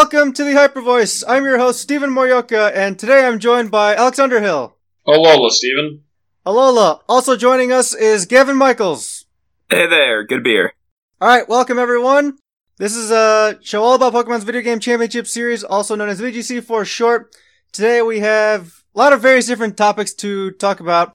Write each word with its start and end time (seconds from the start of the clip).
Welcome 0.00 0.32
to 0.34 0.44
the 0.44 0.52
Hyper 0.54 0.80
Voice. 0.80 1.24
I'm 1.26 1.42
your 1.42 1.58
host, 1.58 1.80
Stephen 1.80 2.10
Morioka, 2.10 2.70
and 2.72 2.96
today 2.96 3.26
I'm 3.26 3.40
joined 3.40 3.72
by 3.72 3.96
Alex 3.96 4.20
Underhill. 4.20 4.76
Alola, 5.04 5.50
Stephen. 5.50 6.04
Alola. 6.46 7.00
Also 7.08 7.36
joining 7.36 7.72
us 7.72 7.96
is 7.96 8.24
Gavin 8.24 8.56
Michaels. 8.56 9.26
Hey 9.68 9.88
there, 9.88 10.22
good 10.22 10.44
beer. 10.44 10.72
Alright, 11.20 11.48
welcome 11.48 11.80
everyone. 11.80 12.38
This 12.76 12.94
is 12.94 13.10
a 13.10 13.58
show 13.60 13.82
all 13.82 13.96
about 13.96 14.12
Pokemon's 14.12 14.44
Video 14.44 14.62
Game 14.62 14.78
Championship 14.78 15.26
Series, 15.26 15.64
also 15.64 15.96
known 15.96 16.10
as 16.10 16.20
VGC 16.20 16.62
for 16.62 16.84
short. 16.84 17.34
Today 17.72 18.00
we 18.00 18.20
have 18.20 18.84
a 18.94 18.98
lot 18.98 19.12
of 19.12 19.20
various 19.20 19.46
different 19.46 19.76
topics 19.76 20.14
to 20.14 20.52
talk 20.52 20.78
about, 20.78 21.12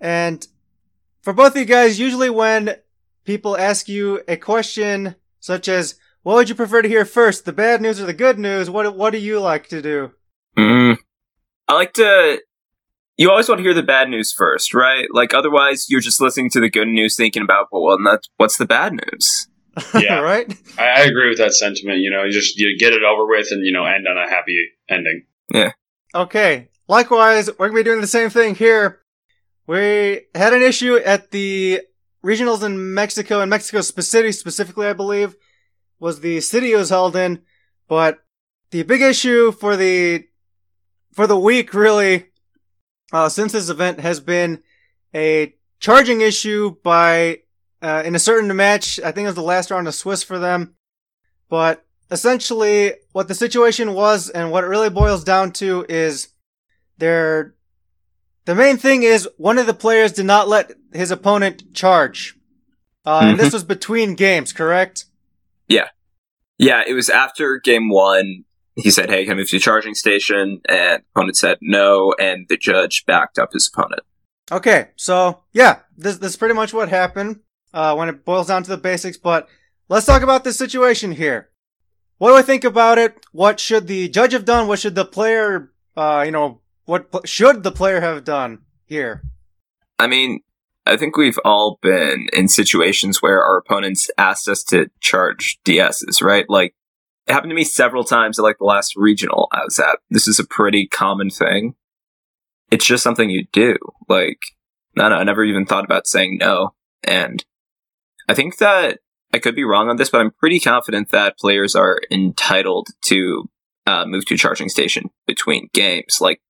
and 0.00 0.46
for 1.20 1.34
both 1.34 1.52
of 1.52 1.58
you 1.58 1.66
guys, 1.66 2.00
usually 2.00 2.30
when 2.30 2.76
people 3.26 3.58
ask 3.58 3.90
you 3.90 4.22
a 4.26 4.38
question 4.38 5.16
such 5.38 5.68
as, 5.68 5.96
what 6.22 6.36
would 6.36 6.48
you 6.48 6.54
prefer 6.54 6.82
to 6.82 6.88
hear 6.88 7.04
first, 7.04 7.44
the 7.44 7.52
bad 7.52 7.80
news 7.80 8.00
or 8.00 8.06
the 8.06 8.12
good 8.12 8.38
news? 8.38 8.70
What 8.70 8.96
what 8.96 9.10
do 9.10 9.18
you 9.18 9.40
like 9.40 9.68
to 9.68 9.82
do? 9.82 10.12
Mm. 10.56 10.98
I 11.68 11.74
like 11.74 11.92
to. 11.94 12.40
You 13.16 13.30
always 13.30 13.48
want 13.48 13.58
to 13.58 13.62
hear 13.62 13.74
the 13.74 13.82
bad 13.82 14.08
news 14.08 14.32
first, 14.32 14.74
right? 14.74 15.06
Like 15.12 15.34
otherwise, 15.34 15.86
you're 15.88 16.00
just 16.00 16.20
listening 16.20 16.50
to 16.50 16.60
the 16.60 16.70
good 16.70 16.88
news, 16.88 17.14
thinking 17.14 17.42
about, 17.42 17.68
well, 17.70 17.82
well 17.82 17.98
that's, 18.02 18.28
what's 18.36 18.56
the 18.56 18.66
bad 18.66 18.94
news? 18.94 19.48
Yeah. 19.94 20.18
right? 20.18 20.52
I, 20.78 20.82
I 20.82 21.00
agree 21.04 21.30
with 21.30 21.38
that 21.38 21.54
sentiment. 21.54 21.98
You 21.98 22.10
know, 22.10 22.24
you 22.24 22.30
just 22.30 22.58
you 22.58 22.76
get 22.78 22.92
it 22.92 23.02
over 23.02 23.26
with 23.26 23.46
and 23.50 23.64
you 23.64 23.72
know 23.72 23.84
end 23.84 24.06
on 24.06 24.18
a 24.18 24.28
happy 24.28 24.56
ending. 24.88 25.24
Yeah. 25.52 25.72
Okay. 26.14 26.68
Likewise, 26.88 27.48
we're 27.58 27.68
gonna 27.68 27.80
be 27.80 27.84
doing 27.84 28.02
the 28.02 28.06
same 28.06 28.28
thing 28.28 28.54
here. 28.54 29.00
We 29.66 30.26
had 30.34 30.52
an 30.52 30.62
issue 30.62 30.96
at 30.96 31.30
the 31.30 31.80
regionals 32.24 32.62
in 32.62 32.92
Mexico, 32.92 33.40
and 33.40 33.48
Mexico 33.48 33.80
City 33.80 34.32
specifically, 34.32 34.86
I 34.86 34.92
believe, 34.92 35.36
was 36.02 36.20
the 36.20 36.40
city 36.40 36.72
it 36.72 36.76
was 36.76 36.90
held 36.90 37.14
in. 37.14 37.40
But 37.88 38.18
the 38.72 38.82
big 38.82 39.00
issue 39.00 39.52
for 39.52 39.76
the 39.76 40.24
for 41.12 41.26
the 41.26 41.38
week, 41.38 41.72
really, 41.72 42.26
uh, 43.12 43.28
since 43.28 43.52
this 43.52 43.68
event 43.68 44.00
has 44.00 44.18
been 44.18 44.62
a 45.14 45.54
charging 45.78 46.20
issue 46.20 46.76
by 46.82 47.40
uh, 47.80 48.02
in 48.04 48.16
a 48.16 48.18
certain 48.18 48.54
match. 48.56 48.98
I 49.00 49.12
think 49.12 49.24
it 49.24 49.28
was 49.28 49.36
the 49.36 49.42
last 49.42 49.70
round 49.70 49.86
of 49.86 49.94
Swiss 49.94 50.24
for 50.24 50.38
them, 50.38 50.74
but 51.48 51.86
essentially, 52.10 52.94
what 53.12 53.28
the 53.28 53.34
situation 53.34 53.94
was 53.94 54.28
and 54.28 54.50
what 54.50 54.64
it 54.64 54.68
really 54.68 54.90
boils 54.90 55.22
down 55.22 55.52
to 55.52 55.86
is 55.88 56.30
their 56.98 57.54
the 58.44 58.56
main 58.56 58.76
thing 58.76 59.04
is 59.04 59.28
one 59.36 59.58
of 59.58 59.66
the 59.66 59.74
players 59.74 60.12
did 60.12 60.26
not 60.26 60.48
let 60.48 60.72
his 60.92 61.12
opponent 61.12 61.74
charge. 61.74 62.36
Uh, 63.04 63.20
and 63.24 63.38
this 63.38 63.52
was 63.52 63.64
between 63.64 64.14
games, 64.14 64.52
correct? 64.52 65.06
Yeah, 65.72 65.88
Yeah, 66.58 66.82
it 66.86 66.92
was 66.92 67.08
after 67.08 67.58
game 67.58 67.88
one. 67.88 68.44
He 68.74 68.90
said, 68.90 69.10
"Hey, 69.10 69.24
can 69.24 69.32
I 69.32 69.36
move 69.36 69.48
to 69.50 69.56
the 69.56 69.60
charging 69.60 69.94
station?" 69.94 70.60
And 70.68 71.02
opponent 71.14 71.36
said 71.36 71.58
no, 71.60 72.14
and 72.18 72.46
the 72.48 72.56
judge 72.56 73.04
backed 73.06 73.38
up 73.38 73.52
his 73.52 73.70
opponent. 73.72 74.02
Okay, 74.50 74.88
so 74.96 75.42
yeah, 75.52 75.80
this 75.96 76.18
this 76.18 76.32
is 76.32 76.36
pretty 76.36 76.54
much 76.54 76.74
what 76.74 76.88
happened 76.88 77.40
uh, 77.72 77.94
when 77.94 78.08
it 78.08 78.24
boils 78.24 78.48
down 78.48 78.62
to 78.62 78.70
the 78.70 78.76
basics. 78.76 79.16
But 79.16 79.48
let's 79.88 80.06
talk 80.06 80.22
about 80.22 80.44
this 80.44 80.58
situation 80.58 81.12
here. 81.12 81.48
What 82.18 82.30
do 82.30 82.36
I 82.36 82.42
think 82.42 82.64
about 82.64 82.98
it? 82.98 83.24
What 83.32 83.58
should 83.58 83.86
the 83.86 84.08
judge 84.08 84.32
have 84.32 84.44
done? 84.44 84.68
What 84.68 84.78
should 84.78 84.94
the 84.94 85.04
player, 85.04 85.72
uh, 85.96 86.22
you 86.24 86.30
know, 86.32 86.60
what 86.84 87.10
pl- 87.10 87.24
should 87.24 87.62
the 87.62 87.72
player 87.72 88.00
have 88.00 88.24
done 88.24 88.60
here? 88.84 89.22
I 89.98 90.06
mean, 90.06 90.40
I 90.84 90.96
think 90.96 91.16
we've 91.16 91.38
all 91.44 91.78
been 91.80 92.28
in 92.32 92.48
situations 92.48 93.22
where 93.22 93.42
our 93.42 93.58
opponents 93.58 94.10
asked 94.18 94.48
us 94.48 94.64
to 94.64 94.90
charge 95.00 95.58
DSs, 95.64 96.22
right? 96.22 96.44
Like, 96.48 96.74
it 97.26 97.32
happened 97.32 97.50
to 97.50 97.56
me 97.56 97.64
several 97.64 98.02
times 98.02 98.38
at 98.38 98.42
like 98.42 98.58
the 98.58 98.64
last 98.64 98.96
regional 98.96 99.48
I 99.52 99.64
was 99.64 99.78
at. 99.78 100.00
This 100.10 100.26
is 100.26 100.40
a 100.40 100.46
pretty 100.46 100.88
common 100.88 101.30
thing. 101.30 101.74
It's 102.72 102.86
just 102.86 103.04
something 103.04 103.30
you 103.30 103.46
do. 103.52 103.76
Like, 104.08 104.40
I 104.98 105.08
know, 105.08 105.16
I 105.16 105.24
never 105.24 105.44
even 105.44 105.66
thought 105.66 105.84
about 105.84 106.06
saying 106.06 106.38
no. 106.38 106.74
And 107.04 107.44
I 108.28 108.34
think 108.34 108.58
that 108.58 108.98
I 109.32 109.38
could 109.38 109.54
be 109.54 109.64
wrong 109.64 109.88
on 109.88 109.96
this, 109.96 110.10
but 110.10 110.20
I'm 110.20 110.32
pretty 110.32 110.58
confident 110.58 111.10
that 111.10 111.38
players 111.38 111.76
are 111.76 112.00
entitled 112.10 112.88
to 113.02 113.48
uh, 113.86 114.04
move 114.06 114.26
to 114.26 114.34
a 114.34 114.38
charging 114.38 114.68
station 114.68 115.10
between 115.26 115.68
games. 115.72 116.18
Like, 116.20 116.40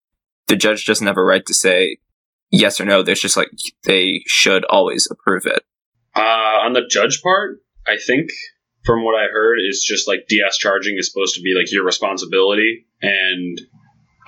the 0.48 0.56
judge 0.56 0.86
doesn't 0.86 1.06
have 1.06 1.16
a 1.16 1.22
right 1.22 1.44
to 1.46 1.54
say, 1.54 1.98
yes 2.52 2.80
or 2.80 2.84
no. 2.84 3.02
There's 3.02 3.20
just 3.20 3.36
like 3.36 3.50
they 3.84 4.22
should 4.26 4.64
always 4.66 5.08
approve 5.10 5.46
it. 5.46 5.64
Uh, 6.14 6.20
on 6.64 6.74
the 6.74 6.86
judge 6.88 7.22
part, 7.22 7.60
I 7.86 7.96
think 7.96 8.30
from 8.84 9.04
what 9.04 9.14
I 9.14 9.26
heard 9.32 9.58
is 9.58 9.84
just 9.84 10.06
like 10.06 10.26
DS 10.28 10.58
charging 10.58 10.96
is 10.98 11.10
supposed 11.10 11.34
to 11.36 11.40
be 11.40 11.54
like 11.56 11.72
your 11.72 11.84
responsibility 11.84 12.86
and 13.00 13.60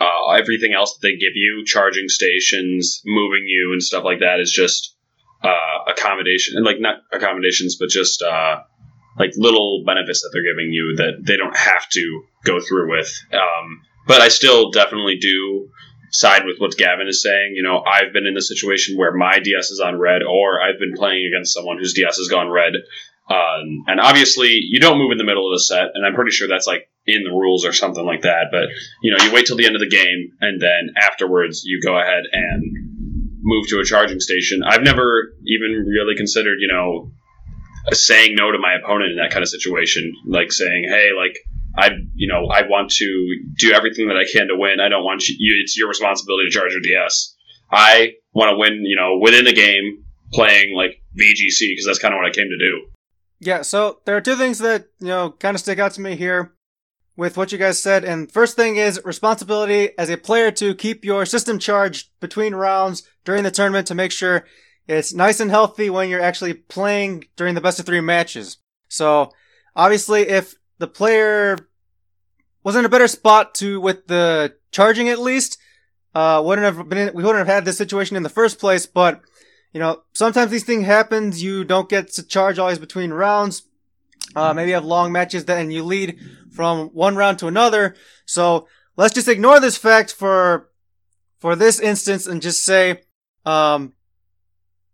uh, 0.01 0.33
everything 0.37 0.73
else 0.73 0.95
that 0.95 1.07
they 1.07 1.12
give 1.12 1.35
you, 1.35 1.65
charging 1.67 2.09
stations, 2.09 3.03
moving 3.05 3.45
you, 3.47 3.71
and 3.73 3.83
stuff 3.83 4.05
like 4.05 4.21
that 4.21 4.41
is 4.41 4.51
just 4.51 4.97
uh, 5.43 5.91
accommodation 5.91 6.56
and 6.56 6.65
like 6.65 6.81
not 6.81 6.97
accommodations, 7.12 7.77
but 7.77 7.89
just 7.89 8.23
uh, 8.23 8.61
like 9.19 9.33
little 9.37 9.85
benefits 9.87 10.23
that 10.23 10.31
they're 10.33 10.55
giving 10.55 10.73
you 10.73 10.97
that 10.97 11.25
they 11.25 11.37
don't 11.37 11.56
have 11.56 11.89
to 11.91 12.23
go 12.45 12.59
through 12.61 12.91
with. 12.91 13.12
Um, 13.33 13.83
but 14.06 14.21
I 14.21 14.29
still 14.29 14.71
definitely 14.71 15.19
do 15.21 15.71
side 16.15 16.45
with 16.47 16.59
what 16.59 16.77
Gavin 16.77 17.09
is 17.09 17.21
saying. 17.21 17.53
You 17.55 17.63
know, 17.63 17.83
I've 17.83 18.13
been 18.13 18.27
in 18.27 18.35
the 18.35 18.43
situation 18.43 18.97
where 18.97 19.13
my 19.13 19.41
DS 19.41 19.71
is 19.71 19.81
on 19.81 19.99
red, 19.99 20.23
or 20.23 20.63
I've 20.63 20.79
been 20.79 20.95
playing 20.95 21.27
against 21.27 21.53
someone 21.53 21.79
whose 21.79 21.93
DS 21.93 22.17
has 22.17 22.29
gone 22.29 22.51
red. 22.51 22.75
Um, 23.29 23.85
and 23.87 24.01
obviously, 24.01 24.61
you 24.61 24.81
don't 24.81 24.99
move 24.99 25.11
in 25.11 25.19
the 25.19 25.25
middle 25.25 25.51
of 25.51 25.55
the 25.55 25.61
set, 25.61 25.91
and 25.95 26.07
I'm 26.07 26.15
pretty 26.15 26.31
sure 26.31 26.47
that's 26.47 26.67
like 26.67 26.89
in 27.07 27.25
the 27.25 27.31
rules 27.31 27.65
or 27.65 27.73
something 27.73 28.05
like 28.05 28.23
that. 28.23 28.49
But 28.51 28.69
you 29.03 29.15
know, 29.15 29.25
you 29.25 29.33
wait 29.33 29.47
till 29.47 29.57
the 29.57 29.67
end 29.67 29.77
of 29.77 29.81
the 29.81 29.89
game, 29.89 30.33
and 30.41 30.61
then 30.61 30.95
afterwards, 31.01 31.63
you 31.65 31.81
go 31.83 31.99
ahead 31.99 32.25
and 32.33 32.63
move 33.43 33.67
to 33.69 33.81
a 33.81 33.85
charging 33.85 34.21
station. 34.21 34.63
I've 34.63 34.83
never 34.83 35.35
even 35.47 35.85
really 35.87 36.17
considered, 36.17 36.59
you 36.61 36.69
know, 36.69 37.13
saying 37.93 38.35
no 38.37 38.53
to 38.53 38.59
my 38.59 38.75
opponent 38.83 39.13
in 39.13 39.17
that 39.19 39.31
kind 39.31 39.43
of 39.43 39.49
situation, 39.49 40.15
like 40.27 40.53
saying, 40.53 40.85
"Hey, 40.89 41.09
like 41.17 41.37
I, 41.77 41.91
you 42.15 42.29
know, 42.29 42.47
I 42.47 42.62
want 42.62 42.91
to 42.93 43.37
do 43.59 43.73
everything 43.73 44.09
that 44.09 44.17
I 44.17 44.25
can 44.31 44.49
to 44.49 44.57
win. 44.57 44.81
I 44.81 44.89
don't 44.89 45.05
want 45.05 45.29
you. 45.29 45.61
It's 45.61 45.77
your 45.77 45.89
responsibility 45.89 46.49
to 46.49 46.51
charge 46.51 46.73
your 46.73 46.81
DS. 46.81 47.35
I 47.73 48.12
want 48.33 48.51
to 48.51 48.57
win. 48.57 48.85
You 48.85 48.97
know, 48.97 49.19
within 49.21 49.47
a 49.47 49.53
game 49.53 50.05
playing 50.33 50.75
like 50.75 51.03
VGC 51.19 51.71
because 51.71 51.87
that's 51.87 51.99
kind 51.99 52.15
of 52.15 52.19
what 52.19 52.27
I 52.27 52.33
came 52.33 52.49
to 52.49 52.59
do. 52.59 52.87
Yeah, 53.41 53.62
so 53.62 54.01
there 54.05 54.17
are 54.17 54.21
two 54.21 54.37
things 54.37 54.59
that, 54.61 54.87
you 55.01 55.09
know, 55.09 55.31
kind 55.31 55.55
of 55.55 55.61
stick 55.61 55.79
out 55.79 55.93
to 55.93 56.01
me 56.01 56.17
here 56.17 56.55
with 57.17 57.37
what 57.37 57.53
you 57.53 57.59
guys 57.59 57.83
said. 57.83 58.05
And 58.05 58.31
first 58.31 58.56
thing 58.56 58.77
is 58.77 59.01
responsibility 59.05 59.91
as 59.99 60.09
a 60.11 60.17
player 60.17 60.51
to 60.53 60.75
keep 60.75 61.05
your 61.05 61.27
system 61.27 61.59
charged 61.59 62.09
between 62.21 62.55
rounds 62.55 63.03
during 63.25 63.43
the 63.43 63.51
tournament 63.51 63.87
to 63.89 63.95
make 63.95 64.12
sure 64.12 64.47
it's 64.87 65.15
nice 65.15 65.41
and 65.41 65.51
healthy 65.51 65.91
when 65.91 66.09
you're 66.09 66.21
actually 66.21 66.55
playing 66.55 67.25
during 67.37 67.55
the 67.55 67.61
best 67.61 67.79
of 67.79 67.87
three 67.87 68.01
matches. 68.01 68.59
So 68.89 69.31
obviously 69.77 70.23
if 70.23 70.55
the 70.79 70.87
player 70.87 71.59
was 72.62 72.77
in 72.77 72.85
a 72.85 72.89
better 72.89 73.09
spot 73.09 73.55
to, 73.57 73.81
with 73.81 74.07
the 74.07 74.55
charging 74.71 75.09
at 75.09 75.19
least, 75.19 75.59
uh, 76.15 76.43
wouldn't 76.45 76.65
have 76.65 76.89
been, 76.89 77.09
in, 77.09 77.15
we 77.15 77.23
wouldn't 77.23 77.47
have 77.47 77.55
had 77.55 77.65
this 77.65 77.77
situation 77.77 78.17
in 78.17 78.23
the 78.23 78.29
first 78.29 78.59
place, 78.59 78.87
but 78.87 79.23
you 79.73 79.81
know, 79.81 80.03
sometimes 80.12 80.53
these 80.53 80.65
things 80.65 80.87
happens. 80.87 81.43
You 81.43 81.65
don't 81.65 81.89
get 81.89 82.12
to 82.12 82.23
charge 82.23 82.61
always 82.61 82.79
between 82.79 83.12
rounds. 83.12 83.65
Uh, 84.37 84.55
maybe 84.55 84.69
you 84.71 84.75
have 84.75 84.85
long 84.85 85.11
matches 85.11 85.45
that, 85.47 85.59
and 85.59 85.73
you 85.73 85.83
lead 85.83 86.19
from 86.53 86.89
one 86.89 87.17
round 87.17 87.41
to 87.41 87.49
another. 87.49 87.97
So 88.25 88.69
let's 88.97 89.15
just 89.15 89.29
ignore 89.29 89.59
this 89.59 89.77
fact 89.77 90.12
for, 90.12 90.71
for 91.41 91.56
this 91.56 91.81
instance 91.81 92.26
and 92.26 92.41
just 92.41 92.65
say, 92.65 93.03
um, 93.44 93.94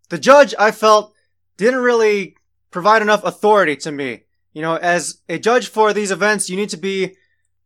the 0.09 0.19
judge 0.19 0.55
I 0.59 0.71
felt 0.71 1.15
didn't 1.59 1.81
really 1.81 2.37
provide 2.71 3.03
enough 3.03 3.23
authority 3.23 3.77
to 3.77 3.93
me. 3.93 4.23
You 4.52 4.62
know, 4.62 4.76
as 4.76 5.20
a 5.29 5.38
judge 5.38 5.69
for 5.69 5.93
these 5.93 6.11
events, 6.11 6.50
you 6.50 6.56
need 6.56 6.70
to 6.70 6.76
be, 6.76 7.17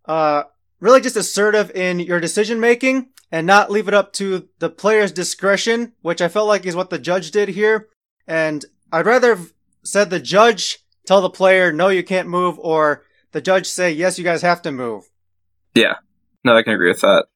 uh, 0.06 0.44
really 0.80 1.00
just 1.00 1.16
assertive 1.16 1.70
in 1.70 1.98
your 1.98 2.20
decision 2.20 2.60
making 2.60 3.08
and 3.32 3.46
not 3.46 3.70
leave 3.70 3.88
it 3.88 3.94
up 3.94 4.12
to 4.12 4.48
the 4.58 4.68
player's 4.68 5.12
discretion, 5.12 5.92
which 6.02 6.20
I 6.20 6.28
felt 6.28 6.46
like 6.46 6.66
is 6.66 6.76
what 6.76 6.90
the 6.90 6.98
judge 6.98 7.30
did 7.30 7.48
here. 7.48 7.88
And 8.26 8.64
I'd 8.92 9.06
rather 9.06 9.38
said 9.82 10.10
the 10.10 10.20
judge 10.20 10.78
tell 11.06 11.20
the 11.20 11.30
player, 11.30 11.72
no, 11.72 11.88
you 11.88 12.02
can't 12.02 12.28
move, 12.28 12.58
or 12.58 13.04
the 13.32 13.40
judge 13.40 13.66
say, 13.66 13.90
yes, 13.90 14.18
you 14.18 14.24
guys 14.24 14.42
have 14.42 14.62
to 14.62 14.72
move. 14.72 15.10
Yeah, 15.74 15.94
no, 16.44 16.56
I 16.56 16.62
can 16.62 16.74
agree 16.74 16.90
with 16.90 17.00
that. 17.00 17.26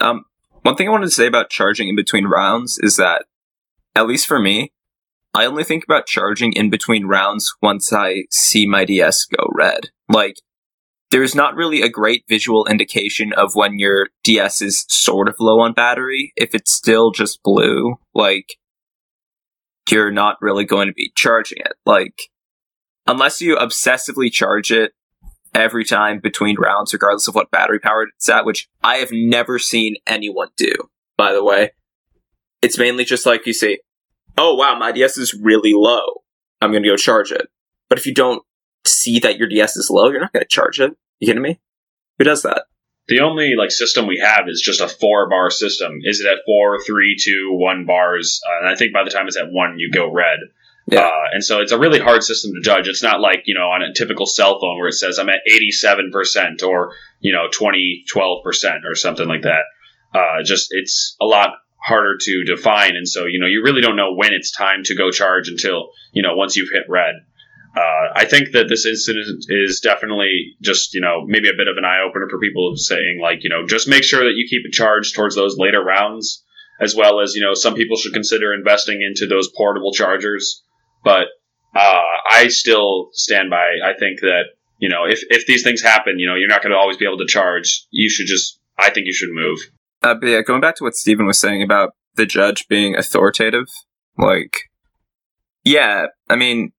Um, 0.00 0.24
one 0.62 0.76
thing 0.76 0.88
I 0.88 0.90
wanted 0.90 1.06
to 1.06 1.12
say 1.12 1.26
about 1.26 1.50
charging 1.50 1.88
in 1.88 1.96
between 1.96 2.26
rounds 2.26 2.78
is 2.78 2.96
that, 2.96 3.24
at 3.94 4.06
least 4.06 4.26
for 4.26 4.38
me, 4.38 4.72
I 5.34 5.46
only 5.46 5.64
think 5.64 5.82
about 5.82 6.06
charging 6.06 6.52
in 6.52 6.70
between 6.70 7.06
rounds 7.06 7.52
once 7.60 7.92
I 7.92 8.24
see 8.30 8.66
my 8.66 8.84
DS 8.84 9.26
go 9.26 9.48
red. 9.52 9.88
Like, 10.08 10.36
there's 11.10 11.34
not 11.34 11.56
really 11.56 11.82
a 11.82 11.88
great 11.88 12.24
visual 12.28 12.66
indication 12.66 13.32
of 13.32 13.54
when 13.54 13.78
your 13.78 14.08
DS 14.22 14.62
is 14.62 14.86
sort 14.88 15.28
of 15.28 15.36
low 15.40 15.60
on 15.60 15.72
battery. 15.72 16.32
If 16.36 16.54
it's 16.54 16.70
still 16.70 17.10
just 17.10 17.42
blue, 17.42 17.96
like, 18.14 18.54
you're 19.90 20.12
not 20.12 20.36
really 20.40 20.64
going 20.64 20.86
to 20.86 20.94
be 20.94 21.12
charging 21.16 21.58
it. 21.58 21.74
Like, 21.84 22.30
unless 23.06 23.40
you 23.40 23.56
obsessively 23.56 24.32
charge 24.32 24.70
it 24.70 24.92
every 25.52 25.84
time 25.84 26.20
between 26.20 26.56
rounds, 26.58 26.92
regardless 26.92 27.28
of 27.28 27.34
what 27.34 27.50
battery 27.50 27.80
power 27.80 28.06
it's 28.16 28.28
at, 28.28 28.44
which 28.44 28.68
I 28.82 28.96
have 28.96 29.10
never 29.12 29.58
seen 29.58 29.96
anyone 30.06 30.48
do, 30.56 30.72
by 31.16 31.32
the 31.32 31.44
way. 31.44 31.70
It's 32.62 32.78
mainly 32.78 33.04
just 33.04 33.26
like 33.26 33.46
you 33.46 33.52
say, 33.52 33.78
oh 34.38 34.54
wow, 34.54 34.76
my 34.78 34.92
DS 34.92 35.18
is 35.18 35.34
really 35.34 35.72
low. 35.74 36.22
I'm 36.60 36.70
going 36.70 36.82
to 36.82 36.88
go 36.88 36.96
charge 36.96 37.30
it. 37.32 37.48
But 37.88 37.98
if 37.98 38.06
you 38.06 38.14
don't 38.14 38.42
see 38.86 39.18
that 39.20 39.38
your 39.38 39.48
DS 39.48 39.76
is 39.76 39.90
low, 39.90 40.10
you're 40.10 40.20
not 40.20 40.32
going 40.32 40.42
to 40.42 40.48
charge 40.48 40.80
it. 40.80 40.96
You 41.20 41.26
kidding 41.26 41.42
me? 41.42 41.60
Who 42.18 42.24
does 42.24 42.42
that? 42.42 42.64
The 43.06 43.20
only 43.20 43.54
like 43.58 43.70
system 43.70 44.06
we 44.06 44.18
have 44.18 44.48
is 44.48 44.62
just 44.62 44.80
a 44.80 44.88
four 44.88 45.28
bar 45.28 45.50
system. 45.50 45.98
Is 46.02 46.20
it 46.20 46.26
at 46.26 46.38
four, 46.46 46.82
three, 46.82 47.16
two, 47.20 47.50
one 47.52 47.84
bars? 47.84 48.40
Uh, 48.46 48.64
and 48.64 48.68
I 48.68 48.76
think 48.76 48.94
by 48.94 49.04
the 49.04 49.10
time 49.10 49.26
it's 49.26 49.36
at 49.36 49.50
one, 49.50 49.78
you 49.78 49.90
go 49.90 50.10
red. 50.10 50.38
Yeah. 50.90 51.00
Uh, 51.00 51.24
and 51.32 51.44
so 51.44 51.60
it's 51.60 51.72
a 51.72 51.78
really 51.78 51.98
hard 51.98 52.22
system 52.22 52.52
to 52.54 52.60
judge. 52.62 52.88
It's 52.88 53.02
not 53.02 53.20
like, 53.20 53.42
you 53.46 53.54
know, 53.54 53.66
on 53.66 53.82
a 53.82 53.92
typical 53.92 54.26
cell 54.26 54.58
phone 54.58 54.78
where 54.78 54.88
it 54.88 54.94
says 54.94 55.18
I'm 55.18 55.28
at 55.28 55.40
87% 55.50 56.62
or, 56.62 56.94
you 57.20 57.32
know, 57.32 57.48
20, 57.52 58.04
12% 58.14 58.80
or 58.86 58.94
something 58.94 59.28
like 59.28 59.42
that. 59.42 59.64
Uh, 60.14 60.42
just, 60.42 60.68
it's 60.70 61.16
a 61.20 61.24
lot 61.24 61.50
harder 61.84 62.16
to 62.18 62.44
define. 62.44 62.96
And 62.96 63.06
so, 63.06 63.26
you 63.26 63.38
know, 63.38 63.46
you 63.46 63.62
really 63.62 63.82
don't 63.82 63.96
know 63.96 64.14
when 64.14 64.32
it's 64.32 64.50
time 64.50 64.84
to 64.84 64.94
go 64.94 65.10
charge 65.10 65.48
until, 65.48 65.90
you 66.12 66.22
know, 66.22 66.34
once 66.34 66.56
you've 66.56 66.72
hit 66.72 66.84
red. 66.88 67.14
Uh, 67.76 68.06
I 68.14 68.24
think 68.24 68.52
that 68.52 68.68
this 68.68 68.86
incident 68.86 69.44
is 69.48 69.80
definitely 69.80 70.56
just, 70.62 70.94
you 70.94 71.00
know, 71.00 71.24
maybe 71.26 71.48
a 71.48 71.56
bit 71.56 71.68
of 71.68 71.76
an 71.76 71.84
eye 71.84 72.06
opener 72.08 72.28
for 72.30 72.38
people 72.38 72.72
saying, 72.76 73.18
like, 73.20 73.42
you 73.42 73.50
know, 73.50 73.66
just 73.66 73.88
make 73.88 74.04
sure 74.04 74.24
that 74.24 74.36
you 74.36 74.46
keep 74.48 74.62
a 74.66 74.70
charge 74.70 75.12
towards 75.12 75.34
those 75.34 75.58
later 75.58 75.82
rounds, 75.84 76.44
as 76.80 76.94
well 76.94 77.20
as, 77.20 77.34
you 77.34 77.42
know, 77.42 77.54
some 77.54 77.74
people 77.74 77.96
should 77.96 78.14
consider 78.14 78.54
investing 78.54 79.02
into 79.02 79.26
those 79.26 79.50
portable 79.56 79.92
chargers. 79.92 80.62
But 81.02 81.26
uh, 81.74 82.00
I 82.30 82.48
still 82.48 83.10
stand 83.12 83.50
by, 83.50 83.66
I 83.84 83.98
think 83.98 84.20
that, 84.20 84.44
you 84.78 84.88
know, 84.88 85.04
if, 85.06 85.22
if 85.28 85.46
these 85.46 85.64
things 85.64 85.82
happen, 85.82 86.18
you 86.18 86.28
know, 86.28 86.36
you're 86.36 86.48
not 86.48 86.62
going 86.62 86.72
to 86.72 86.78
always 86.78 86.96
be 86.96 87.06
able 87.06 87.18
to 87.18 87.26
charge. 87.26 87.86
You 87.90 88.08
should 88.08 88.26
just, 88.26 88.60
I 88.78 88.90
think 88.90 89.06
you 89.06 89.12
should 89.12 89.30
move. 89.32 89.58
Uh, 90.04 90.14
but 90.14 90.28
yeah, 90.28 90.42
going 90.42 90.60
back 90.60 90.76
to 90.76 90.84
what 90.84 90.94
Stephen 90.94 91.26
was 91.26 91.40
saying 91.40 91.62
about 91.62 91.90
the 92.14 92.26
judge 92.26 92.68
being 92.68 92.94
authoritative, 92.96 93.66
like, 94.18 94.52
yeah, 95.64 96.06
I 96.28 96.36
mean, 96.36 96.72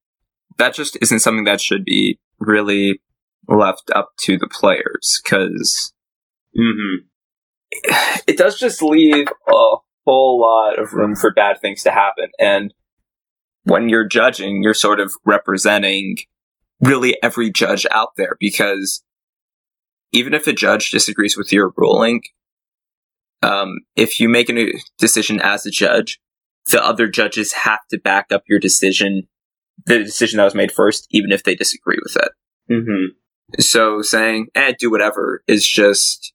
that 0.57 0.73
just 0.73 0.97
isn't 1.01 1.19
something 1.19 1.43
that 1.43 1.59
should 1.59 1.83
be 1.83 2.19
really 2.39 3.01
left 3.47 3.91
up 3.93 4.11
to 4.19 4.37
the 4.37 4.47
players 4.47 5.21
because 5.23 5.93
Mm-hmm. 6.57 7.05
it 8.27 8.37
does 8.37 8.57
just 8.57 8.81
leave 8.81 9.27
a 9.27 9.75
whole 10.05 10.39
lot 10.39 10.79
of 10.79 10.93
room 10.93 11.15
for 11.15 11.33
bad 11.33 11.59
things 11.59 11.83
to 11.83 11.91
happen. 11.91 12.29
And 12.39 12.73
when 13.63 13.89
you're 13.89 14.07
judging, 14.07 14.63
you're 14.63 14.73
sort 14.73 14.99
of 14.99 15.11
representing 15.25 16.17
really 16.79 17.17
every 17.21 17.51
judge 17.51 17.85
out 17.91 18.15
there 18.15 18.37
because 18.39 19.03
even 20.11 20.33
if 20.33 20.47
a 20.47 20.53
judge 20.53 20.91
disagrees 20.91 21.35
with 21.35 21.51
your 21.51 21.73
ruling, 21.75 22.21
um, 23.41 23.79
if 23.95 24.19
you 24.19 24.29
make 24.29 24.49
a 24.49 24.73
decision 24.97 25.39
as 25.41 25.65
a 25.65 25.71
judge, 25.71 26.19
the 26.71 26.83
other 26.83 27.07
judges 27.07 27.53
have 27.53 27.79
to 27.89 27.99
back 27.99 28.31
up 28.31 28.43
your 28.47 28.59
decision, 28.59 29.23
the 29.85 29.99
decision 29.99 30.37
that 30.37 30.45
was 30.45 30.55
made 30.55 30.71
first, 30.71 31.07
even 31.11 31.31
if 31.31 31.43
they 31.43 31.55
disagree 31.55 31.97
with 32.03 32.15
it. 32.15 32.31
Mm-hmm. 32.71 33.59
So 33.59 34.01
saying, 34.01 34.47
eh, 34.55 34.73
do 34.79 34.89
whatever 34.89 35.43
is 35.47 35.67
just, 35.67 36.33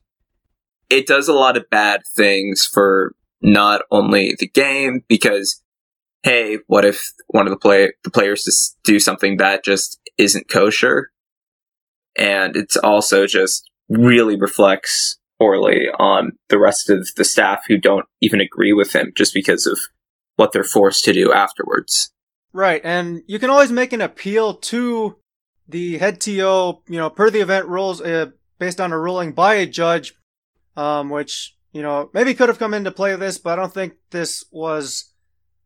it 0.89 1.07
does 1.07 1.29
a 1.29 1.33
lot 1.33 1.57
of 1.57 1.69
bad 1.71 2.03
things 2.15 2.67
for 2.67 3.15
not 3.43 3.83
only 3.91 4.37
the 4.39 4.49
game, 4.49 5.05
because, 5.09 5.63
hey, 6.23 6.59
what 6.67 6.85
if 6.85 7.11
one 7.29 7.47
of 7.47 7.51
the 7.51 7.59
play, 7.59 7.93
the 8.05 8.11
players 8.11 8.45
just 8.45 8.79
do 8.85 9.01
something 9.01 9.39
that 9.39 9.65
just 9.65 9.99
isn't 10.19 10.49
kosher? 10.49 11.11
And 12.17 12.55
it's 12.57 12.77
also 12.77 13.27
just 13.27 13.69
really 13.89 14.39
reflects 14.39 15.19
poorly 15.41 15.87
on 15.99 16.33
the 16.49 16.59
rest 16.59 16.91
of 16.91 17.09
the 17.17 17.25
staff 17.25 17.65
who 17.67 17.79
don't 17.79 18.07
even 18.21 18.41
agree 18.41 18.73
with 18.73 18.93
him 18.95 19.13
just 19.17 19.33
because 19.33 19.67
of 19.67 19.79
what 20.37 20.53
they're 20.53 20.63
forced 20.63 21.05
to 21.05 21.13
do 21.13 21.33
afterwards. 21.33 22.13
Right, 22.53 22.81
and 22.85 23.23
you 23.27 23.39
can 23.39 23.51
always 23.51 23.73
make 23.73 23.93
an 23.93 24.01
appeal 24.01 24.55
to 24.55 25.17
the 25.69 25.99
head 25.99 26.21
TO, 26.21 26.83
you 26.89 26.99
know, 26.99 27.09
per 27.09 27.31
the 27.31 27.41
event 27.41 27.67
rules, 27.67 28.01
uh, 28.01 28.27
based 28.59 28.81
on 28.81 28.93
a 28.93 28.99
ruling 28.99 29.33
by 29.33 29.55
a 29.55 29.67
judge, 29.67 30.15
um, 30.77 31.11
which, 31.11 31.57
you 31.73 31.81
know, 31.81 32.11
maybe 32.13 32.35
could 32.35 32.49
have 32.49 32.59
come 32.59 32.75
into 32.75 32.91
play 32.91 33.15
this, 33.17 33.39
but 33.39 33.53
I 33.53 33.63
don't 33.63 33.73
think 33.73 33.95
this 34.11 34.45
was, 34.51 35.13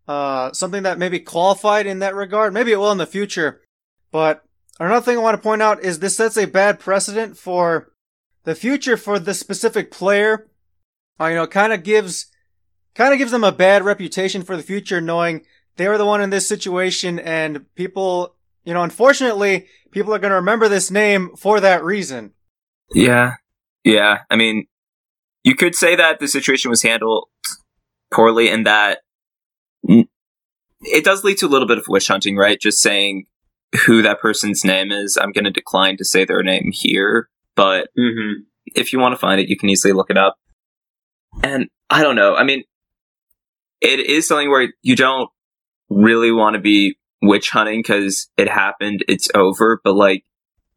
uh, 0.06 0.52
something 0.52 0.82
that 0.82 0.98
maybe 0.98 1.20
qualified 1.20 1.86
in 1.86 2.00
that 2.00 2.14
regard. 2.14 2.52
Maybe 2.52 2.72
it 2.72 2.76
will 2.76 2.92
in 2.92 2.98
the 2.98 3.06
future. 3.06 3.62
But 4.12 4.42
another 4.78 5.04
thing 5.04 5.16
I 5.16 5.22
want 5.22 5.36
to 5.36 5.42
point 5.42 5.62
out 5.62 5.82
is 5.82 5.98
this 5.98 6.16
sets 6.18 6.36
a 6.36 6.44
bad 6.44 6.78
precedent 6.78 7.38
for 7.38 7.93
the 8.44 8.54
future 8.54 8.96
for 8.96 9.18
this 9.18 9.40
specific 9.40 9.90
player. 9.90 10.48
Uh, 11.20 11.26
you 11.26 11.34
know, 11.36 11.46
kind 11.46 11.72
of 11.72 11.82
gives, 11.82 12.26
kind 12.94 13.12
of 13.12 13.18
gives 13.18 13.30
them 13.30 13.44
a 13.44 13.52
bad 13.52 13.84
reputation 13.84 14.42
for 14.42 14.56
the 14.56 14.62
future 14.62 15.00
knowing 15.00 15.44
they 15.76 15.88
were 15.88 15.98
the 15.98 16.06
one 16.06 16.20
in 16.20 16.30
this 16.30 16.48
situation 16.48 17.18
and 17.18 17.72
people, 17.74 18.34
you 18.64 18.74
know, 18.74 18.82
unfortunately, 18.82 19.66
people 19.90 20.12
are 20.14 20.18
going 20.18 20.30
to 20.30 20.36
remember 20.36 20.68
this 20.68 20.90
name 20.90 21.30
for 21.36 21.60
that 21.60 21.84
reason. 21.84 22.32
Yeah. 22.92 23.34
Yeah. 23.84 24.20
I 24.30 24.36
mean, 24.36 24.66
you 25.44 25.54
could 25.54 25.74
say 25.74 25.94
that 25.94 26.18
the 26.18 26.28
situation 26.28 26.70
was 26.70 26.82
handled 26.82 27.28
poorly 28.12 28.48
and 28.48 28.66
that 28.66 29.00
it 30.80 31.04
does 31.04 31.24
lead 31.24 31.38
to 31.38 31.46
a 31.46 31.48
little 31.48 31.68
bit 31.68 31.78
of 31.78 31.86
witch 31.88 32.08
hunting, 32.08 32.36
right? 32.36 32.60
Just 32.60 32.80
saying 32.80 33.26
who 33.86 34.02
that 34.02 34.20
person's 34.20 34.64
name 34.64 34.92
is. 34.92 35.18
I'm 35.20 35.32
going 35.32 35.44
to 35.44 35.50
decline 35.50 35.96
to 35.98 36.04
say 36.04 36.24
their 36.24 36.42
name 36.42 36.70
here, 36.72 37.28
but 37.56 37.88
Mm-hmm. 37.98 38.42
if 38.74 38.92
you 38.92 38.98
want 38.98 39.12
to 39.12 39.18
find 39.18 39.40
it, 39.40 39.48
you 39.48 39.56
can 39.56 39.68
easily 39.68 39.92
look 39.92 40.10
it 40.10 40.18
up. 40.18 40.36
And 41.42 41.68
I 41.90 42.02
don't 42.02 42.16
know. 42.16 42.34
I 42.34 42.44
mean, 42.44 42.64
it 43.80 44.00
is 44.00 44.26
something 44.26 44.50
where 44.50 44.72
you 44.82 44.96
don't 44.96 45.28
really 45.88 46.32
want 46.32 46.54
to 46.54 46.60
be 46.60 46.96
witch 47.22 47.50
hunting 47.50 47.80
because 47.80 48.28
it 48.36 48.48
happened, 48.48 49.04
it's 49.08 49.28
over. 49.34 49.80
But 49.82 49.94
like, 49.94 50.24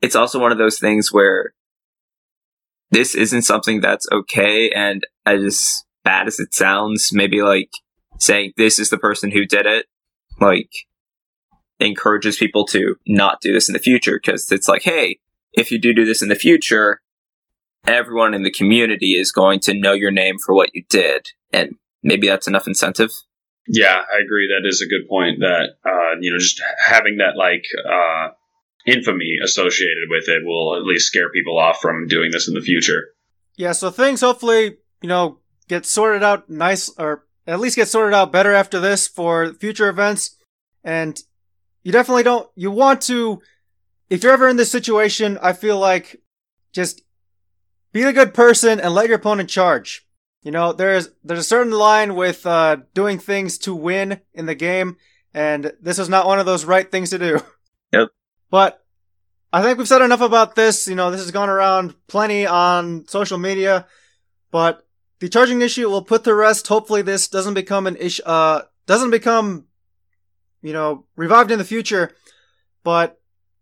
it's 0.01 0.15
also 0.15 0.39
one 0.39 0.51
of 0.51 0.57
those 0.57 0.79
things 0.79 1.12
where 1.12 1.53
this 2.91 3.15
isn't 3.15 3.44
something 3.44 3.81
that's 3.81 4.07
okay. 4.12 4.69
And 4.71 5.06
as 5.25 5.83
bad 6.03 6.27
as 6.27 6.39
it 6.39 6.54
sounds, 6.54 7.11
maybe 7.13 7.42
like 7.42 7.69
saying 8.19 8.54
this 8.57 8.80
is 8.80 8.90
the 8.90 8.97
person 8.97 9.31
who 9.31 9.45
did 9.45 9.66
it, 9.66 9.85
like 10.40 10.69
encourages 11.80 12.37
people 12.37 12.66
to 12.66 12.95
not 13.07 13.42
do 13.42 13.54
this 13.54 13.69
in 13.69 13.73
the 13.73 13.80
future 13.80 14.19
because 14.21 14.51
it's 14.51 14.68
like, 14.68 14.83
hey, 14.83 15.19
if 15.57 15.71
you 15.71 15.80
do 15.80 15.94
do 15.94 16.06
this 16.06 16.21
in 16.21 16.30
the 16.30 16.35
future, 16.35 17.02
everyone 17.85 18.33
in 18.33 18.44
the 18.44 18.52
community 18.52 19.14
is 19.14 19.31
going 19.31 19.59
to 19.61 19.73
know 19.73 19.94
your 19.94 20.11
name 20.11 20.35
for 20.45 20.54
what 20.56 20.69
you 20.73 20.83
did. 20.90 21.28
And 21.52 21.76
maybe 22.04 22.28
that's 22.28 22.47
enough 22.47 22.68
incentive. 22.68 23.11
Yeah, 23.68 23.95
I 23.95 24.21
agree. 24.23 24.47
That 24.47 24.68
is 24.68 24.81
a 24.81 24.87
good 24.87 25.09
point. 25.09 25.40
That 25.40 25.76
uh, 25.83 26.19
you 26.21 26.31
know, 26.31 26.37
just 26.37 26.61
having 26.85 27.18
that 27.18 27.35
like 27.35 27.66
uh, 27.85 28.30
infamy 28.85 29.35
associated 29.44 30.07
with 30.09 30.30
it 30.30 30.45
will 30.45 30.78
at 30.78 30.83
least 30.83 31.07
scare 31.07 31.30
people 31.31 31.57
off 31.57 31.80
from 31.81 32.07
doing 32.07 32.31
this 32.31 32.47
in 32.47 32.54
the 32.54 32.61
future. 32.61 33.09
Yeah, 33.57 33.73
so 33.73 33.90
things 33.90 34.21
hopefully, 34.21 34.78
you 35.02 35.09
know, 35.09 35.40
get 35.68 35.85
sorted 35.85 36.23
out 36.23 36.49
nice, 36.49 36.90
or 36.97 37.26
at 37.45 37.59
least 37.59 37.76
get 37.76 37.87
sorted 37.87 38.14
out 38.14 38.31
better 38.31 38.54
after 38.54 38.80
this 38.80 39.07
for 39.07 39.54
future 39.54 39.90
events. 39.90 40.37
And 40.83 41.19
you 41.83 41.92
definitely 41.92 42.23
don't, 42.23 42.47
you 42.56 42.71
want 42.71 43.02
to, 43.04 43.42
if 44.09 44.23
you're 44.23 44.33
ever 44.33 44.47
in 44.47 44.57
this 44.57 44.71
situation, 44.71 45.37
I 45.42 45.54
feel 45.54 45.80
like 45.80 46.21
just 46.73 47.02
be 47.92 48.04
a 48.04 48.14
good 48.14 48.33
person 48.33 48.80
and 48.80 48.94
let 48.94 49.07
your 49.07 49.18
opponent 49.18 49.49
charge. 49.49 50.06
You 50.44 50.52
know, 50.52 50.71
there's, 50.71 51.09
there's 51.23 51.40
a 51.40 51.44
certain 51.44 51.73
line 51.73 52.16
with, 52.16 52.45
uh, 52.45 52.78
doing 52.94 53.19
things 53.19 53.57
to 53.59 53.76
win 53.76 54.21
in 54.33 54.45
the 54.45 54.56
game, 54.56 54.97
and 55.33 55.73
this 55.81 55.99
is 55.99 56.09
not 56.09 56.26
one 56.26 56.40
of 56.40 56.45
those 56.45 56.66
right 56.66 56.90
things 56.90 57.09
to 57.11 57.19
do. 57.19 57.40
Yep. 57.94 58.09
But 58.49 58.85
I 59.54 59.61
think 59.61 59.78
we've 59.78 59.87
said 59.87 60.02
enough 60.02 60.19
about 60.19 60.56
this. 60.56 60.90
You 60.90 60.95
know, 60.95 61.09
this 61.09 61.21
has 61.21 61.31
gone 61.31 61.49
around 61.49 61.95
plenty 62.07 62.45
on 62.45 63.07
social 63.07 63.37
media, 63.37 63.87
but 64.52 64.85
the 65.19 65.30
charging 65.30 65.61
issue 65.61 65.90
will 65.90 66.02
put 66.02 66.23
to 66.26 66.35
rest. 66.35 66.68
Hopefully 66.68 67.02
this 67.02 67.28
doesn't 67.28 67.54
become 67.54 67.87
an 67.87 67.95
issue, 67.95 68.23
uh, 68.23 68.64
doesn't 68.85 69.11
become, 69.11 69.66
you 70.61 70.73
know, 70.73 71.06
revived 71.16 71.52
in 71.52 71.59
the 71.59 71.66
future. 71.66 72.11
But 72.83 73.19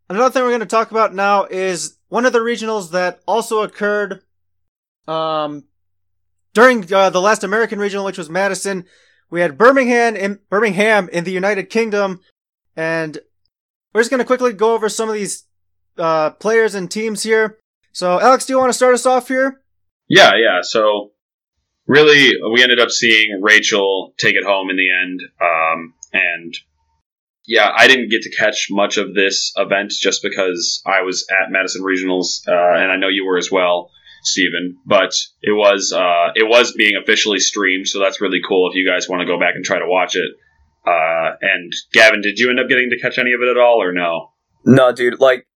another 0.09 0.31
thing 0.31 0.43
we're 0.43 0.49
going 0.49 0.59
to 0.61 0.65
talk 0.65 0.91
about 0.91 1.13
now 1.13 1.45
is 1.45 1.97
one 2.09 2.25
of 2.25 2.33
the 2.33 2.39
regionals 2.39 2.91
that 2.91 3.21
also 3.27 3.61
occurred, 3.61 4.21
um, 5.07 5.65
during 6.53 6.91
uh, 6.93 7.09
the 7.09 7.21
last 7.21 7.43
American 7.43 7.79
regional, 7.79 8.05
which 8.05 8.17
was 8.17 8.29
Madison. 8.29 8.85
We 9.29 9.41
had 9.41 9.57
Birmingham 9.57 10.15
in 10.15 10.39
Birmingham 10.49 11.09
in 11.09 11.23
the 11.23 11.31
United 11.31 11.69
Kingdom, 11.69 12.21
and 12.75 13.17
we're 13.93 14.01
just 14.01 14.09
going 14.09 14.19
to 14.19 14.25
quickly 14.25 14.53
go 14.53 14.73
over 14.73 14.87
some 14.89 15.09
of 15.09 15.15
these 15.15 15.43
uh, 15.97 16.31
players 16.31 16.75
and 16.75 16.89
teams 16.89 17.23
here. 17.23 17.59
So, 17.91 18.19
Alex, 18.19 18.45
do 18.45 18.53
you 18.53 18.59
want 18.59 18.69
to 18.69 18.73
start 18.73 18.93
us 18.93 19.05
off 19.05 19.27
here? 19.27 19.61
Yeah, 20.07 20.31
yeah. 20.35 20.61
So 20.61 21.11
really, 21.87 22.33
we 22.53 22.61
ended 22.61 22.79
up 22.79 22.91
seeing 22.91 23.41
Rachel 23.41 24.13
take 24.17 24.35
it 24.35 24.45
home 24.45 24.69
in 24.69 24.77
the 24.77 24.91
end, 24.91 25.21
um, 25.41 25.93
and 26.13 26.57
Yeah, 27.47 27.69
I 27.75 27.87
didn't 27.87 28.09
get 28.09 28.23
to 28.23 28.35
catch 28.35 28.67
much 28.71 28.97
of 28.97 29.13
this 29.13 29.53
event 29.55 29.91
just 29.91 30.23
because 30.23 30.81
I 30.85 31.01
was 31.01 31.27
at 31.29 31.51
Madison 31.51 31.83
Regionals, 31.83 32.47
uh, 32.47 32.81
and 32.81 32.91
I 32.91 32.97
know 32.97 33.07
you 33.07 33.25
were 33.25 33.37
as 33.37 33.51
well, 33.51 33.91
Stephen. 34.23 34.77
But 34.85 35.13
it 35.41 35.51
was 35.51 35.93
uh, 35.93 36.31
it 36.35 36.47
was 36.47 36.73
being 36.73 36.95
officially 37.01 37.39
streamed, 37.39 37.87
so 37.87 37.99
that's 37.99 38.21
really 38.21 38.41
cool. 38.47 38.69
If 38.69 38.75
you 38.75 38.89
guys 38.89 39.07
want 39.07 39.21
to 39.21 39.27
go 39.27 39.39
back 39.39 39.55
and 39.55 39.63
try 39.63 39.79
to 39.79 39.87
watch 39.87 40.15
it. 40.15 40.29
Uh, 40.87 41.35
and 41.41 41.73
Gavin, 41.93 42.21
did 42.21 42.37
you 42.37 42.49
end 42.49 42.59
up 42.59 42.69
getting 42.69 42.91
to 42.91 42.99
catch 42.99 43.17
any 43.17 43.31
of 43.33 43.41
it 43.41 43.49
at 43.49 43.57
all, 43.57 43.81
or 43.81 43.91
no? 43.91 44.31
No, 44.65 44.91
dude. 44.91 45.19
Like, 45.19 45.47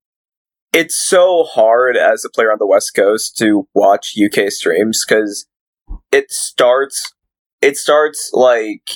it's 0.72 0.96
so 0.96 1.44
hard 1.44 1.96
as 1.96 2.24
a 2.24 2.30
player 2.30 2.50
on 2.50 2.58
the 2.58 2.66
West 2.66 2.94
Coast 2.94 3.36
to 3.38 3.68
watch 3.74 4.14
UK 4.16 4.50
streams 4.50 5.04
because 5.06 5.46
it 6.12 6.30
starts. 6.30 7.12
It 7.60 7.76
starts 7.76 8.30
like 8.32 8.90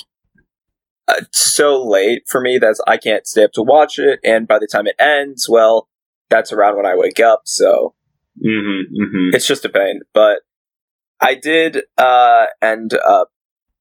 uh, 1.07 1.21
so 1.31 1.83
late 1.83 2.23
for 2.27 2.41
me 2.41 2.57
that 2.57 2.81
I 2.87 2.97
can't 2.97 3.27
stay 3.27 3.43
up 3.43 3.51
to 3.53 3.63
watch 3.63 3.99
it, 3.99 4.19
and 4.23 4.47
by 4.47 4.59
the 4.59 4.67
time 4.67 4.87
it 4.87 4.95
ends, 4.99 5.47
well, 5.49 5.87
that's 6.29 6.51
around 6.51 6.77
when 6.77 6.85
I 6.85 6.95
wake 6.95 7.19
up. 7.19 7.41
So 7.45 7.95
Mm-hmm, 8.43 9.01
mm-hmm. 9.01 9.35
it's 9.35 9.47
just 9.47 9.65
a 9.65 9.69
pain. 9.69 10.01
But 10.13 10.39
I 11.19 11.35
did 11.35 11.83
uh, 11.97 12.45
end 12.61 12.93
up. 12.93 13.29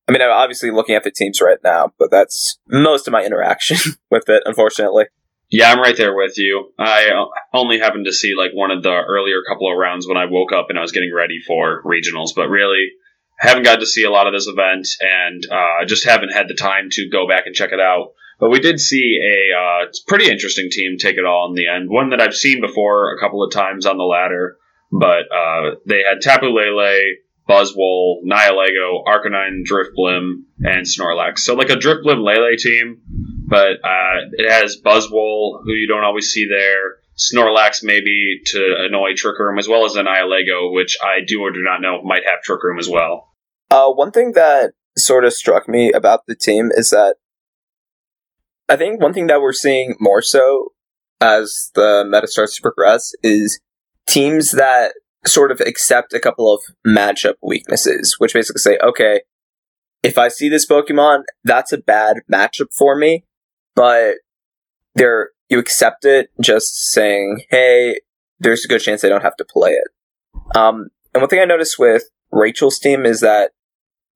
I 0.06 0.12
mean, 0.12 0.20
I'm 0.20 0.30
obviously 0.30 0.70
looking 0.70 0.94
at 0.94 1.02
the 1.02 1.10
teams 1.10 1.40
right 1.40 1.58
now, 1.64 1.92
but 1.98 2.10
that's 2.10 2.58
most 2.68 3.08
of 3.08 3.12
my 3.12 3.24
interaction 3.26 3.94
with 4.10 4.28
it, 4.28 4.42
unfortunately. 4.44 5.06
Yeah, 5.50 5.70
I'm 5.70 5.80
right 5.80 5.96
there 5.96 6.14
with 6.16 6.36
you. 6.36 6.72
I 6.78 7.10
only 7.52 7.78
happened 7.78 8.06
to 8.06 8.12
see 8.12 8.34
like 8.36 8.50
one 8.54 8.70
of 8.70 8.82
the 8.82 8.90
earlier 8.90 9.42
couple 9.48 9.70
of 9.70 9.78
rounds 9.78 10.08
when 10.08 10.16
I 10.16 10.24
woke 10.28 10.52
up 10.52 10.66
and 10.68 10.78
I 10.78 10.82
was 10.82 10.90
getting 10.90 11.12
ready 11.14 11.38
for 11.46 11.82
regionals, 11.84 12.30
but 12.34 12.48
really 12.48 12.88
haven't 13.36 13.64
got 13.64 13.80
to 13.80 13.86
see 13.86 14.04
a 14.04 14.10
lot 14.10 14.26
of 14.26 14.32
this 14.32 14.46
event 14.46 14.88
and 15.00 15.44
uh, 15.50 15.84
just 15.86 16.04
haven't 16.04 16.32
had 16.32 16.48
the 16.48 16.54
time 16.54 16.88
to 16.92 17.08
go 17.10 17.28
back 17.28 17.46
and 17.46 17.54
check 17.54 17.72
it 17.72 17.80
out. 17.80 18.12
But 18.40 18.50
we 18.50 18.60
did 18.60 18.80
see 18.80 19.18
a 19.22 19.56
uh, 19.56 19.92
pretty 20.08 20.30
interesting 20.30 20.68
team 20.70 20.96
take 20.98 21.16
it 21.16 21.24
all 21.24 21.48
in 21.48 21.54
the 21.54 21.68
end. 21.68 21.88
One 21.88 22.10
that 22.10 22.20
I've 22.20 22.34
seen 22.34 22.60
before 22.60 23.14
a 23.14 23.20
couple 23.20 23.42
of 23.44 23.52
times 23.52 23.86
on 23.86 23.96
the 23.96 24.04
ladder, 24.04 24.56
but 24.90 25.30
uh, 25.32 25.76
they 25.86 26.02
had 26.02 26.20
Tapu 26.20 26.46
Lele, 26.46 27.00
Buzzwole, 27.48 28.24
Nihilego, 28.24 29.04
Arcanine, 29.06 29.62
Drifblim, 29.64 30.44
and 30.60 30.86
Snorlax. 30.86 31.40
So 31.40 31.54
like 31.54 31.70
a 31.70 31.76
Drifblim 31.76 32.24
Lele 32.24 32.56
team, 32.58 33.00
but 33.46 33.84
uh, 33.84 34.30
it 34.32 34.50
has 34.50 34.80
Buzzwole, 34.80 35.62
who 35.64 35.72
you 35.72 35.86
don't 35.86 36.04
always 36.04 36.30
see 36.30 36.46
there. 36.48 36.96
Snorlax 37.16 37.82
maybe 37.82 38.40
to 38.46 38.76
annoy 38.86 39.14
Trick 39.16 39.38
Room, 39.38 39.58
as 39.58 39.68
well 39.68 39.84
as 39.84 39.96
an 39.96 40.06
Nihilego, 40.06 40.72
which 40.72 40.96
I 41.02 41.24
do 41.26 41.40
or 41.40 41.52
do 41.52 41.62
not 41.62 41.80
know 41.80 42.02
might 42.02 42.24
have 42.26 42.42
Trick 42.42 42.62
Room 42.62 42.78
as 42.78 42.88
well. 42.88 43.28
Uh, 43.70 43.90
one 43.90 44.10
thing 44.10 44.32
that 44.32 44.72
sort 44.96 45.24
of 45.24 45.32
struck 45.32 45.68
me 45.68 45.92
about 45.92 46.20
the 46.26 46.36
team 46.36 46.70
is 46.74 46.90
that 46.90 47.16
I 48.68 48.76
think 48.76 49.00
one 49.00 49.12
thing 49.12 49.26
that 49.26 49.40
we're 49.40 49.52
seeing 49.52 49.94
more 50.00 50.22
so 50.22 50.72
as 51.20 51.70
the 51.74 52.04
meta 52.08 52.26
starts 52.26 52.56
to 52.56 52.62
progress 52.62 53.12
is 53.22 53.60
teams 54.06 54.52
that 54.52 54.94
sort 55.26 55.50
of 55.50 55.60
accept 55.60 56.12
a 56.12 56.20
couple 56.20 56.52
of 56.52 56.62
matchup 56.86 57.34
weaknesses, 57.42 58.16
which 58.18 58.34
basically 58.34 58.60
say, 58.60 58.78
okay, 58.82 59.22
if 60.02 60.18
I 60.18 60.28
see 60.28 60.48
this 60.48 60.66
Pokemon, 60.66 61.22
that's 61.44 61.72
a 61.72 61.78
bad 61.78 62.18
matchup 62.30 62.74
for 62.76 62.94
me, 62.94 63.24
but 63.74 64.16
they're, 64.94 65.30
you 65.48 65.58
accept 65.58 66.04
it 66.04 66.30
just 66.40 66.90
saying, 66.90 67.44
hey, 67.50 68.00
there's 68.38 68.64
a 68.64 68.68
good 68.68 68.80
chance 68.80 69.04
I 69.04 69.08
don't 69.08 69.22
have 69.22 69.36
to 69.36 69.44
play 69.44 69.72
it. 69.72 69.88
Um, 70.56 70.88
and 71.12 71.22
one 71.22 71.28
thing 71.28 71.40
I 71.40 71.44
noticed 71.44 71.78
with 71.78 72.04
Rachel's 72.32 72.78
team 72.78 73.06
is 73.06 73.20
that 73.20 73.52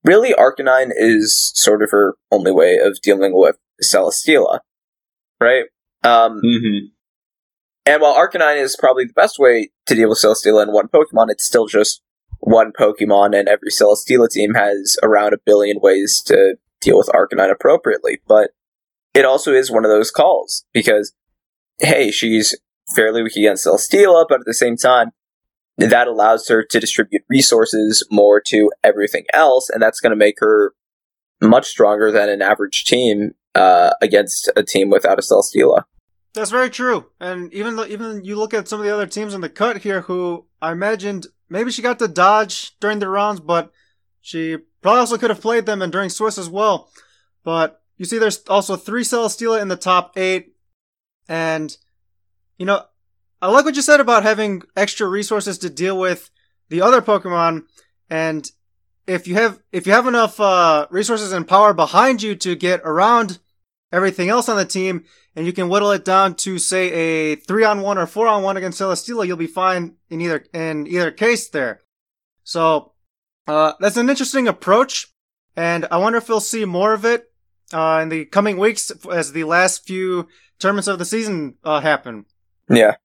really 0.04 0.32
Arcanine 0.34 0.90
is 0.94 1.52
sort 1.54 1.82
of 1.82 1.90
her 1.90 2.14
only 2.30 2.52
way 2.52 2.78
of 2.78 3.00
dealing 3.00 3.32
with 3.34 3.56
Celesteela, 3.82 4.60
right? 5.40 5.64
Um, 6.02 6.40
Mm-hmm. 6.44 6.86
and 7.86 8.02
while 8.02 8.14
Arcanine 8.14 8.60
is 8.60 8.76
probably 8.76 9.04
the 9.04 9.12
best 9.12 9.38
way 9.38 9.70
to 9.86 9.94
deal 9.94 10.08
with 10.08 10.18
Celesteela 10.18 10.62
in 10.62 10.72
one 10.72 10.88
Pokemon, 10.88 11.30
it's 11.30 11.44
still 11.46 11.66
just 11.66 12.02
one 12.40 12.72
Pokemon, 12.72 13.38
and 13.38 13.48
every 13.48 13.70
Celesteela 13.70 14.28
team 14.30 14.54
has 14.54 14.96
around 15.02 15.32
a 15.34 15.38
billion 15.44 15.80
ways 15.80 16.22
to 16.26 16.56
deal 16.80 16.98
with 16.98 17.08
Arcanine 17.08 17.50
appropriately. 17.50 18.20
But 18.28 18.50
it 19.14 19.24
also 19.24 19.52
is 19.52 19.70
one 19.70 19.84
of 19.84 19.90
those 19.90 20.10
calls 20.10 20.64
because, 20.72 21.12
hey, 21.80 22.10
she's 22.10 22.54
fairly 22.94 23.22
weak 23.22 23.36
against 23.36 23.66
Celesteela, 23.66 24.26
but 24.28 24.40
at 24.40 24.46
the 24.46 24.54
same 24.54 24.76
time, 24.76 25.10
that 25.76 26.08
allows 26.08 26.48
her 26.48 26.64
to 26.64 26.80
distribute 26.80 27.22
resources 27.28 28.06
more 28.10 28.40
to 28.48 28.70
everything 28.82 29.24
else, 29.32 29.70
and 29.70 29.80
that's 29.80 30.00
going 30.00 30.10
to 30.10 30.16
make 30.16 30.40
her 30.40 30.74
much 31.40 31.66
stronger 31.66 32.10
than 32.10 32.28
an 32.28 32.42
average 32.42 32.84
team 32.84 33.34
uh, 33.54 33.90
against 34.02 34.50
a 34.56 34.62
team 34.62 34.90
without 34.90 35.18
a 35.18 35.22
Celesteela. 35.22 35.84
That's 36.34 36.50
very 36.50 36.70
true. 36.70 37.06
And 37.20 37.52
even 37.52 37.76
though, 37.76 37.86
even 37.86 38.24
you 38.24 38.36
look 38.36 38.54
at 38.54 38.68
some 38.68 38.80
of 38.80 38.86
the 38.86 38.92
other 38.92 39.06
teams 39.06 39.34
in 39.34 39.40
the 39.40 39.48
cut 39.48 39.78
here 39.78 40.02
who 40.02 40.46
I 40.60 40.72
imagined 40.72 41.26
maybe 41.48 41.70
she 41.70 41.82
got 41.82 41.98
to 41.98 42.08
dodge 42.08 42.78
during 42.80 42.98
the 42.98 43.08
rounds, 43.08 43.40
but 43.40 43.72
she 44.20 44.58
probably 44.82 45.00
also 45.00 45.18
could 45.18 45.30
have 45.30 45.40
played 45.40 45.66
them 45.66 45.82
and 45.82 45.92
during 45.92 46.10
Swiss 46.10 46.38
as 46.38 46.50
well. 46.50 46.90
But 47.44 47.80
you 47.96 48.04
see 48.04 48.18
there's 48.18 48.42
also 48.48 48.76
three 48.76 49.02
Celesteela 49.02 49.60
in 49.60 49.68
the 49.68 49.76
top 49.76 50.16
eight. 50.16 50.54
And, 51.28 51.76
you 52.56 52.66
know, 52.66 52.84
I 53.40 53.48
like 53.48 53.64
what 53.64 53.76
you 53.76 53.82
said 53.82 54.00
about 54.00 54.22
having 54.22 54.62
extra 54.76 55.06
resources 55.06 55.58
to 55.58 55.70
deal 55.70 55.98
with 55.98 56.30
the 56.70 56.80
other 56.80 57.02
Pokemon. 57.02 57.64
And 58.10 58.50
if 59.06 59.28
you 59.28 59.34
have, 59.34 59.60
if 59.72 59.86
you 59.86 59.92
have 59.92 60.06
enough, 60.06 60.40
uh, 60.40 60.86
resources 60.90 61.32
and 61.32 61.46
power 61.46 61.72
behind 61.72 62.22
you 62.22 62.34
to 62.36 62.56
get 62.56 62.80
around 62.84 63.38
everything 63.92 64.28
else 64.28 64.48
on 64.48 64.56
the 64.56 64.64
team, 64.64 65.04
and 65.34 65.46
you 65.46 65.52
can 65.52 65.68
whittle 65.68 65.92
it 65.92 66.04
down 66.04 66.34
to 66.34 66.58
say 66.58 66.90
a 66.90 67.36
three 67.36 67.64
on 67.64 67.80
one 67.80 67.96
or 67.96 68.06
four 68.06 68.26
on 68.26 68.42
one 68.42 68.56
against 68.56 68.80
Celesteela, 68.80 69.26
you'll 69.26 69.36
be 69.36 69.46
fine 69.46 69.94
in 70.10 70.20
either 70.20 70.44
in 70.52 70.86
either 70.86 71.10
case 71.10 71.48
there. 71.48 71.82
So 72.42 72.92
uh, 73.46 73.74
that's 73.80 73.96
an 73.96 74.10
interesting 74.10 74.48
approach, 74.48 75.06
and 75.56 75.86
I 75.90 75.98
wonder 75.98 76.18
if 76.18 76.28
we'll 76.28 76.40
see 76.40 76.64
more 76.64 76.92
of 76.92 77.04
it 77.04 77.27
uh, 77.72 78.00
in 78.02 78.08
the 78.08 78.24
coming 78.26 78.58
weeks 78.58 78.90
as 79.12 79.32
the 79.32 79.44
last 79.44 79.86
few 79.86 80.28
tournaments 80.58 80.88
of 80.88 80.98
the 80.98 81.04
season 81.04 81.54
uh, 81.64 81.80
happen. 81.80 82.26
Yeah. 82.68 82.96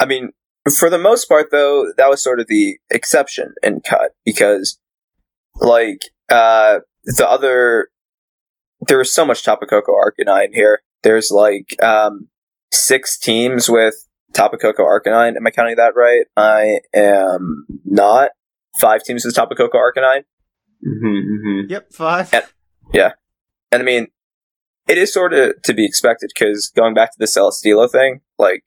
I 0.00 0.06
mean, 0.06 0.30
for 0.78 0.90
the 0.90 0.98
most 0.98 1.26
part, 1.26 1.50
though, 1.50 1.92
that 1.96 2.08
was 2.08 2.22
sort 2.22 2.40
of 2.40 2.46
the 2.46 2.78
exception 2.90 3.54
in 3.62 3.80
cut 3.80 4.12
because, 4.24 4.78
like, 5.56 6.02
uh, 6.28 6.80
the 7.04 7.28
other, 7.28 7.88
there 8.86 8.98
was 8.98 9.12
so 9.12 9.24
much 9.24 9.42
Tapu 9.42 9.66
Koko 9.66 9.92
Arcanine 9.92 10.52
here. 10.52 10.82
There's 11.02 11.30
like, 11.30 11.82
um, 11.82 12.28
six 12.72 13.18
teams 13.18 13.68
with 13.68 13.94
Tapu 14.34 14.58
Koko 14.58 14.82
Arcanine. 14.82 15.36
Am 15.36 15.46
I 15.46 15.50
counting 15.50 15.76
that 15.76 15.94
right? 15.96 16.26
I 16.36 16.80
am 16.94 17.66
not. 17.84 18.30
Five 18.78 19.02
teams 19.02 19.24
with 19.24 19.34
Tapu 19.34 19.54
Koko 19.54 19.78
Arcanine. 19.78 20.24
Mm-hmm, 20.86 21.06
mm-hmm. 21.06 21.70
Yep, 21.70 21.92
five. 21.92 22.32
Yeah. 22.92 23.12
And 23.70 23.82
I 23.82 23.84
mean, 23.84 24.08
it 24.86 24.98
is 24.98 25.12
sort 25.12 25.34
of 25.34 25.60
to 25.62 25.74
be 25.74 25.84
expected 25.84 26.30
because 26.34 26.72
going 26.74 26.94
back 26.94 27.12
to 27.12 27.18
the 27.18 27.26
Celesteela 27.26 27.90
thing, 27.90 28.20
like 28.38 28.64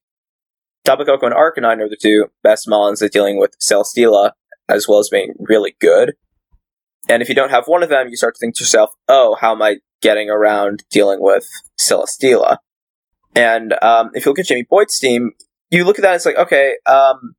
Tapu 0.83 1.05
Koko 1.05 1.25
and 1.25 1.35
Arcanine 1.35 1.79
are 1.79 1.89
the 1.89 1.97
two 1.99 2.27
best 2.43 2.67
Molins 2.67 3.03
at 3.03 3.11
dealing 3.11 3.39
with 3.39 3.57
Celesteela, 3.59 4.31
as 4.69 4.87
well 4.87 4.99
as 4.99 5.09
being 5.09 5.33
really 5.39 5.75
good. 5.79 6.13
And 7.09 7.21
if 7.21 7.29
you 7.29 7.35
don't 7.35 7.49
have 7.49 7.65
one 7.65 7.83
of 7.83 7.89
them, 7.89 8.09
you 8.09 8.15
start 8.15 8.35
to 8.35 8.39
think 8.39 8.55
to 8.55 8.63
yourself, 8.63 8.91
oh, 9.07 9.35
how 9.39 9.53
am 9.53 9.61
I 9.61 9.77
getting 10.01 10.29
around 10.29 10.83
dealing 10.91 11.19
with 11.21 11.47
Celesteela? 11.79 12.57
And 13.35 13.73
um, 13.81 14.11
if 14.13 14.25
you 14.25 14.31
look 14.31 14.39
at 14.39 14.45
Jamie 14.45 14.67
Boyd's 14.69 14.99
team, 14.99 15.31
you 15.71 15.85
look 15.85 15.97
at 15.97 16.03
that 16.03 16.09
and 16.09 16.15
it's 16.17 16.25
like, 16.25 16.37
okay, 16.37 16.75
um, 16.85 17.33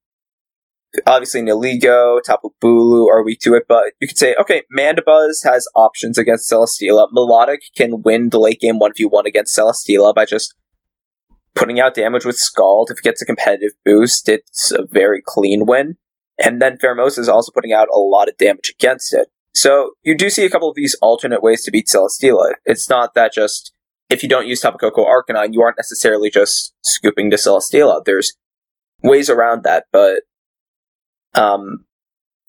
obviously 1.07 1.43
Nihilego, 1.43 2.23
Tapu 2.23 2.51
Bulu 2.63 3.09
are 3.09 3.25
weak 3.25 3.41
to 3.41 3.55
it, 3.55 3.65
but 3.69 3.93
you 4.01 4.09
could 4.09 4.19
say, 4.19 4.35
okay, 4.41 4.63
Mandibuzz 4.77 5.45
has 5.45 5.69
options 5.75 6.19
against 6.19 6.51
Celesteela. 6.51 7.09
Milotic 7.13 7.59
can 7.77 8.03
win 8.03 8.31
the 8.31 8.39
late 8.39 8.61
game 8.61 8.79
1v1 8.79 9.25
against 9.25 9.57
Celesteela 9.57 10.15
by 10.15 10.25
just 10.25 10.55
putting 11.55 11.81
out 11.81 11.95
damage 11.95 12.25
with 12.25 12.37
Scald. 12.37 12.91
If 12.91 12.99
it 12.99 13.05
gets 13.05 13.23
a 13.23 13.27
competitive 13.27 13.73
boost, 13.85 14.29
it's 14.29 14.73
a 14.73 14.87
very 14.91 15.23
clean 15.25 15.67
win. 15.67 15.97
And 16.43 16.61
then 16.61 16.79
Pheromosa 16.79 17.19
is 17.19 17.29
also 17.29 17.53
putting 17.53 17.73
out 17.73 17.89
a 17.93 17.99
lot 17.99 18.29
of 18.29 18.37
damage 18.39 18.71
against 18.71 19.13
it. 19.13 19.29
So 19.55 19.93
you 20.03 20.17
do 20.17 20.31
see 20.31 20.45
a 20.45 20.51
couple 20.51 20.71
of 20.71 20.77
these 20.77 20.97
alternate 21.03 21.43
ways 21.43 21.63
to 21.65 21.71
beat 21.71 21.87
Celesteela. 21.87 22.55
It's 22.65 22.89
not 22.89 23.15
that 23.15 23.33
just 23.33 23.73
if 24.09 24.23
you 24.23 24.29
don't 24.29 24.47
use 24.47 24.61
Tapu 24.61 24.79
Arcanine, 24.79 25.53
you 25.53 25.63
aren't 25.63 25.79
necessarily 25.79 26.31
just 26.31 26.75
scooping 26.83 27.31
to 27.31 27.37
Celesteela. 27.37 28.05
There's 28.05 28.35
ways 29.03 29.31
around 29.31 29.63
that, 29.65 29.85
but 29.93 30.23
um, 31.35 31.85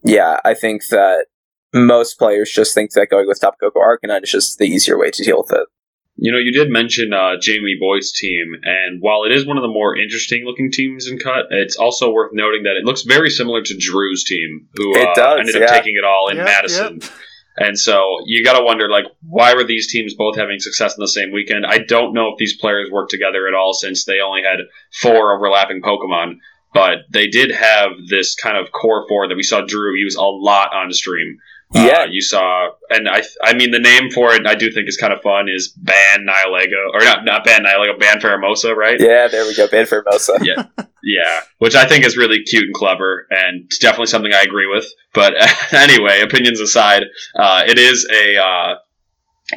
yeah, 0.04 0.38
I 0.44 0.54
think 0.54 0.88
that 0.90 1.26
most 1.74 2.18
players 2.20 2.52
just 2.52 2.74
think 2.74 2.92
that 2.92 3.10
going 3.10 3.28
with 3.28 3.40
Tapu 3.42 3.58
Koko 3.60 3.80
Arcanine 3.80 4.24
is 4.24 4.32
just 4.32 4.60
the 4.60 4.66
easier 4.66 4.98
way 4.98 5.12
to 5.12 5.24
deal 5.24 5.44
with 5.44 5.52
it. 5.54 5.68
You 6.16 6.32
know, 6.32 6.38
you 6.38 6.52
did 6.52 6.70
mention 6.70 7.12
uh, 7.12 7.38
Jamie 7.42 7.76
Boyd's 7.80 8.12
team, 8.12 8.54
and 8.62 9.02
while 9.02 9.24
it 9.24 9.32
is 9.32 9.48
one 9.48 9.58
of 9.58 9.64
the 9.64 9.68
more 9.68 9.98
interesting 9.98 10.44
looking 10.46 10.72
teams 10.72 11.08
in 11.08 11.18
cut, 11.18 11.46
it's 11.50 11.76
also 11.76 12.12
worth 12.12 12.32
noting 12.34 12.64
that 12.64 12.78
it 12.78 12.86
looks 12.86 13.02
very 13.02 13.32
similar 13.32 13.64
to 13.64 13.78
Drew's 13.80 14.24
team, 14.24 14.68
who 14.76 14.96
It 14.96 15.08
uh, 15.08 15.14
does, 15.16 15.40
ended 15.40 15.56
yeah. 15.56 15.66
up 15.66 15.70
taking 15.72 15.96
it 15.98 16.06
all 16.06 16.30
in 16.30 16.38
Yep, 16.38 16.46
Madison. 16.46 17.00
yep. 17.02 17.12
And 17.58 17.78
so 17.80 18.18
you 18.26 18.44
got 18.44 18.58
to 18.58 18.64
wonder, 18.64 18.90
like, 18.90 19.06
why 19.22 19.54
were 19.56 19.64
these 19.64 19.92
teams 19.92 20.14
both 20.16 20.36
having 20.38 20.60
success 20.60 20.96
in 20.96 21.02
the 21.02 21.08
same 21.08 21.32
weekend? 21.32 21.66
I 21.68 21.80
don't 21.80 22.14
know 22.14 22.30
if 22.32 22.38
these 22.38 22.58
players 22.58 22.90
worked 22.92 23.12
together 23.12 23.48
at 23.48 23.54
all 23.56 23.74
since 23.74 24.06
they 24.06 24.20
only 24.20 24.42
had 24.44 24.60
four 25.02 25.36
overlapping 25.36 25.82
Pokemon, 25.82 26.36
but 26.74 27.00
they 27.10 27.28
did 27.28 27.52
have 27.52 27.92
this 28.08 28.36
kind 28.36 28.58
of 28.58 28.72
core 28.72 29.06
four 29.08 29.28
that 29.28 29.36
we 29.36 29.44
saw 29.44 29.62
Drew 29.62 29.96
use 29.96 30.16
a 30.16 30.22
lot 30.22 30.74
on 30.74 30.92
stream. 30.92 31.40
Yeah. 31.74 32.02
Uh, 32.02 32.06
you 32.12 32.22
saw, 32.22 32.70
and 32.90 33.10
I, 33.10 33.24
I 33.44 33.54
mean, 33.54 33.72
the 33.72 33.80
name 33.80 34.12
for 34.12 34.32
it 34.34 34.46
I 34.46 34.54
do 34.54 34.72
think 34.72 34.88
is 34.88 34.98
kind 34.98 35.12
of 35.12 35.22
fun 35.22 35.48
is 35.50 35.70
Ban 35.70 36.26
Nihilego, 36.28 36.94
or 36.94 37.00
not, 37.00 37.26
not 37.26 37.44
Ban 37.44 37.64
Nihilego, 37.64 38.00
Ban 38.00 38.20
Pheromosa, 38.20 38.76
right? 38.76 39.00
Yeah, 39.00 39.28
there 39.28 39.46
we 39.46 39.56
go. 39.56 39.68
Ban 39.68 39.86
Pheromosa. 39.86 40.38
Yeah. 40.44 40.66
Yeah, 41.06 41.42
which 41.58 41.76
I 41.76 41.86
think 41.86 42.06
is 42.06 42.16
really 42.16 42.44
cute 42.44 42.64
and 42.64 42.74
clever, 42.74 43.28
and 43.30 43.66
it's 43.66 43.78
definitely 43.78 44.06
something 44.06 44.32
I 44.34 44.42
agree 44.42 44.68
with. 44.74 44.86
But 45.14 45.34
anyway, 45.74 46.22
opinions 46.22 46.62
aside, 46.62 47.04
uh, 47.36 47.64
it 47.68 47.78
is 47.78 48.08
a 48.10 48.38
uh, 48.38 48.76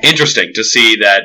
interesting 0.02 0.52
to 0.54 0.64
see 0.64 0.96
that 0.96 1.22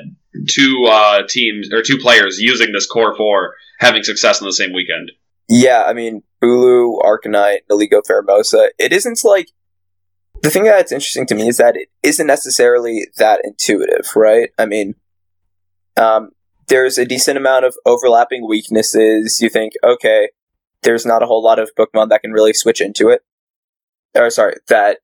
two 0.47 0.85
uh, 0.87 1.23
teams 1.27 1.73
or 1.73 1.81
two 1.81 1.97
players 1.97 2.39
using 2.39 2.71
this 2.71 2.85
core 2.85 3.15
four 3.15 3.55
having 3.79 4.03
success 4.03 4.41
in 4.41 4.45
the 4.45 4.53
same 4.53 4.73
weekend. 4.73 5.11
Yeah, 5.53 5.83
I 5.85 5.91
mean, 5.91 6.23
Bulu, 6.41 7.01
Arcanine, 7.01 7.57
Nihilego, 7.69 8.01
Pheromosa. 8.09 8.69
It 8.79 8.93
isn't 8.93 9.19
like 9.25 9.49
the 10.41 10.49
thing 10.49 10.63
that's 10.63 10.93
interesting 10.93 11.27
to 11.27 11.35
me 11.35 11.49
is 11.49 11.57
that 11.57 11.75
it 11.75 11.89
isn't 12.03 12.25
necessarily 12.25 13.07
that 13.17 13.41
intuitive, 13.43 14.15
right? 14.15 14.51
I 14.57 14.65
mean, 14.65 14.95
um, 15.97 16.29
there's 16.69 16.97
a 16.97 17.05
decent 17.05 17.37
amount 17.37 17.65
of 17.65 17.75
overlapping 17.85 18.47
weaknesses. 18.47 19.41
You 19.41 19.49
think, 19.49 19.73
okay, 19.83 20.29
there's 20.83 21.05
not 21.05 21.21
a 21.21 21.25
whole 21.25 21.43
lot 21.43 21.59
of 21.59 21.75
Pokemon 21.77 22.07
that 22.11 22.21
can 22.21 22.31
really 22.31 22.53
switch 22.53 22.79
into 22.79 23.09
it. 23.09 23.19
Or 24.15 24.29
sorry, 24.29 24.55
that 24.69 24.99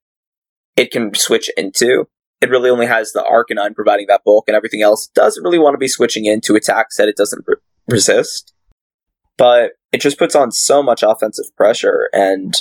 it 0.77 0.92
can 0.92 1.13
switch 1.13 1.51
into. 1.58 2.08
It 2.39 2.50
really 2.50 2.70
only 2.70 2.86
has 2.86 3.12
the 3.12 3.20
Arcanine 3.20 3.75
providing 3.75 4.08
that 4.08 4.24
bulk, 4.24 4.46
and 4.48 4.56
everything 4.56 4.82
else 4.82 5.08
doesn't 5.08 5.44
really 5.44 5.60
want 5.60 5.74
to 5.74 5.77
be 5.77 5.89
switching 5.89 6.24
into 6.24 6.56
attacks 6.56 6.96
that 6.96 7.10
it 7.10 7.18
doesn't 7.18 7.44
re- 7.46 7.56
resist. 7.89 8.54
But 9.38 9.74
it 9.91 10.01
just 10.01 10.17
puts 10.17 10.36
on 10.36 10.51
so 10.51 10.82
much 10.82 11.03
offensive 11.03 11.56
pressure, 11.56 12.10
and 12.12 12.56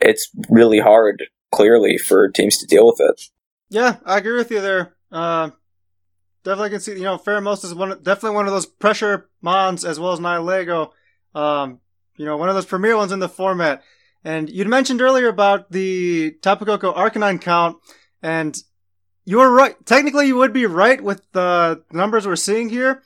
it's 0.00 0.30
really 0.48 0.78
hard, 0.78 1.24
clearly, 1.52 1.98
for 1.98 2.28
teams 2.28 2.58
to 2.58 2.66
deal 2.66 2.86
with 2.86 3.00
it. 3.00 3.22
Yeah, 3.68 3.96
I 4.04 4.18
agree 4.18 4.36
with 4.36 4.50
you 4.50 4.60
there. 4.60 4.94
Uh, 5.12 5.50
definitely 6.44 6.70
can 6.70 6.80
see, 6.80 6.92
you 6.92 7.02
know, 7.02 7.18
Pheromosa 7.18 7.64
is 7.64 7.74
one, 7.74 7.90
definitely 8.02 8.36
one 8.36 8.46
of 8.46 8.52
those 8.52 8.66
pressure 8.66 9.28
mons 9.42 9.84
as 9.84 9.98
well 9.98 10.12
as 10.12 10.20
Nihilego. 10.20 10.90
Um, 11.34 11.80
you 12.16 12.24
know, 12.24 12.36
one 12.36 12.48
of 12.48 12.54
those 12.54 12.66
premier 12.66 12.96
ones 12.96 13.12
in 13.12 13.18
the 13.18 13.28
format. 13.28 13.82
And 14.24 14.50
you'd 14.50 14.68
mentioned 14.68 15.00
earlier 15.00 15.28
about 15.28 15.70
the 15.70 16.32
Tapu 16.42 16.66
Koko 16.66 16.92
Arcanine 16.92 17.40
count, 17.40 17.78
and 18.22 18.56
you 19.24 19.38
were 19.38 19.50
right. 19.50 19.74
Technically, 19.86 20.26
you 20.26 20.36
would 20.36 20.52
be 20.52 20.66
right 20.66 21.00
with 21.00 21.22
the 21.32 21.82
numbers 21.90 22.26
we're 22.26 22.36
seeing 22.36 22.68
here, 22.68 23.02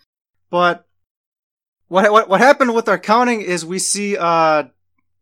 but 0.51 0.84
what 1.89 2.11
what 2.11 2.29
what 2.29 2.41
happened 2.41 2.75
with 2.75 2.89
our 2.89 2.99
counting 2.99 3.41
is 3.41 3.65
we 3.65 3.79
see 3.79 4.17
uh 4.17 4.65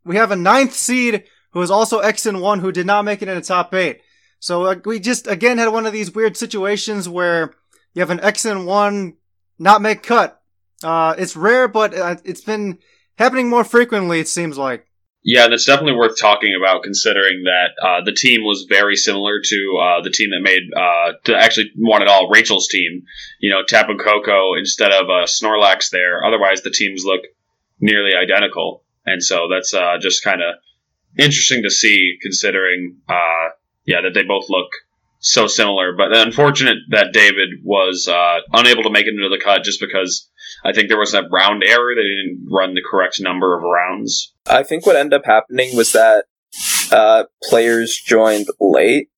we 0.05 0.17
have 0.17 0.31
a 0.31 0.37
ninth 0.37 0.75
seed 0.75 1.25
who 1.53 1.63
is 1.63 1.71
also 1.71 2.01
X 2.01 2.27
and 2.27 2.41
one 2.41 2.61
who 2.61 2.73
did 2.73 2.87
not 2.87 3.05
make 3.05 3.23
it 3.23 3.29
in 3.29 3.35
the 3.35 3.43
top 3.43 3.73
eight. 3.75 4.01
So 4.41 4.65
uh, 4.65 4.77
we 4.85 4.99
just 4.99 5.27
again 5.27 5.59
had 5.59 5.69
one 5.69 5.87
of 5.87 5.93
these 5.93 6.15
weird 6.15 6.37
situations 6.37 7.09
where 7.09 7.55
you 7.95 8.01
have 8.01 8.11
an 8.11 8.21
X 8.21 8.45
and 8.45 8.67
one 8.67 9.15
not 9.59 9.83
make 9.83 10.03
cut. 10.03 10.41
Uh, 10.83 11.15
it's 11.17 11.37
rare, 11.37 11.69
but 11.69 11.95
uh, 11.95 12.17
it's 12.25 12.41
been 12.41 12.79
happening 13.17 13.49
more 13.49 13.65
frequently. 13.65 14.19
It 14.19 14.29
seems 14.29 14.59
like. 14.59 14.87
Yeah, 15.25 15.47
that's 15.47 15.67
definitely 15.67 15.95
worth 15.95 16.19
talking 16.21 16.53
about, 16.61 16.83
considering 16.83 17.45
that 17.45 17.81
uh, 17.81 18.05
the 18.05 18.13
team 18.13 18.43
was 18.43 18.67
very 18.69 18.97
similar 18.97 19.41
to 19.41 19.79
uh, 19.81 20.03
the 20.03 20.11
team 20.11 20.31
that 20.31 20.41
made 20.41 20.63
uh, 20.77 21.13
to 21.25 21.37
actually 21.37 21.71
won 21.77 22.03
it 22.03 22.09
all. 22.09 22.29
Rachel's 22.29 22.67
team, 22.67 23.05
you 23.39 23.51
know, 23.51 23.63
Tapu 23.65 23.97
Koko 23.99 24.55
instead 24.55 24.91
of 24.91 25.05
uh, 25.09 25.27
Snorlax 25.27 25.91
there. 25.91 26.25
Otherwise, 26.25 26.63
the 26.63 26.71
teams 26.71 27.05
look 27.05 27.21
nearly 27.79 28.17
identical, 28.17 28.83
and 29.07 29.23
so 29.23 29.47
that's 29.49 29.73
uh, 29.73 29.99
just 30.01 30.25
kind 30.25 30.43
of 30.43 30.57
interesting 31.17 31.63
to 31.63 31.71
see, 31.71 32.17
considering, 32.21 32.97
uh, 33.09 33.51
yeah, 33.85 34.01
that 34.03 34.15
they 34.15 34.25
both 34.25 34.47
look 34.49 34.71
so 35.23 35.47
similar. 35.47 35.95
But 35.97 36.15
unfortunate 36.15 36.79
that 36.91 37.13
David 37.13 37.49
was 37.65 38.07
uh, 38.09 38.41
unable 38.53 38.83
to 38.83 38.91
make 38.91 39.07
it 39.07 39.15
into 39.15 39.29
the 39.31 39.41
cut 39.43 39.65
just 39.65 39.81
because 39.81 40.29
I 40.65 40.73
think 40.73 40.89
there 40.89 40.99
was 40.99 41.15
a 41.15 41.23
round 41.33 41.63
error. 41.65 41.95
They 41.95 42.03
didn't 42.03 42.47
run 42.51 42.75
the 42.75 42.83
correct 42.89 43.21
number 43.21 43.57
of 43.57 43.63
rounds. 43.63 44.35
I 44.47 44.63
think 44.63 44.85
what 44.85 44.97
ended 44.97 45.21
up 45.21 45.25
happening 45.25 45.75
was 45.77 45.93
that 45.93 46.27
uh, 46.91 47.25
players 47.49 47.99
joined 48.05 48.49
late, 48.61 49.09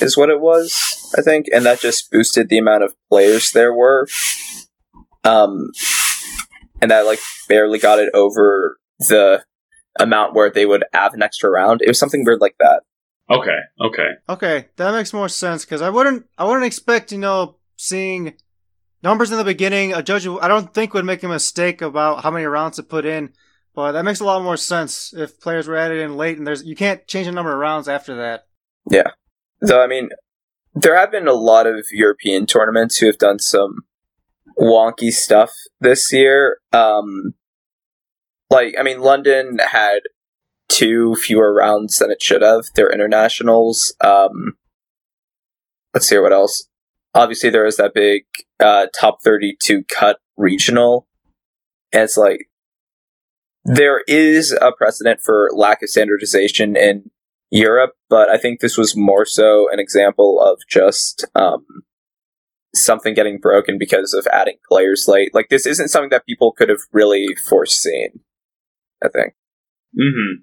is 0.00 0.16
what 0.16 0.30
it 0.30 0.40
was, 0.40 1.12
I 1.16 1.22
think, 1.22 1.46
and 1.52 1.66
that 1.66 1.80
just 1.80 2.10
boosted 2.10 2.48
the 2.48 2.58
amount 2.58 2.84
of 2.84 2.94
players 3.10 3.52
there 3.52 3.74
were. 3.74 4.08
Um, 5.24 5.70
and 6.80 6.90
that, 6.90 7.04
like, 7.04 7.18
barely 7.48 7.78
got 7.78 7.98
it 7.98 8.08
over 8.14 8.78
the 8.98 9.44
amount 9.98 10.34
where 10.34 10.50
they 10.50 10.64
would 10.64 10.84
have 10.94 11.12
an 11.12 11.22
extra 11.22 11.50
round. 11.50 11.82
It 11.82 11.88
was 11.88 11.98
something 11.98 12.24
weird 12.24 12.40
like 12.40 12.56
that. 12.60 12.82
Okay, 13.30 13.58
okay. 13.80 14.08
Okay, 14.28 14.68
that 14.76 14.92
makes 14.92 15.12
more 15.12 15.28
sense 15.28 15.64
because 15.64 15.82
I 15.82 15.90
wouldn't, 15.90 16.26
I 16.36 16.44
wouldn't 16.44 16.64
expect, 16.64 17.12
you 17.12 17.18
know, 17.18 17.56
seeing 17.76 18.34
numbers 19.02 19.30
in 19.30 19.38
the 19.38 19.44
beginning. 19.44 19.92
A 19.92 20.02
judge, 20.02 20.26
I 20.26 20.48
don't 20.48 20.74
think 20.74 20.94
would 20.94 21.04
make 21.04 21.22
a 21.22 21.28
mistake 21.28 21.80
about 21.80 22.24
how 22.24 22.30
many 22.30 22.44
rounds 22.46 22.76
to 22.76 22.82
put 22.82 23.06
in, 23.06 23.32
but 23.74 23.92
that 23.92 24.04
makes 24.04 24.20
a 24.20 24.24
lot 24.24 24.42
more 24.42 24.56
sense 24.56 25.14
if 25.16 25.40
players 25.40 25.68
were 25.68 25.76
added 25.76 26.00
in 26.00 26.16
late 26.16 26.38
and 26.38 26.46
there's 26.46 26.64
you 26.64 26.74
can't 26.74 27.06
change 27.06 27.26
the 27.26 27.32
number 27.32 27.52
of 27.52 27.58
rounds 27.58 27.88
after 27.88 28.16
that. 28.16 28.46
Yeah. 28.90 29.10
Though, 29.60 29.82
I 29.82 29.86
mean, 29.86 30.08
there 30.74 30.96
have 30.96 31.12
been 31.12 31.28
a 31.28 31.32
lot 31.32 31.66
of 31.66 31.86
European 31.92 32.46
tournaments 32.46 32.98
who 32.98 33.06
have 33.06 33.18
done 33.18 33.38
some 33.38 33.84
wonky 34.58 35.10
stuff 35.10 35.52
this 35.80 36.12
year. 36.12 36.58
Um, 36.72 37.34
like, 38.50 38.74
I 38.78 38.82
mean, 38.82 39.00
London 39.00 39.58
had 39.58 40.00
two 40.70 41.14
fewer 41.16 41.52
rounds 41.52 41.98
than 41.98 42.10
it 42.10 42.22
should 42.22 42.42
have. 42.42 42.64
They're 42.74 42.92
internationals. 42.92 43.94
Um, 44.00 44.56
let's 45.92 46.08
see 46.08 46.18
what 46.18 46.32
else. 46.32 46.68
Obviously, 47.14 47.50
there 47.50 47.64
was 47.64 47.76
that 47.76 47.92
big 47.92 48.22
uh, 48.60 48.86
top 48.98 49.18
32 49.22 49.84
cut 49.84 50.18
regional. 50.36 51.06
And 51.92 52.04
it's 52.04 52.16
like, 52.16 52.46
there 53.64 54.02
is 54.06 54.52
a 54.52 54.72
precedent 54.72 55.20
for 55.20 55.50
lack 55.52 55.82
of 55.82 55.90
standardization 55.90 56.76
in 56.76 57.10
Europe, 57.50 57.92
but 58.08 58.30
I 58.30 58.38
think 58.38 58.60
this 58.60 58.78
was 58.78 58.96
more 58.96 59.26
so 59.26 59.68
an 59.72 59.80
example 59.80 60.40
of 60.40 60.60
just 60.68 61.26
um, 61.34 61.66
something 62.74 63.12
getting 63.12 63.38
broken 63.38 63.76
because 63.76 64.14
of 64.14 64.26
adding 64.32 64.56
players 64.68 65.06
late. 65.08 65.34
Like, 65.34 65.48
this 65.50 65.66
isn't 65.66 65.88
something 65.88 66.10
that 66.10 66.26
people 66.26 66.52
could 66.52 66.68
have 66.68 66.80
really 66.92 67.26
foreseen, 67.48 68.20
I 69.04 69.08
think. 69.08 69.34
Mm-hmm. 69.98 70.42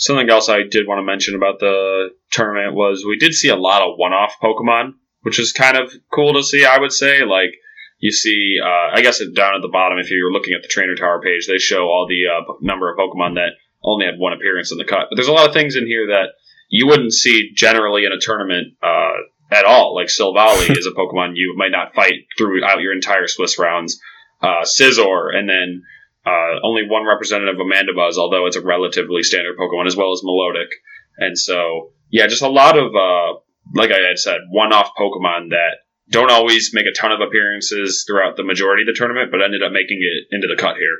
Something 0.00 0.30
else 0.30 0.48
I 0.48 0.62
did 0.62 0.88
want 0.88 0.98
to 0.98 1.04
mention 1.04 1.34
about 1.34 1.60
the 1.60 2.08
tournament 2.32 2.74
was 2.74 3.04
we 3.06 3.18
did 3.18 3.34
see 3.34 3.50
a 3.50 3.56
lot 3.56 3.82
of 3.82 3.98
one-off 3.98 4.32
Pokemon, 4.42 4.94
which 5.20 5.38
is 5.38 5.52
kind 5.52 5.76
of 5.76 5.92
cool 6.10 6.32
to 6.32 6.42
see. 6.42 6.64
I 6.64 6.78
would 6.78 6.90
say, 6.90 7.22
like 7.22 7.50
you 7.98 8.10
see, 8.10 8.56
uh, 8.64 8.96
I 8.96 9.02
guess 9.02 9.18
down 9.36 9.56
at 9.56 9.60
the 9.60 9.68
bottom, 9.68 9.98
if 9.98 10.10
you're 10.10 10.32
looking 10.32 10.54
at 10.54 10.62
the 10.62 10.68
Trainer 10.68 10.96
Tower 10.96 11.20
page, 11.20 11.46
they 11.46 11.58
show 11.58 11.82
all 11.82 12.06
the 12.08 12.22
uh, 12.32 12.54
number 12.62 12.90
of 12.90 12.96
Pokemon 12.96 13.34
that 13.34 13.50
only 13.84 14.06
had 14.06 14.18
one 14.18 14.32
appearance 14.32 14.72
in 14.72 14.78
the 14.78 14.86
cut. 14.86 15.08
But 15.10 15.16
there's 15.16 15.28
a 15.28 15.32
lot 15.32 15.46
of 15.46 15.52
things 15.52 15.76
in 15.76 15.86
here 15.86 16.06
that 16.06 16.30
you 16.70 16.86
wouldn't 16.86 17.12
see 17.12 17.50
generally 17.54 18.06
in 18.06 18.12
a 18.12 18.18
tournament 18.18 18.78
uh, 18.82 19.20
at 19.52 19.66
all. 19.66 19.94
Like 19.94 20.06
Silvally 20.06 20.70
is 20.78 20.86
a 20.86 20.92
Pokemon 20.92 21.32
you 21.34 21.54
might 21.58 21.72
not 21.72 21.94
fight 21.94 22.24
throughout 22.38 22.80
your 22.80 22.94
entire 22.94 23.26
Swiss 23.26 23.58
rounds. 23.58 24.00
Uh, 24.40 24.64
Scizor, 24.64 25.34
and 25.34 25.46
then 25.46 25.82
uh, 26.30 26.60
only 26.62 26.82
one 26.88 27.06
representative 27.06 27.56
of 27.58 27.66
Mandibuzz, 27.66 28.16
although 28.16 28.46
it's 28.46 28.56
a 28.56 28.64
relatively 28.64 29.22
standard 29.22 29.56
Pokemon, 29.58 29.86
as 29.86 29.96
well 29.96 30.12
as 30.12 30.22
Milotic. 30.24 30.70
And 31.18 31.36
so, 31.36 31.92
yeah, 32.10 32.26
just 32.26 32.42
a 32.42 32.48
lot 32.48 32.78
of, 32.78 32.94
uh, 32.94 33.40
like 33.74 33.90
I 33.90 34.00
had 34.08 34.18
said, 34.18 34.38
one-off 34.50 34.90
Pokemon 34.98 35.50
that 35.50 35.78
don't 36.08 36.30
always 36.30 36.70
make 36.72 36.86
a 36.86 36.98
ton 36.98 37.12
of 37.12 37.20
appearances 37.20 38.04
throughout 38.06 38.36
the 38.36 38.44
majority 38.44 38.82
of 38.82 38.86
the 38.86 38.98
tournament, 38.98 39.30
but 39.30 39.42
ended 39.42 39.62
up 39.62 39.72
making 39.72 39.98
it 40.00 40.34
into 40.34 40.48
the 40.48 40.60
cut 40.60 40.76
here. 40.76 40.96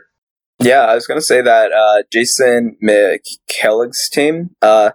Yeah, 0.63 0.83
I 0.83 0.95
was 0.95 1.07
going 1.07 1.19
to 1.19 1.25
say 1.25 1.41
that 1.41 1.73
uh, 1.73 2.03
Jason 2.13 2.77
McKellig's 2.83 4.09
team, 4.11 4.51
uh, 4.61 4.91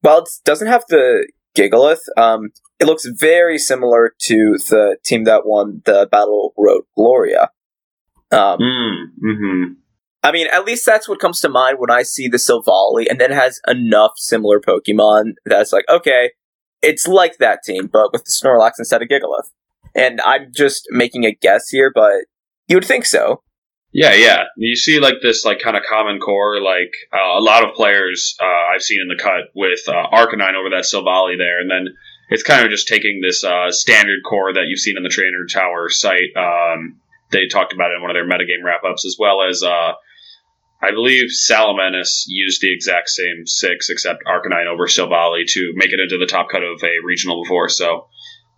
while 0.00 0.18
it 0.18 0.28
doesn't 0.44 0.68
have 0.68 0.84
the 0.88 1.28
Gigalith, 1.56 2.00
um, 2.16 2.50
it 2.80 2.86
looks 2.86 3.06
very 3.06 3.58
similar 3.58 4.14
to 4.22 4.56
the 4.68 4.96
team 5.04 5.24
that 5.24 5.46
won 5.46 5.82
the 5.84 6.08
Battle 6.10 6.54
Road 6.56 6.84
Gloria. 6.96 7.50
Um, 8.34 8.58
mm, 8.58 9.04
mm-hmm. 9.22 9.72
I 10.22 10.32
mean, 10.32 10.46
at 10.52 10.64
least 10.64 10.86
that's 10.86 11.08
what 11.08 11.20
comes 11.20 11.40
to 11.40 11.48
mind 11.48 11.78
when 11.78 11.90
I 11.90 12.02
see 12.02 12.28
the 12.28 12.38
Silvally, 12.38 13.06
and 13.08 13.20
then 13.20 13.30
has 13.30 13.60
enough 13.68 14.12
similar 14.16 14.58
Pokemon 14.58 15.34
that's 15.44 15.72
like, 15.72 15.84
okay, 15.88 16.30
it's 16.80 17.06
like 17.06 17.38
that 17.38 17.60
team, 17.64 17.88
but 17.92 18.12
with 18.12 18.24
the 18.24 18.30
Snorlax 18.30 18.72
instead 18.78 19.02
of 19.02 19.08
Gigalith. 19.08 19.50
And 19.94 20.20
I'm 20.22 20.50
just 20.52 20.86
making 20.90 21.24
a 21.24 21.32
guess 21.32 21.68
here, 21.68 21.92
but 21.94 22.24
you 22.68 22.76
would 22.76 22.84
think 22.84 23.04
so. 23.04 23.42
Yeah, 23.92 24.14
yeah. 24.14 24.44
You 24.56 24.74
see, 24.74 24.98
like 24.98 25.16
this, 25.22 25.44
like 25.44 25.60
kind 25.60 25.76
of 25.76 25.84
common 25.88 26.18
core. 26.18 26.60
Like 26.60 26.92
uh, 27.12 27.38
a 27.38 27.42
lot 27.42 27.62
of 27.62 27.74
players 27.74 28.36
uh, 28.42 28.74
I've 28.74 28.82
seen 28.82 29.00
in 29.00 29.08
the 29.14 29.22
cut 29.22 29.52
with 29.54 29.80
uh, 29.86 30.08
Arcanine 30.12 30.54
over 30.54 30.70
that 30.70 30.84
Silvally 30.84 31.38
there, 31.38 31.60
and 31.60 31.70
then 31.70 31.94
it's 32.28 32.42
kind 32.42 32.64
of 32.64 32.70
just 32.70 32.88
taking 32.88 33.20
this 33.20 33.44
uh, 33.44 33.70
standard 33.70 34.20
core 34.24 34.52
that 34.54 34.64
you've 34.66 34.80
seen 34.80 34.96
on 34.96 35.04
the 35.04 35.10
Trainer 35.10 35.46
Tower 35.48 35.90
site. 35.90 36.34
Um, 36.36 37.00
they 37.34 37.46
talked 37.46 37.74
about 37.74 37.90
it 37.90 37.96
in 37.96 38.02
one 38.02 38.10
of 38.10 38.14
their 38.14 38.24
metagame 38.24 38.64
wrap 38.64 38.84
ups, 38.88 39.04
as 39.04 39.16
well 39.18 39.42
as 39.42 39.62
uh, 39.62 39.92
I 40.80 40.90
believe 40.92 41.30
Salamence 41.30 42.24
used 42.26 42.60
the 42.60 42.72
exact 42.72 43.08
same 43.08 43.46
six, 43.46 43.90
except 43.90 44.24
Arcanine 44.24 44.66
over 44.66 44.86
Silvally 44.86 45.46
to 45.48 45.72
make 45.74 45.92
it 45.92 46.00
into 46.00 46.18
the 46.18 46.26
top 46.26 46.48
cut 46.50 46.62
of 46.62 46.82
a 46.82 47.04
regional 47.04 47.42
before. 47.42 47.68
So 47.68 48.08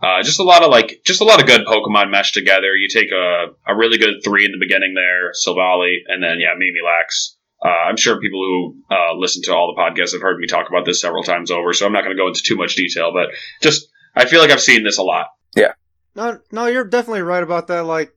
uh, 0.02 0.22
just 0.22 0.40
a 0.40 0.44
lot 0.44 0.62
of 0.62 0.70
like, 0.70 1.00
just 1.04 1.20
a 1.20 1.24
lot 1.24 1.40
of 1.40 1.46
good 1.46 1.66
Pokemon 1.66 2.10
meshed 2.10 2.34
together. 2.34 2.76
You 2.76 2.88
take 2.88 3.10
a, 3.12 3.46
a 3.66 3.76
really 3.76 3.98
good 3.98 4.22
three 4.24 4.44
in 4.44 4.52
the 4.52 4.58
beginning 4.60 4.94
there, 4.94 5.32
Silvally, 5.32 5.98
and 6.08 6.22
then 6.22 6.38
yeah, 6.40 6.54
Mimilax. 6.54 7.36
Uh, 7.64 7.88
I'm 7.88 7.96
sure 7.96 8.20
people 8.20 8.40
who 8.40 8.94
uh, 8.94 9.14
listen 9.16 9.42
to 9.44 9.54
all 9.54 9.74
the 9.74 9.80
podcasts 9.80 10.12
have 10.12 10.20
heard 10.20 10.38
me 10.38 10.46
talk 10.46 10.68
about 10.68 10.84
this 10.84 11.00
several 11.00 11.22
times 11.22 11.50
over, 11.50 11.72
so 11.72 11.86
I'm 11.86 11.92
not 11.92 12.04
going 12.04 12.14
to 12.14 12.20
go 12.20 12.28
into 12.28 12.42
too 12.42 12.56
much 12.56 12.74
detail. 12.76 13.12
But 13.14 13.28
just, 13.62 13.88
I 14.14 14.26
feel 14.26 14.40
like 14.40 14.50
I've 14.50 14.60
seen 14.60 14.84
this 14.84 14.98
a 14.98 15.02
lot. 15.02 15.28
Yeah. 15.54 15.72
No, 16.14 16.40
no, 16.50 16.66
you're 16.66 16.84
definitely 16.84 17.22
right 17.22 17.42
about 17.42 17.68
that. 17.68 17.84
Like 17.84 18.15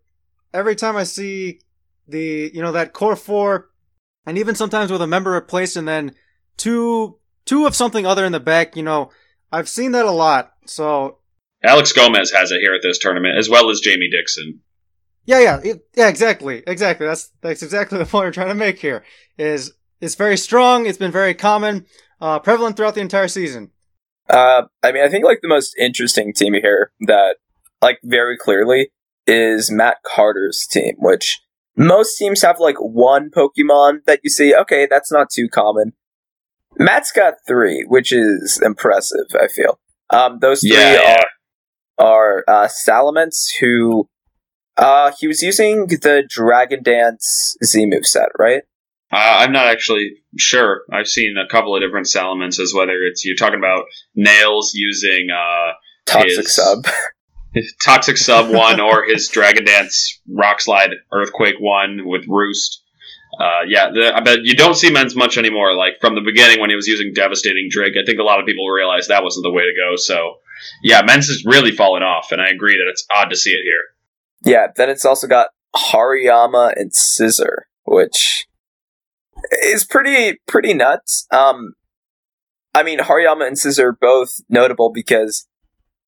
every 0.54 0.76
time 0.76 0.96
I 0.96 1.04
see 1.04 1.60
the, 2.08 2.52
you 2.54 2.62
know, 2.62 2.72
that 2.72 2.94
core 2.94 3.16
four, 3.16 3.70
and 4.26 4.38
even 4.38 4.56
sometimes 4.56 4.92
with 4.92 5.02
a 5.02 5.08
member 5.08 5.32
replaced 5.32 5.76
and 5.76 5.88
then 5.88 6.16
two, 6.58 7.18
two 7.46 7.66
of 7.66 7.76
something 7.76 8.06
other 8.06 8.26
in 8.26 8.32
the 8.32 8.40
back, 8.40 8.76
you 8.76 8.84
know, 8.84 9.12
I've 9.52 9.70
seen 9.70 9.92
that 9.94 10.06
a 10.06 10.12
lot. 10.12 10.54
So 10.66 11.20
Alex 11.64 11.92
Gomez 11.94 12.32
has 12.32 12.52
it 12.52 12.60
here 12.62 12.74
at 12.74 12.82
this 12.82 13.00
tournament, 13.00 13.38
as 13.38 13.50
well 13.50 13.70
as 13.70 13.80
Jamie 13.80 14.10
Dixon. 14.10 14.62
Yeah, 15.26 15.40
yeah, 15.40 15.60
it, 15.64 15.86
yeah, 15.96 16.08
exactly, 16.08 16.64
exactly. 16.66 17.06
That's 17.06 17.32
that's 17.42 17.64
exactly 17.64 17.98
the 18.00 18.06
point 18.06 18.26
we're 18.26 18.32
trying 18.32 18.48
to 18.48 18.56
make 18.56 18.80
here. 18.80 19.04
Is 19.38 19.74
it's 20.02 20.16
very 20.16 20.38
strong. 20.38 20.86
It's 20.86 20.98
been 20.98 21.12
very 21.12 21.34
common, 21.34 21.86
uh, 22.22 22.40
prevalent 22.40 22.78
throughout 22.78 22.96
the 22.96 23.02
entire 23.02 23.28
season. 23.28 23.72
Uh, 24.30 24.64
I 24.84 24.92
mean, 24.92 25.04
I 25.04 25.10
think 25.10 25.26
like 25.26 25.42
the 25.42 25.48
most 25.48 25.76
interesting 25.78 26.34
team 26.34 26.54
here 26.54 26.92
that, 27.02 27.38
like, 27.82 28.00
very 28.04 28.38
clearly 28.38 28.92
is 29.30 29.72
Matt 29.72 29.98
Carter's 30.04 30.66
team, 30.70 30.96
which 30.98 31.40
most 31.78 32.18
teams 32.18 32.42
have 32.42 32.60
like 32.60 32.78
one 32.80 33.30
Pokemon 33.30 34.04
that 34.06 34.20
you 34.24 34.30
see. 34.30 34.54
Okay, 34.56 34.88
that's 34.90 35.12
not 35.12 35.30
too 35.30 35.48
common. 35.48 35.94
Matt's 36.78 37.12
got 37.12 37.36
three, 37.48 37.86
which 37.88 38.12
is 38.12 38.60
impressive. 38.64 39.26
I 39.40 39.48
feel. 39.48 39.80
Um, 40.10 40.40
those 40.40 40.62
three 40.62 40.72
Yeah, 40.72 41.24
are 42.00 42.06
are 42.06 42.44
uh, 42.48 42.68
Salamence, 42.68 43.48
who 43.60 44.10
uh, 44.78 45.12
he 45.20 45.28
was 45.28 45.42
using 45.42 45.88
the 45.88 46.26
Dragon 46.28 46.82
Dance 46.84 47.56
Z 47.64 47.86
move 47.86 48.06
set, 48.06 48.30
right? 48.38 48.64
Uh, 49.12 49.38
I'm 49.40 49.52
not 49.52 49.68
actually 49.68 50.12
sure. 50.38 50.82
I've 50.94 51.08
seen 51.08 51.36
a 51.38 51.48
couple 51.50 51.76
of 51.76 51.82
different 51.82 52.08
Salamences, 52.08 52.76
whether 52.76 52.94
it's 53.04 53.26
you're 53.26 53.36
talking 53.36 53.58
about 53.60 53.86
Nails 54.16 54.74
using 54.76 55.30
uh, 55.32 55.72
Toxic 56.06 56.46
Is- 56.46 56.56
sub. 56.56 56.86
Toxic 57.84 58.18
Sub 58.18 58.52
1 58.52 58.80
or 58.80 59.06
his 59.06 59.28
Dragon 59.28 59.66
Dance 59.66 60.20
Rock 60.32 60.62
Slide 60.62 60.92
Earthquake 61.12 61.56
1 61.60 62.02
with 62.06 62.26
Roost. 62.28 62.84
Uh, 63.40 63.62
yeah, 63.68 63.90
the, 63.92 64.16
I 64.16 64.20
bet 64.22 64.40
you 64.44 64.56
don't 64.56 64.76
see 64.76 64.92
Mence 64.92 65.16
much 65.16 65.38
anymore. 65.38 65.74
Like 65.76 65.94
from 66.02 66.16
the 66.16 66.22
beginning 66.22 66.60
when 66.60 66.70
he 66.70 66.76
was 66.76 66.88
using 66.88 67.14
Devastating 67.14 67.68
Drake, 67.70 67.94
I 68.00 68.06
think 68.06 68.20
a 68.20 68.24
lot 68.24 68.40
of 68.40 68.46
people 68.46 68.68
realized 68.68 69.10
that 69.10 69.24
wasn't 69.24 69.44
the 69.44 69.52
way 69.52 69.64
to 69.64 69.74
go. 69.78 69.96
So, 69.96 70.36
yeah, 70.84 71.02
Mence 71.04 71.28
has 71.28 71.44
really 71.46 71.72
fallen 71.72 72.04
off, 72.04 72.32
and 72.32 72.42
I 72.42 72.50
agree 72.50 72.78
that 72.78 72.90
it's 72.90 73.06
odd 73.12 73.30
to 73.30 73.36
see 73.36 73.52
it 73.52 73.62
here. 73.64 74.54
Yeah, 74.54 74.68
then 74.76 74.90
it's 74.90 75.06
also 75.06 75.28
got 75.28 75.50
Hariyama 75.76 76.74
and 76.76 76.92
Scizor, 76.92 77.64
which 77.84 78.48
is 79.64 79.86
pretty 79.86 80.40
pretty 80.48 80.74
nuts. 80.74 81.28
Um, 81.32 81.74
I 82.74 82.84
mean, 82.84 83.00
Hariyama 83.00 83.48
and 83.48 83.58
Scizor 83.58 83.94
both 84.00 84.42
notable 84.50 84.92
because 84.94 85.48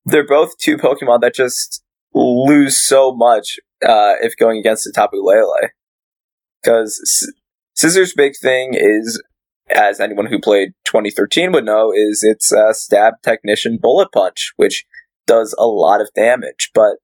they're 0.05 0.25
both 0.25 0.57
two 0.57 0.77
Pokemon 0.77 1.21
that 1.21 1.35
just 1.35 1.83
lose 2.13 2.77
so 2.77 3.13
much 3.13 3.59
uh, 3.83 4.15
if 4.21 4.35
going 4.37 4.59
against 4.59 4.83
the 4.83 4.91
Tapu 4.91 5.17
Lele. 5.17 5.69
Because 6.61 7.31
Scizor's 7.77 8.13
big 8.13 8.33
thing 8.39 8.73
is, 8.73 9.21
as 9.69 9.99
anyone 9.99 10.27
who 10.27 10.39
played 10.39 10.73
2013 10.85 11.51
would 11.51 11.65
know, 11.65 11.91
is 11.91 12.23
its 12.23 12.53
uh, 12.53 12.73
stab 12.73 13.15
technician 13.23 13.77
bullet 13.81 14.11
punch, 14.11 14.53
which 14.57 14.85
does 15.25 15.55
a 15.57 15.65
lot 15.65 16.01
of 16.01 16.09
damage. 16.13 16.71
But 16.73 16.97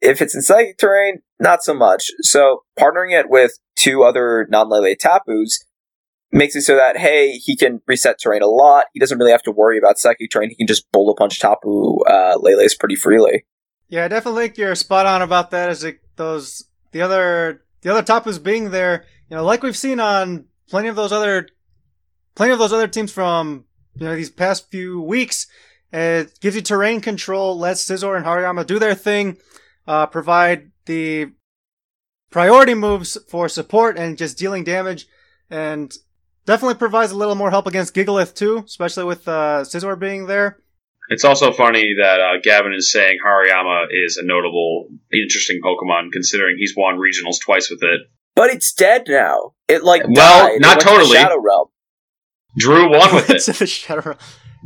if 0.00 0.22
it's 0.22 0.34
in 0.34 0.42
psychic 0.42 0.78
terrain, 0.78 1.22
not 1.38 1.62
so 1.62 1.74
much. 1.74 2.10
So 2.22 2.64
partnering 2.78 3.18
it 3.18 3.26
with 3.28 3.58
two 3.76 4.02
other 4.02 4.46
non-Lele 4.50 4.94
Tapus 4.96 5.64
makes 6.32 6.54
it 6.54 6.62
so 6.62 6.76
that 6.76 6.96
hey, 6.96 7.32
he 7.32 7.56
can 7.56 7.80
reset 7.86 8.18
terrain 8.18 8.42
a 8.42 8.46
lot. 8.46 8.84
He 8.92 9.00
doesn't 9.00 9.18
really 9.18 9.32
have 9.32 9.42
to 9.44 9.50
worry 9.50 9.78
about 9.78 9.98
psychic 9.98 10.30
terrain. 10.30 10.50
He 10.50 10.56
can 10.56 10.66
just 10.66 10.90
bullet 10.92 11.16
punch 11.16 11.40
Tapu 11.40 11.98
uh, 12.08 12.36
Lele's 12.38 12.74
pretty 12.74 12.96
freely. 12.96 13.44
Yeah, 13.88 14.04
I 14.04 14.08
definitely 14.08 14.44
think 14.44 14.58
you're 14.58 14.74
spot 14.74 15.06
on 15.06 15.22
about 15.22 15.50
that. 15.50 15.68
As 15.68 15.82
it, 15.84 16.00
those 16.16 16.64
the 16.92 17.02
other 17.02 17.64
the 17.82 17.90
other 17.90 18.02
Tapus 18.02 18.38
being 18.38 18.70
there, 18.70 19.04
you 19.28 19.36
know, 19.36 19.44
like 19.44 19.62
we've 19.62 19.76
seen 19.76 20.00
on 20.00 20.46
plenty 20.68 20.88
of 20.88 20.96
those 20.96 21.12
other 21.12 21.48
plenty 22.34 22.52
of 22.52 22.58
those 22.58 22.72
other 22.72 22.88
teams 22.88 23.12
from 23.12 23.64
you 23.96 24.06
know 24.06 24.14
these 24.14 24.30
past 24.30 24.70
few 24.70 25.00
weeks. 25.00 25.46
It 25.92 26.38
gives 26.40 26.54
you 26.54 26.62
terrain 26.62 27.00
control, 27.00 27.58
lets 27.58 27.84
Scizor 27.84 28.16
and 28.16 28.24
Hariyama 28.24 28.64
do 28.64 28.78
their 28.78 28.94
thing, 28.94 29.38
uh, 29.88 30.06
provide 30.06 30.70
the 30.86 31.32
priority 32.30 32.74
moves 32.74 33.18
for 33.28 33.48
support 33.48 33.98
and 33.98 34.16
just 34.16 34.38
dealing 34.38 34.62
damage, 34.62 35.08
and 35.50 35.92
definitely 36.50 36.74
provides 36.74 37.12
a 37.12 37.16
little 37.16 37.36
more 37.36 37.50
help 37.50 37.66
against 37.68 37.94
Gigalith 37.94 38.34
too, 38.34 38.64
especially 38.66 39.04
with 39.04 39.26
uh, 39.28 39.62
Scizor 39.62 39.96
being 39.98 40.26
there. 40.26 40.58
It's 41.08 41.24
also 41.24 41.52
funny 41.52 41.94
that 42.00 42.20
uh, 42.20 42.40
Gavin 42.42 42.72
is 42.74 42.90
saying 42.90 43.18
Hariyama 43.24 43.86
is 44.04 44.16
a 44.16 44.24
notable, 44.24 44.88
interesting 45.12 45.60
Pokemon, 45.64 46.12
considering 46.12 46.56
he's 46.58 46.74
won 46.76 46.96
regionals 46.96 47.36
twice 47.44 47.70
with 47.70 47.82
it. 47.82 48.00
But 48.34 48.50
it's 48.50 48.72
dead 48.72 49.04
now. 49.08 49.54
It 49.68 49.82
like 49.84 50.02
Well, 50.06 50.14
died. 50.46 50.54
It 50.56 50.60
not 50.60 50.68
went 50.76 50.80
to 50.80 50.86
totally. 50.86 51.16
Shadow 51.16 51.40
Realm. 51.40 51.68
Drew 52.58 52.90
won 52.90 53.14
with 53.14 53.30
it. 53.30 53.36
It's 53.36 53.60
a 53.60 53.66
shadow. 53.66 54.16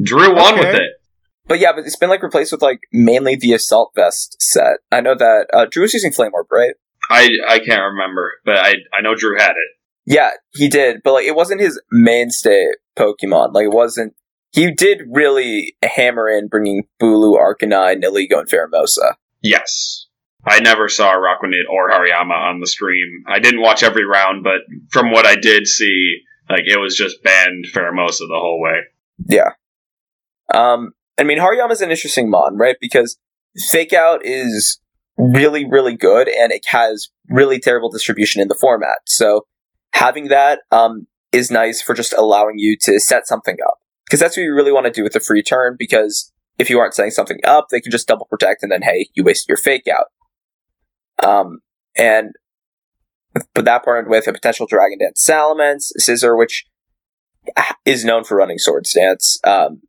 Drew 0.03 0.35
won 0.35 0.55
Okay. 0.59 0.67
with 0.67 0.75
it. 0.81 0.93
But 1.47 1.61
yeah, 1.61 1.73
but 1.75 1.85
it's 1.87 1.97
been 1.97 2.09
like 2.11 2.23
replaced 2.23 2.53
with 2.53 2.63
like 2.63 2.81
mainly 2.93 3.37
the 3.37 3.53
Assault 3.53 3.93
Vest 3.95 4.37
set. 4.41 4.79
I 4.91 5.01
know 5.03 5.15
that 5.15 5.47
uh, 5.53 5.67
Drew 5.71 5.83
was 5.83 5.93
using 5.93 6.13
Flame 6.13 6.31
Orb, 6.33 6.47
right? 6.51 6.75
I 7.11 7.29
I 7.47 7.59
can't 7.59 7.83
remember, 7.93 8.33
but 8.47 8.57
I 8.57 8.75
I 8.97 9.03
know 9.03 9.15
Drew 9.15 9.37
had 9.39 9.51
it. 9.51 9.71
Yeah, 10.07 10.31
he 10.53 10.69
did, 10.69 11.01
but 11.03 11.13
like 11.15 11.27
it 11.27 11.35
wasn't 11.35 11.61
his 11.61 11.81
mainstay 11.91 12.67
Pokemon. 12.97 13.55
Like 13.55 13.65
it 13.65 13.73
wasn't. 13.73 14.15
He 14.53 14.71
did 14.71 15.03
really 15.11 15.77
hammer 15.83 16.29
in 16.29 16.49
bringing 16.49 16.85
Bulu, 17.01 17.37
Arcanine, 17.37 18.03
Nihilego, 18.03 18.41
and 18.41 18.49
Pheromosa. 18.49 19.15
Yes. 19.43 20.07
I 20.47 20.61
never 20.61 20.89
saw 20.89 21.15
Raquanid 21.15 21.65
or 21.71 21.91
Hariyama 21.91 22.51
on 22.51 22.61
the 22.61 22.67
stream. 22.67 23.25
I 23.27 23.41
didn't 23.41 23.63
watch 23.63 23.83
every 23.83 24.05
round, 24.05 24.45
but 24.45 24.61
from 24.91 25.11
what 25.11 25.27
I 25.27 25.37
did 25.37 25.67
see, 25.67 26.19
like 26.51 26.65
it 26.67 26.79
was 26.79 26.97
just 26.97 27.23
banned 27.23 27.67
Pheromosa 27.73 28.21
the 28.21 28.39
whole 28.39 28.61
way. 28.61 28.81
Yeah. 29.27 29.53
Um, 30.53 30.93
I 31.19 31.25
mean, 31.25 31.39
Hariyama's 31.39 31.81
an 31.81 31.91
interesting 31.91 32.31
mon, 32.31 32.57
right? 32.57 32.77
Because 32.81 33.19
Fake 33.71 33.93
Out 33.93 34.21
is 34.25 34.81
really, 35.17 35.65
really 35.65 35.97
good, 35.97 36.29
and 36.29 36.53
it 36.53 36.67
has 36.67 37.09
really 37.29 37.59
terrible 37.59 37.91
distribution 37.91 38.43
in 38.43 38.49
the 38.49 38.59
format. 38.61 38.99
So 39.07 39.47
having 39.95 40.29
that 40.29 40.61
um, 40.71 41.07
is 41.33 41.51
nice 41.51 41.81
for 41.81 41.95
just 41.95 42.13
allowing 42.13 42.59
you 42.59 42.77
to 42.83 43.01
set 43.01 43.27
something 43.27 43.57
up. 43.67 43.79
Because 44.05 44.21
that's 44.21 44.37
what 44.37 44.43
you 44.43 44.55
really 44.55 44.73
want 44.73 44.87
to 44.87 44.93
do 44.93 45.03
with 45.03 45.17
a 45.17 45.21
free 45.21 45.43
turn, 45.43 45.77
because 45.79 46.31
if 46.59 46.69
you 46.69 46.79
aren't 46.79 46.95
setting 46.95 47.11
something 47.11 47.39
up, 47.45 47.69
they 47.71 47.81
can 47.81 47.91
just 47.91 48.07
double 48.07 48.27
protect, 48.27 48.63
and 48.63 48.71
then, 48.71 48.83
hey, 48.83 49.09
you 49.15 49.25
wasted 49.25 49.49
your 49.49 49.57
Fake 49.57 49.89
Out. 49.89 50.07
Um, 51.27 51.61
and 51.97 52.33
but 53.55 53.65
that 53.65 53.85
partnered 53.85 54.11
with 54.11 54.29
a 54.29 54.33
potential 54.33 54.67
Dragon 54.67 54.99
Dance 54.99 55.25
Salamence, 55.27 55.91
Scizor, 55.99 56.39
which 56.39 56.67
is 57.85 58.05
known 58.05 58.25
for 58.25 58.37
running 58.37 58.59
Swords 58.59 58.93
Dance. 58.93 59.41
Um, 59.45 59.83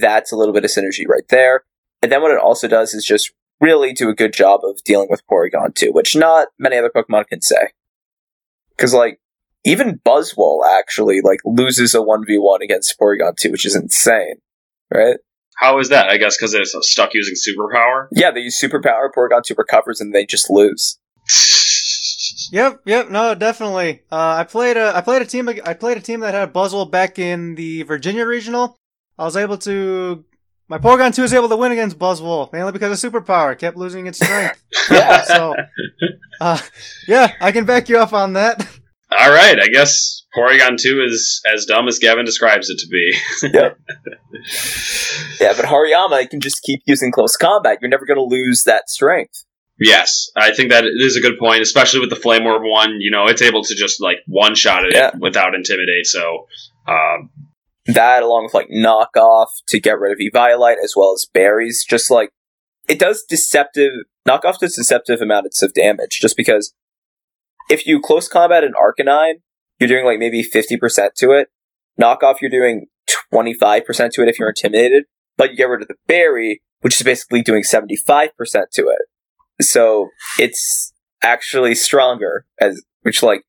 that's 0.00 0.30
a 0.32 0.36
little 0.36 0.54
bit 0.54 0.64
of 0.64 0.70
synergy 0.70 1.08
right 1.08 1.26
there. 1.28 1.64
And 2.00 2.12
then 2.12 2.22
what 2.22 2.30
it 2.30 2.38
also 2.38 2.68
does 2.68 2.94
is 2.94 3.04
just 3.04 3.32
really 3.60 3.92
do 3.92 4.08
a 4.08 4.14
good 4.14 4.32
job 4.32 4.60
of 4.64 4.82
dealing 4.84 5.08
with 5.10 5.26
Porygon 5.26 5.74
2, 5.74 5.92
which 5.92 6.14
not 6.14 6.48
many 6.58 6.76
other 6.76 6.90
Pokemon 6.94 7.26
can 7.26 7.40
say. 7.40 7.70
Because 8.76 8.94
like 8.94 9.20
even 9.64 10.00
Buzzwole 10.04 10.60
actually 10.78 11.20
like 11.20 11.40
loses 11.44 11.94
a 11.94 12.02
one 12.02 12.24
v 12.26 12.38
one 12.38 12.62
against 12.62 12.98
Porygon 12.98 13.36
2, 13.36 13.50
which 13.50 13.66
is 13.66 13.76
insane, 13.76 14.36
right? 14.92 15.16
How 15.56 15.78
is 15.78 15.90
that? 15.90 16.08
I 16.08 16.16
guess 16.16 16.36
because 16.36 16.54
it's 16.54 16.76
stuck 16.90 17.14
using 17.14 17.34
superpower. 17.34 18.08
Yeah, 18.10 18.30
they 18.30 18.40
use 18.40 18.60
superpower, 18.60 19.08
Porygon 19.16 19.44
2 19.44 19.54
recovers, 19.56 20.00
and 20.00 20.14
they 20.14 20.26
just 20.26 20.50
lose. 20.50 20.98
Yep, 22.52 22.82
yep, 22.84 23.08
no, 23.08 23.34
definitely. 23.34 24.02
Uh, 24.12 24.36
I 24.40 24.44
played 24.44 24.76
a, 24.76 24.94
I 24.94 25.00
played 25.00 25.22
a 25.22 25.24
team, 25.24 25.48
I 25.48 25.72
played 25.72 25.96
a 25.96 26.02
team 26.02 26.20
that 26.20 26.34
had 26.34 26.52
Buzzwole 26.52 26.90
back 26.90 27.18
in 27.18 27.54
the 27.54 27.82
Virginia 27.84 28.26
regional. 28.26 28.76
I 29.18 29.24
was 29.24 29.38
able 29.38 29.56
to, 29.58 30.22
my 30.68 30.76
Porygon 30.76 31.14
2 31.14 31.22
was 31.22 31.32
able 31.32 31.48
to 31.48 31.56
win 31.56 31.72
against 31.72 31.98
Buzzwole, 31.98 32.52
mainly 32.52 32.72
because 32.72 33.02
of 33.02 33.12
superpower. 33.12 33.52
It 33.52 33.58
kept 33.58 33.78
losing 33.78 34.06
its 34.06 34.18
strength. 34.18 34.62
Yeah. 34.90 35.22
so, 35.24 35.54
uh, 36.42 36.58
yeah, 37.08 37.32
I 37.40 37.52
can 37.52 37.64
back 37.64 37.88
you 37.88 37.98
up 37.98 38.12
on 38.12 38.34
that. 38.34 38.68
All 39.20 39.30
right, 39.30 39.58
I 39.60 39.68
guess 39.68 40.22
Porygon 40.36 40.76
2 40.80 41.02
is 41.06 41.40
as 41.52 41.64
dumb 41.66 41.88
as 41.88 41.98
Gavin 41.98 42.24
describes 42.24 42.68
it 42.70 42.78
to 42.78 42.86
be. 42.88 43.12
Yep. 43.52 43.78
yeah, 45.40 45.52
but 45.56 45.64
Hariyama 45.66 46.28
can 46.30 46.40
just 46.40 46.62
keep 46.62 46.80
using 46.86 47.12
close 47.12 47.36
combat. 47.36 47.78
You're 47.80 47.90
never 47.90 48.06
going 48.06 48.18
to 48.18 48.24
lose 48.24 48.64
that 48.64 48.88
strength. 48.88 49.44
Yes, 49.78 50.30
I 50.36 50.52
think 50.52 50.70
that 50.70 50.84
is 50.84 51.16
a 51.16 51.20
good 51.20 51.38
point, 51.38 51.60
especially 51.62 52.00
with 52.00 52.10
the 52.10 52.16
Flame 52.16 52.46
Orb 52.46 52.62
one. 52.64 53.00
You 53.00 53.10
know, 53.10 53.26
it's 53.26 53.42
able 53.42 53.62
to 53.64 53.74
just 53.74 54.00
like 54.00 54.18
one 54.26 54.54
shot 54.54 54.84
it 54.84 54.94
Yeah. 54.94 55.10
without 55.18 55.54
intimidate. 55.54 56.06
So, 56.06 56.46
um, 56.86 57.30
That, 57.86 58.22
along 58.22 58.44
with 58.44 58.54
like 58.54 58.68
knockoff 58.68 59.48
to 59.68 59.80
get 59.80 59.98
rid 59.98 60.12
of 60.12 60.18
Eviolite, 60.18 60.76
as 60.82 60.94
well 60.96 61.12
as 61.14 61.26
berries, 61.32 61.84
just 61.88 62.10
like 62.10 62.30
it 62.88 62.98
does 62.98 63.24
deceptive 63.28 63.92
knockoff 64.28 64.58
does 64.58 64.76
deceptive 64.76 65.20
amounts 65.20 65.62
of 65.62 65.72
damage. 65.74 66.20
Just 66.20 66.36
because 66.36 66.72
if 67.72 67.86
you 67.86 68.00
close 68.00 68.28
combat 68.28 68.64
an 68.64 68.72
Arcanine, 68.74 69.36
you're 69.80 69.88
doing 69.88 70.04
like 70.04 70.18
maybe 70.18 70.42
fifty 70.42 70.76
percent 70.76 71.14
to 71.16 71.30
it. 71.30 71.48
Knockoff, 72.00 72.36
you're 72.40 72.50
doing 72.50 72.86
twenty 73.30 73.54
five 73.54 73.84
percent 73.86 74.12
to 74.14 74.22
it 74.22 74.28
if 74.28 74.38
you're 74.38 74.50
intimidated, 74.50 75.04
but 75.36 75.50
you 75.50 75.56
get 75.56 75.68
rid 75.68 75.82
of 75.82 75.88
the 75.88 75.96
berry, 76.06 76.62
which 76.80 77.00
is 77.00 77.04
basically 77.04 77.42
doing 77.42 77.62
seventy 77.62 77.96
five 77.96 78.36
percent 78.36 78.66
to 78.74 78.82
it. 78.82 79.64
So 79.64 80.08
it's 80.38 80.92
actually 81.22 81.74
stronger, 81.74 82.44
as 82.60 82.82
which 83.02 83.22
like 83.22 83.42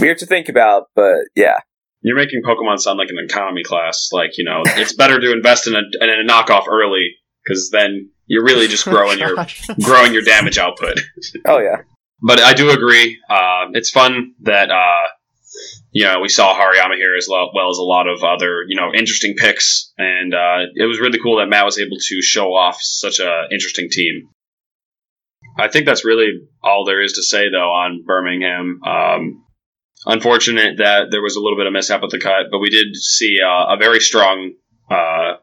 weird 0.00 0.18
to 0.18 0.26
think 0.26 0.48
about, 0.48 0.84
but 0.94 1.16
yeah. 1.34 1.58
you're 2.02 2.16
making 2.16 2.42
Pokemon 2.44 2.80
sound 2.80 2.98
like 2.98 3.08
an 3.10 3.18
economy 3.18 3.62
class. 3.62 4.08
Like, 4.12 4.38
you 4.38 4.44
know, 4.44 4.62
it's 4.64 4.94
better 4.94 5.20
to 5.20 5.32
invest 5.32 5.66
in 5.66 5.74
a, 5.74 5.82
in 6.00 6.10
a 6.10 6.30
knockoff 6.30 6.68
early 6.68 7.08
because 7.44 7.70
then 7.70 8.10
you're 8.26 8.44
really 8.44 8.68
just 8.68 8.84
growing 8.84 9.18
your 9.18 9.34
growing 9.82 10.12
your 10.12 10.22
damage 10.22 10.58
output. 10.58 11.00
Oh 11.46 11.58
yeah. 11.58 11.82
But 12.22 12.40
I 12.40 12.52
do 12.52 12.70
agree. 12.70 13.18
Uh, 13.28 13.66
it's 13.72 13.90
fun 13.90 14.34
that 14.42 14.70
uh, 14.70 15.08
you 15.92 16.04
know 16.04 16.20
we 16.20 16.28
saw 16.28 16.54
Hariyama 16.54 16.96
here 16.96 17.16
as 17.16 17.28
lo- 17.28 17.50
well 17.54 17.70
as 17.70 17.78
a 17.78 17.82
lot 17.82 18.06
of 18.08 18.22
other 18.22 18.64
you 18.66 18.76
know 18.76 18.92
interesting 18.94 19.34
picks, 19.36 19.92
and 19.98 20.34
uh, 20.34 20.66
it 20.74 20.86
was 20.86 21.00
really 21.00 21.18
cool 21.18 21.38
that 21.38 21.46
Matt 21.48 21.64
was 21.64 21.78
able 21.78 21.96
to 21.98 22.22
show 22.22 22.54
off 22.54 22.78
such 22.80 23.20
a 23.20 23.44
interesting 23.50 23.88
team. 23.90 24.28
I 25.58 25.68
think 25.68 25.86
that's 25.86 26.04
really 26.04 26.32
all 26.62 26.84
there 26.84 27.02
is 27.02 27.14
to 27.14 27.22
say 27.22 27.50
though 27.50 27.70
on 27.70 28.04
Birmingham. 28.06 28.80
Um, 28.84 29.44
unfortunate 30.06 30.78
that 30.78 31.10
there 31.10 31.22
was 31.22 31.36
a 31.36 31.40
little 31.40 31.58
bit 31.58 31.66
of 31.66 31.72
mishap 31.72 32.02
with 32.02 32.10
the 32.10 32.20
cut, 32.20 32.46
but 32.50 32.60
we 32.60 32.70
did 32.70 32.96
see 32.96 33.38
uh, 33.44 33.74
a 33.74 33.76
very 33.76 34.00
strong 34.00 34.54
uh, 34.90 35.34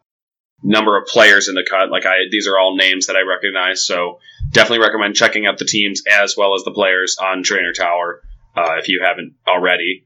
number 0.64 0.98
of 0.98 1.08
players 1.08 1.48
in 1.48 1.56
the 1.56 1.66
cut. 1.68 1.90
Like 1.92 2.06
I, 2.06 2.30
these 2.30 2.48
are 2.48 2.58
all 2.58 2.76
names 2.76 3.08
that 3.08 3.16
I 3.16 3.22
recognize, 3.22 3.86
so 3.86 4.20
definitely 4.52 4.86
recommend 4.86 5.16
checking 5.16 5.46
out 5.46 5.58
the 5.58 5.66
teams 5.66 6.02
as 6.12 6.36
well 6.38 6.56
as 6.56 6.64
the 6.64 6.72
players 6.72 7.18
on 7.22 7.44
Trainer 7.44 7.74
Tower 7.74 8.22
uh, 8.56 8.76
if 8.78 8.90
you 8.90 9.02
haven't 9.04 9.36
already. 9.48 10.06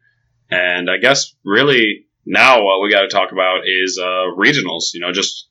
And 0.50 0.90
I 0.90 0.98
guess 0.98 1.34
really 1.46 2.06
now 2.26 2.64
what 2.64 2.82
we 2.82 2.92
got 2.92 3.02
to 3.02 3.08
talk 3.08 3.32
about 3.32 3.62
is 3.66 3.98
uh, 3.98 4.36
regionals. 4.38 4.94
You 4.94 5.00
know, 5.00 5.12
just 5.12 5.48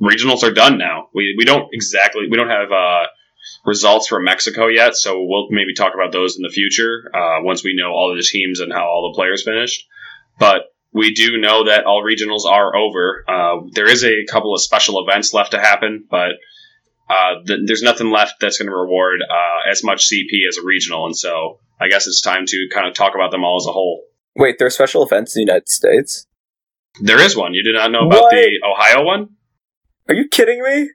regionals 0.00 0.42
are 0.42 0.52
done 0.52 0.78
now. 0.78 1.08
We 1.14 1.34
we 1.36 1.44
don't 1.44 1.68
exactly 1.72 2.28
we 2.30 2.36
don't 2.36 2.48
have 2.48 2.72
uh, 2.72 3.06
results 3.64 4.08
from 4.08 4.24
Mexico 4.24 4.68
yet, 4.68 4.96
so 4.96 5.22
we'll 5.22 5.48
maybe 5.50 5.74
talk 5.74 5.94
about 5.94 6.12
those 6.12 6.36
in 6.36 6.42
the 6.42 6.48
future 6.48 7.10
uh, 7.14 7.42
once 7.42 7.62
we 7.62 7.76
know 7.76 7.92
all 7.92 8.14
the 8.14 8.22
teams 8.22 8.60
and 8.60 8.72
how 8.72 8.86
all 8.86 9.10
the 9.10 9.16
players 9.16 9.44
finished. 9.44 9.86
But 10.38 10.74
we 10.96 11.12
do 11.12 11.36
know 11.38 11.64
that 11.66 11.84
all 11.84 12.02
regionals 12.02 12.44
are 12.46 12.74
over. 12.74 13.24
Uh, 13.28 13.66
there 13.72 13.88
is 13.88 14.02
a 14.04 14.24
couple 14.30 14.54
of 14.54 14.62
special 14.62 15.06
events 15.06 15.34
left 15.34 15.50
to 15.50 15.60
happen, 15.60 16.04
but 16.10 16.32
uh, 17.10 17.34
th- 17.46 17.60
there's 17.66 17.82
nothing 17.82 18.10
left 18.10 18.34
that's 18.40 18.58
going 18.58 18.70
to 18.70 18.74
reward 18.76 19.20
uh, 19.28 19.70
as 19.70 19.84
much 19.84 20.08
CP 20.08 20.48
as 20.48 20.56
a 20.56 20.64
regional, 20.64 21.04
and 21.06 21.16
so 21.16 21.60
I 21.80 21.88
guess 21.88 22.06
it's 22.06 22.22
time 22.22 22.46
to 22.46 22.68
kind 22.72 22.88
of 22.88 22.94
talk 22.94 23.14
about 23.14 23.30
them 23.30 23.44
all 23.44 23.58
as 23.60 23.66
a 23.68 23.72
whole. 23.72 24.04
Wait, 24.34 24.56
there 24.58 24.66
are 24.66 24.70
special 24.70 25.04
events 25.04 25.36
in 25.36 25.40
the 25.40 25.52
United 25.52 25.68
States? 25.68 26.26
There 27.00 27.20
is 27.20 27.36
one. 27.36 27.52
You 27.52 27.62
did 27.62 27.74
not 27.74 27.90
know 27.92 28.06
about 28.06 28.22
What? 28.22 28.30
the 28.30 28.50
Ohio 28.66 29.04
one? 29.04 29.28
Are 30.08 30.14
you 30.14 30.28
kidding 30.28 30.62
me? 30.62 30.90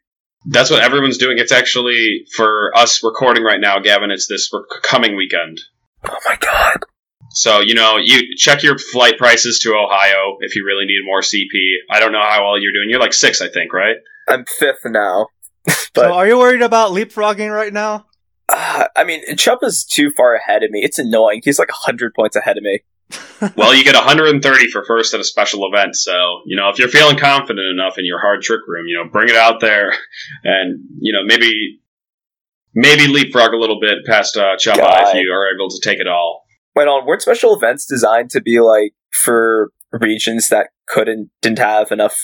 That's 0.48 0.72
what 0.72 0.82
everyone's 0.84 1.20
doing. 1.20 1.38
It's 1.38 1.52
actually 1.52 2.26
for 2.36 2.72
us 2.76 3.04
recording 3.04 3.44
right 3.44 3.60
now, 3.62 3.78
Gavin. 3.80 4.10
It's 4.10 4.28
this 4.28 4.50
rec- 4.52 4.82
coming 4.82 5.16
weekend. 5.16 5.62
Oh 6.04 6.18
my 6.28 6.36
god. 6.38 6.78
So 7.34 7.60
you 7.60 7.74
know, 7.74 7.98
you 7.98 8.36
check 8.36 8.64
your 8.64 8.78
flight 8.78 9.18
prices 9.18 9.60
to 9.60 9.74
Ohio 9.74 10.38
if 10.40 10.56
you 10.56 10.66
really 10.66 10.86
need 10.86 11.00
more 11.06 11.22
CP. 11.22 11.48
I 11.90 12.00
don't 12.00 12.12
know 12.12 12.22
how 12.22 12.44
well 12.44 12.60
you're 12.60 12.74
doing. 12.74 12.90
You're 12.90 13.00
like 13.00 13.14
six, 13.14 13.42
I 13.42 13.50
think, 13.50 13.74
right? 13.74 13.98
I'm 14.28 14.46
fifth 14.46 14.86
now. 14.86 15.28
so 15.96 16.12
are 16.12 16.28
you 16.28 16.38
worried 16.38 16.62
about 16.62 16.92
leapfrogging 16.92 17.54
right 17.54 17.72
now? 17.72 18.06
uh, 18.52 18.86
I 18.96 19.04
mean, 19.04 19.22
Chuppa's 19.36 19.86
too 19.86 20.12
far 20.16 20.36
ahead 20.36 20.64
of 20.64 20.72
me. 20.72 20.82
It's 20.84 21.00
annoying. 21.00 21.42
He's 21.44 21.60
like 21.60 21.70
100 21.70 22.14
points 22.14 22.36
ahead 22.36 22.58
of 22.58 22.64
me. 22.64 22.80
well, 23.56 23.76
you 23.76 23.84
get 23.84 23.96
130 23.96 24.68
for 24.70 24.86
first 24.86 25.14
at 25.14 25.20
a 25.20 25.24
special 25.24 25.68
event. 25.72 25.96
So, 25.96 26.42
you 26.46 26.56
know, 26.56 26.70
if 26.70 26.80
you're 26.80 26.88
feeling 26.88 27.18
confident 27.18 27.68
enough 27.68 27.98
in 27.98 28.06
your 28.06 28.20
hard 28.20 28.42
trick 28.42 28.62
room, 28.68 28.88
you 28.88 28.98
know, 28.98 29.10
bring 29.10 29.30
it 29.30 29.36
out 29.36 29.60
there 29.60 29.94
and, 30.44 30.86
you 31.00 31.14
know, 31.14 31.24
maybe, 31.26 31.82
maybe 32.74 33.08
leapfrog 33.08 33.54
a 33.54 33.58
little 33.58 33.80
bit 33.80 34.06
past, 34.06 34.38
uh, 34.38 34.56
Chuppa 34.56 35.08
if 35.08 35.14
you 35.16 35.32
are 35.32 35.54
able 35.54 35.70
to 35.70 35.80
take 35.82 36.00
it 36.00 36.08
all. 36.08 36.44
Wait 36.76 36.88
on, 36.88 37.06
weren't 37.06 37.22
special 37.22 37.56
events 37.56 37.86
designed 37.86 38.30
to 38.32 38.42
be 38.42 38.60
like 38.60 38.94
for 39.12 39.72
regions 39.92 40.50
that 40.50 40.70
couldn't, 40.88 41.30
didn't 41.42 41.60
have 41.60 41.92
enough 41.92 42.18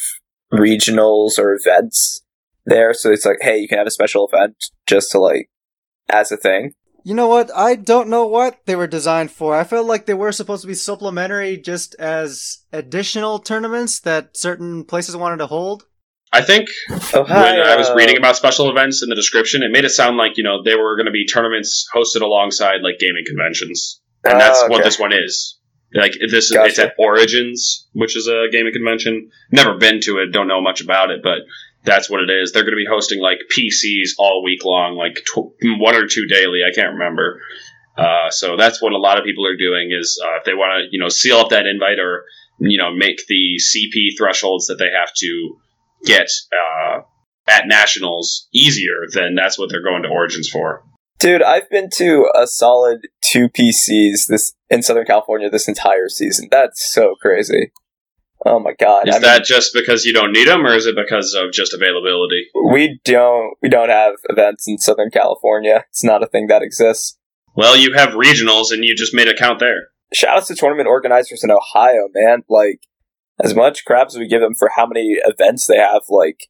regionals 0.53 1.37
or 1.37 1.53
events 1.53 2.21
there? 2.65 2.93
So 2.93 3.11
it's 3.11 3.25
like, 3.25 3.37
hey, 3.41 3.57
you 3.57 3.67
can 3.67 3.77
have 3.77 3.87
a 3.87 3.91
special 3.91 4.29
event 4.31 4.55
just 4.85 5.11
to 5.11 5.19
like, 5.19 5.49
as 6.09 6.31
a 6.31 6.37
thing. 6.37 6.73
You 7.03 7.13
know 7.13 7.27
what? 7.27 7.49
I 7.55 7.75
don't 7.75 8.09
know 8.09 8.25
what 8.25 8.59
they 8.65 8.75
were 8.75 8.87
designed 8.87 9.31
for. 9.31 9.55
I 9.55 9.63
felt 9.63 9.87
like 9.87 10.05
they 10.05 10.13
were 10.13 10.33
supposed 10.33 10.61
to 10.63 10.67
be 10.67 10.73
supplementary 10.73 11.57
just 11.57 11.95
as 11.95 12.65
additional 12.73 13.39
tournaments 13.39 14.01
that 14.01 14.35
certain 14.35 14.83
places 14.83 15.15
wanted 15.15 15.37
to 15.37 15.47
hold. 15.47 15.85
I 16.33 16.41
think 16.41 16.67
Oh, 17.13 17.23
when 17.23 17.61
I 17.61 17.77
was 17.77 17.89
reading 17.95 18.17
about 18.17 18.35
special 18.35 18.69
events 18.69 19.01
in 19.01 19.07
the 19.07 19.15
description, 19.15 19.63
it 19.63 19.71
made 19.71 19.85
it 19.85 19.91
sound 19.91 20.17
like, 20.17 20.35
you 20.35 20.43
know, 20.43 20.61
they 20.61 20.75
were 20.75 20.97
going 20.97 21.05
to 21.05 21.11
be 21.11 21.25
tournaments 21.25 21.87
hosted 21.95 22.21
alongside 22.21 22.81
like 22.83 22.99
gaming 22.99 23.23
conventions. 23.25 24.01
And 24.31 24.39
that's 24.39 24.61
Oh, 24.63 24.67
what 24.67 24.83
this 24.83 24.99
one 24.99 25.13
is. 25.13 25.57
Like 25.93 26.13
this, 26.29 26.51
Gotcha. 26.51 26.69
it's 26.69 26.79
at 26.79 26.93
Origins, 26.99 27.87
which 27.93 28.17
is 28.17 28.27
a 28.27 28.47
gaming 28.51 28.73
convention. 28.73 29.29
Never 29.51 29.77
been 29.77 30.01
to 30.01 30.17
it, 30.19 30.31
don't 30.33 30.47
know 30.47 30.61
much 30.61 30.81
about 30.81 31.11
it, 31.11 31.21
but 31.23 31.39
that's 31.85 32.09
what 32.09 32.19
it 32.21 32.29
is. 32.29 32.51
They're 32.51 32.63
going 32.63 32.73
to 32.73 32.83
be 32.83 32.85
hosting 32.89 33.21
like 33.21 33.39
PCs 33.49 34.11
all 34.19 34.43
week 34.43 34.65
long, 34.65 34.95
like 34.97 35.15
tw- 35.25 35.53
one 35.79 35.95
or 35.95 36.05
two 36.07 36.25
daily. 36.27 36.59
I 36.69 36.73
can't 36.75 36.93
remember. 36.93 37.39
Uh, 37.97 38.29
so 38.29 38.57
that's 38.57 38.81
what 38.81 38.91
a 38.91 38.97
lot 38.97 39.17
of 39.17 39.23
people 39.23 39.47
are 39.47 39.55
doing 39.55 39.89
is 39.97 40.21
uh, 40.23 40.37
if 40.37 40.43
they 40.43 40.53
want 40.53 40.71
to, 40.83 40.87
you 40.91 40.99
know, 41.01 41.09
seal 41.09 41.37
up 41.37 41.49
that 41.49 41.65
invite 41.65 41.99
or 41.99 42.25
you 42.59 42.77
know 42.77 42.93
make 42.93 43.25
the 43.27 43.55
CP 43.57 44.17
thresholds 44.17 44.67
that 44.67 44.77
they 44.77 44.89
have 44.91 45.13
to 45.15 45.57
get 46.05 46.27
uh, 46.51 46.99
at 47.47 47.67
nationals 47.67 48.49
easier, 48.53 49.05
then 49.13 49.35
that's 49.35 49.57
what 49.57 49.69
they're 49.69 49.81
going 49.83 50.03
to 50.03 50.09
Origins 50.09 50.49
for. 50.49 50.83
Dude, 51.19 51.41
I've 51.41 51.69
been 51.69 51.89
to 51.95 52.29
a 52.35 52.45
solid 52.45 53.07
two 53.21 53.49
PCs 53.49 54.27
this 54.27 54.53
in 54.69 54.83
Southern 54.83 55.05
California 55.05 55.49
this 55.49 55.67
entire 55.67 56.09
season. 56.09 56.47
That's 56.51 56.85
so 56.93 57.15
crazy. 57.21 57.71
Oh 58.45 58.59
my 58.59 58.73
god! 58.79 59.07
Is 59.07 59.15
I 59.15 59.17
mean, 59.17 59.23
that 59.23 59.43
just 59.43 59.73
because 59.73 60.05
you 60.05 60.13
don't 60.13 60.31
need 60.31 60.47
them, 60.47 60.65
or 60.65 60.75
is 60.75 60.85
it 60.85 60.95
because 60.95 61.33
of 61.33 61.51
just 61.51 61.73
availability? 61.73 62.47
we 62.71 62.99
don't 63.03 63.57
we 63.63 63.69
don't 63.69 63.89
have 63.89 64.13
events 64.29 64.67
in 64.67 64.77
Southern 64.77 65.09
California. 65.09 65.85
It's 65.89 66.03
not 66.03 66.21
a 66.21 66.27
thing 66.27 66.47
that 66.47 66.61
exists. 66.61 67.17
Well, 67.55 67.75
you 67.75 67.93
have 67.95 68.09
regionals, 68.09 68.71
and 68.71 68.85
you 68.85 68.95
just 68.95 69.13
made 69.13 69.27
a 69.27 69.33
count 69.33 69.59
there. 69.59 69.87
Shout 70.13 70.37
out 70.37 70.45
to 70.45 70.55
tournament 70.55 70.87
organizers 70.87 71.43
in 71.43 71.49
Ohio, 71.49 72.09
man. 72.13 72.43
Like 72.47 72.81
as 73.43 73.55
much 73.55 73.85
crap 73.85 74.07
as 74.07 74.17
we 74.17 74.27
give 74.27 74.41
them 74.41 74.53
for 74.53 74.69
how 74.75 74.85
many 74.85 75.17
events 75.25 75.65
they 75.65 75.77
have, 75.77 76.03
like 76.09 76.47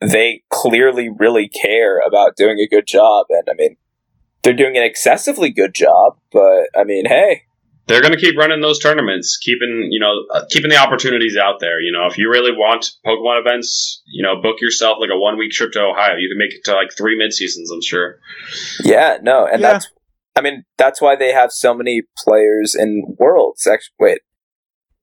they 0.00 0.42
clearly 0.50 1.08
really 1.08 1.48
care 1.48 1.98
about 1.98 2.36
doing 2.36 2.58
a 2.58 2.68
good 2.68 2.86
job. 2.86 3.26
And 3.28 3.48
I 3.50 3.54
mean, 3.54 3.76
they're 4.42 4.52
doing 4.54 4.76
an 4.76 4.82
excessively 4.82 5.50
good 5.50 5.74
job. 5.74 6.18
But 6.32 6.68
I 6.76 6.84
mean, 6.84 7.06
hey, 7.06 7.42
They're 7.86 8.00
going 8.02 8.12
to 8.12 8.20
keep 8.20 8.36
running 8.36 8.60
those 8.60 8.78
tournaments, 8.78 9.38
keeping 9.40 9.88
you 9.90 10.00
know 10.00 10.12
uh, 10.32 10.44
keeping 10.50 10.70
the 10.70 10.76
opportunities 10.76 11.36
out 11.36 11.60
there. 11.60 11.80
You 11.80 11.92
know, 11.92 12.06
if 12.06 12.18
you 12.18 12.30
really 12.30 12.52
want 12.52 12.90
Pokemon 13.06 13.40
events, 13.40 14.02
you 14.06 14.22
know, 14.22 14.40
book 14.40 14.60
yourself 14.60 14.98
like 15.00 15.10
a 15.12 15.18
one 15.18 15.38
week 15.38 15.52
trip 15.52 15.72
to 15.72 15.80
Ohio. 15.80 16.16
You 16.16 16.28
can 16.28 16.38
make 16.38 16.54
it 16.54 16.64
to 16.64 16.74
like 16.74 16.90
three 16.96 17.16
mid 17.16 17.32
seasons. 17.32 17.70
I'm 17.70 17.82
sure. 17.82 18.18
Yeah, 18.84 19.18
no, 19.22 19.46
and 19.46 19.60
Yeah. 19.60 19.72
that's 19.72 19.88
I 20.36 20.40
mean, 20.40 20.64
that's 20.76 21.00
why 21.00 21.16
they 21.16 21.32
have 21.32 21.50
so 21.50 21.74
many 21.74 22.02
players 22.16 22.76
in 22.76 23.16
Worlds. 23.18 23.66
Actually, 23.66 23.94
wait. 23.98 24.18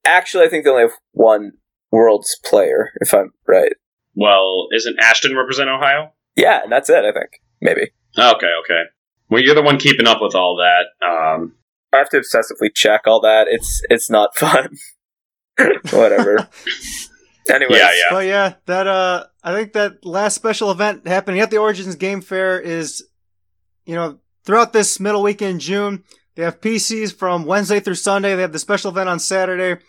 Actually, 0.06 0.44
I 0.46 0.48
think 0.48 0.64
they 0.64 0.70
only 0.70 0.82
have 0.84 0.92
one 1.12 1.52
Worlds 1.92 2.38
player, 2.44 2.92
if 3.02 3.12
I'm 3.12 3.32
right. 3.46 3.72
Well, 4.14 4.68
isn't 4.74 4.98
Ashton 4.98 5.36
represent 5.36 5.68
Ohio? 5.68 6.12
Yeah, 6.36 6.62
and 6.62 6.72
that's 6.72 6.88
it, 6.88 7.04
I 7.04 7.12
think. 7.12 7.42
Maybe. 7.60 7.90
Okay, 8.18 8.50
okay. 8.64 8.82
Well, 9.28 9.42
you're 9.42 9.54
the 9.54 9.62
one 9.62 9.78
keeping 9.78 10.06
up 10.06 10.18
with 10.20 10.34
all 10.34 10.56
that. 10.56 11.06
Um, 11.06 11.54
I 11.92 11.98
have 11.98 12.10
to 12.10 12.18
obsessively 12.20 12.74
check 12.74 13.02
all 13.06 13.20
that. 13.20 13.46
It's 13.48 13.82
it's 13.90 14.10
not 14.10 14.36
fun. 14.36 14.76
Whatever. 15.92 16.48
Anyways, 17.48 17.78
Yeah, 17.78 17.90
yeah. 17.92 18.04
But 18.10 18.26
yeah, 18.26 18.54
that 18.66 18.86
uh, 18.86 19.24
I 19.42 19.54
think 19.54 19.72
that 19.74 20.04
last 20.04 20.34
special 20.34 20.70
event 20.70 21.06
happening 21.06 21.40
at 21.40 21.50
the 21.50 21.58
Origins 21.58 21.94
Game 21.94 22.20
Fair 22.20 22.60
is, 22.60 23.04
you 23.84 23.94
know, 23.94 24.18
throughout 24.44 24.72
this 24.72 24.98
middle 24.98 25.22
week 25.22 25.40
in 25.42 25.60
June, 25.60 26.02
They 26.34 26.42
have 26.42 26.60
PCs 26.60 27.14
from 27.14 27.44
Wednesday 27.46 27.80
through 27.80 27.94
Sunday. 27.94 28.34
They 28.34 28.42
have 28.42 28.52
the 28.52 28.58
special 28.58 28.90
event 28.90 29.08
on 29.08 29.18
Saturday. 29.20 29.80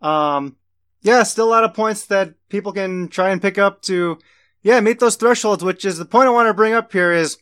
Um, 0.00 0.56
yeah, 1.02 1.22
still 1.22 1.48
a 1.48 1.50
lot 1.50 1.64
of 1.64 1.74
points 1.74 2.06
that 2.06 2.34
people 2.48 2.72
can 2.72 3.08
try 3.08 3.30
and 3.30 3.40
pick 3.40 3.58
up 3.58 3.82
to, 3.82 4.18
yeah, 4.62 4.80
meet 4.80 4.98
those 4.98 5.16
thresholds, 5.16 5.62
which 5.62 5.84
is 5.84 5.98
the 5.98 6.04
point 6.06 6.26
I 6.26 6.32
want 6.32 6.48
to 6.48 6.54
bring 6.54 6.72
up 6.72 6.90
here 6.90 7.12
is 7.12 7.36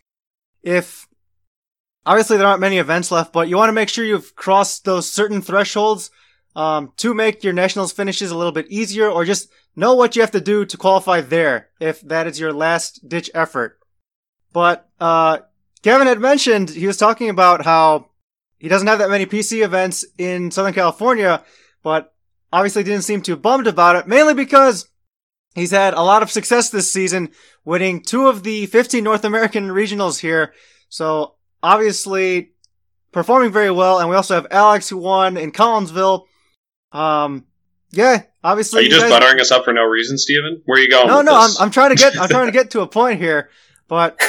if 0.62 1.06
obviously 2.04 2.36
there 2.36 2.46
aren't 2.46 2.60
many 2.60 2.78
events 2.78 3.10
left, 3.10 3.32
but 3.32 3.48
you 3.48 3.56
want 3.56 3.68
to 3.68 3.74
make 3.74 3.88
sure 3.88 4.04
you've 4.04 4.34
crossed 4.34 4.84
those 4.84 5.10
certain 5.10 5.42
thresholds 5.42 6.10
um, 6.54 6.92
to 6.98 7.14
make 7.14 7.42
your 7.42 7.52
nationals 7.52 7.92
finishes 7.92 8.30
a 8.30 8.36
little 8.36 8.52
bit 8.52 8.68
easier, 8.68 9.08
or 9.08 9.24
just 9.24 9.48
know 9.74 9.94
what 9.94 10.14
you 10.14 10.22
have 10.22 10.30
to 10.32 10.40
do 10.40 10.64
to 10.66 10.76
qualify 10.76 11.20
there 11.20 11.70
if 11.80 12.00
that 12.02 12.26
is 12.26 12.38
your 12.38 12.52
last 12.52 13.08
ditch 13.08 13.30
effort. 13.34 13.78
But 14.52 14.88
uh, 15.00 15.38
Gavin 15.82 16.06
had 16.06 16.20
mentioned 16.20 16.70
he 16.70 16.86
was 16.86 16.98
talking 16.98 17.30
about 17.30 17.64
how 17.64 18.10
he 18.58 18.68
doesn't 18.68 18.86
have 18.86 18.98
that 18.98 19.10
many 19.10 19.26
PC 19.26 19.64
events 19.64 20.04
in 20.18 20.50
Southern 20.50 20.74
California, 20.74 21.42
but 21.82 22.14
obviously 22.52 22.82
didn't 22.82 23.02
seem 23.02 23.22
too 23.22 23.36
bummed 23.36 23.66
about 23.66 23.96
it, 23.96 24.06
mainly 24.06 24.34
because 24.34 24.88
he's 25.54 25.70
had 25.70 25.94
a 25.94 26.02
lot 26.02 26.22
of 26.22 26.30
success 26.30 26.70
this 26.70 26.90
season, 26.90 27.30
winning 27.64 28.02
two 28.02 28.28
of 28.28 28.42
the 28.42 28.66
15 28.66 29.02
North 29.02 29.24
American 29.24 29.68
regionals 29.68 30.20
here. 30.20 30.52
So 30.88 31.36
obviously 31.62 32.52
performing 33.12 33.52
very 33.52 33.70
well. 33.70 34.00
And 34.00 34.08
we 34.08 34.16
also 34.16 34.34
have 34.34 34.46
Alex 34.50 34.88
who 34.88 34.96
won 34.96 35.36
in 35.36 35.52
Collinsville. 35.52 36.24
Um, 36.92 37.46
yeah, 37.90 38.22
obviously. 38.42 38.80
Are 38.80 38.82
you, 38.82 38.88
you 38.88 38.94
just 38.94 39.04
guys... 39.04 39.10
buttering 39.10 39.40
us 39.40 39.50
up 39.50 39.64
for 39.64 39.72
no 39.72 39.84
reason, 39.84 40.18
Steven? 40.18 40.62
Where 40.64 40.78
are 40.78 40.82
you 40.82 40.90
going? 40.90 41.08
No, 41.08 41.22
no, 41.22 41.34
I'm, 41.34 41.50
I'm 41.60 41.70
trying 41.70 41.90
to 41.90 41.96
get, 41.96 42.18
I'm 42.18 42.28
trying 42.28 42.46
to 42.46 42.52
get 42.52 42.70
to 42.70 42.80
a 42.80 42.86
point 42.86 43.20
here, 43.20 43.50
but 43.88 44.20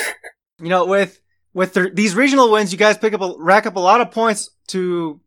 you 0.60 0.69
know, 0.69 0.86
with, 0.86 1.19
with 1.54 1.74
the, 1.74 1.89
these 1.89 2.15
regional 2.15 2.52
wins, 2.52 2.72
you 2.72 2.78
guys 2.78 2.98
pick 2.98 3.13
up 3.13 3.22
a, 3.22 3.36
rack 3.38 3.65
up 3.65 3.76
a 3.76 3.80
lot 3.80 4.02
of 4.02 4.12
points 4.12 4.50
to 4.67 5.22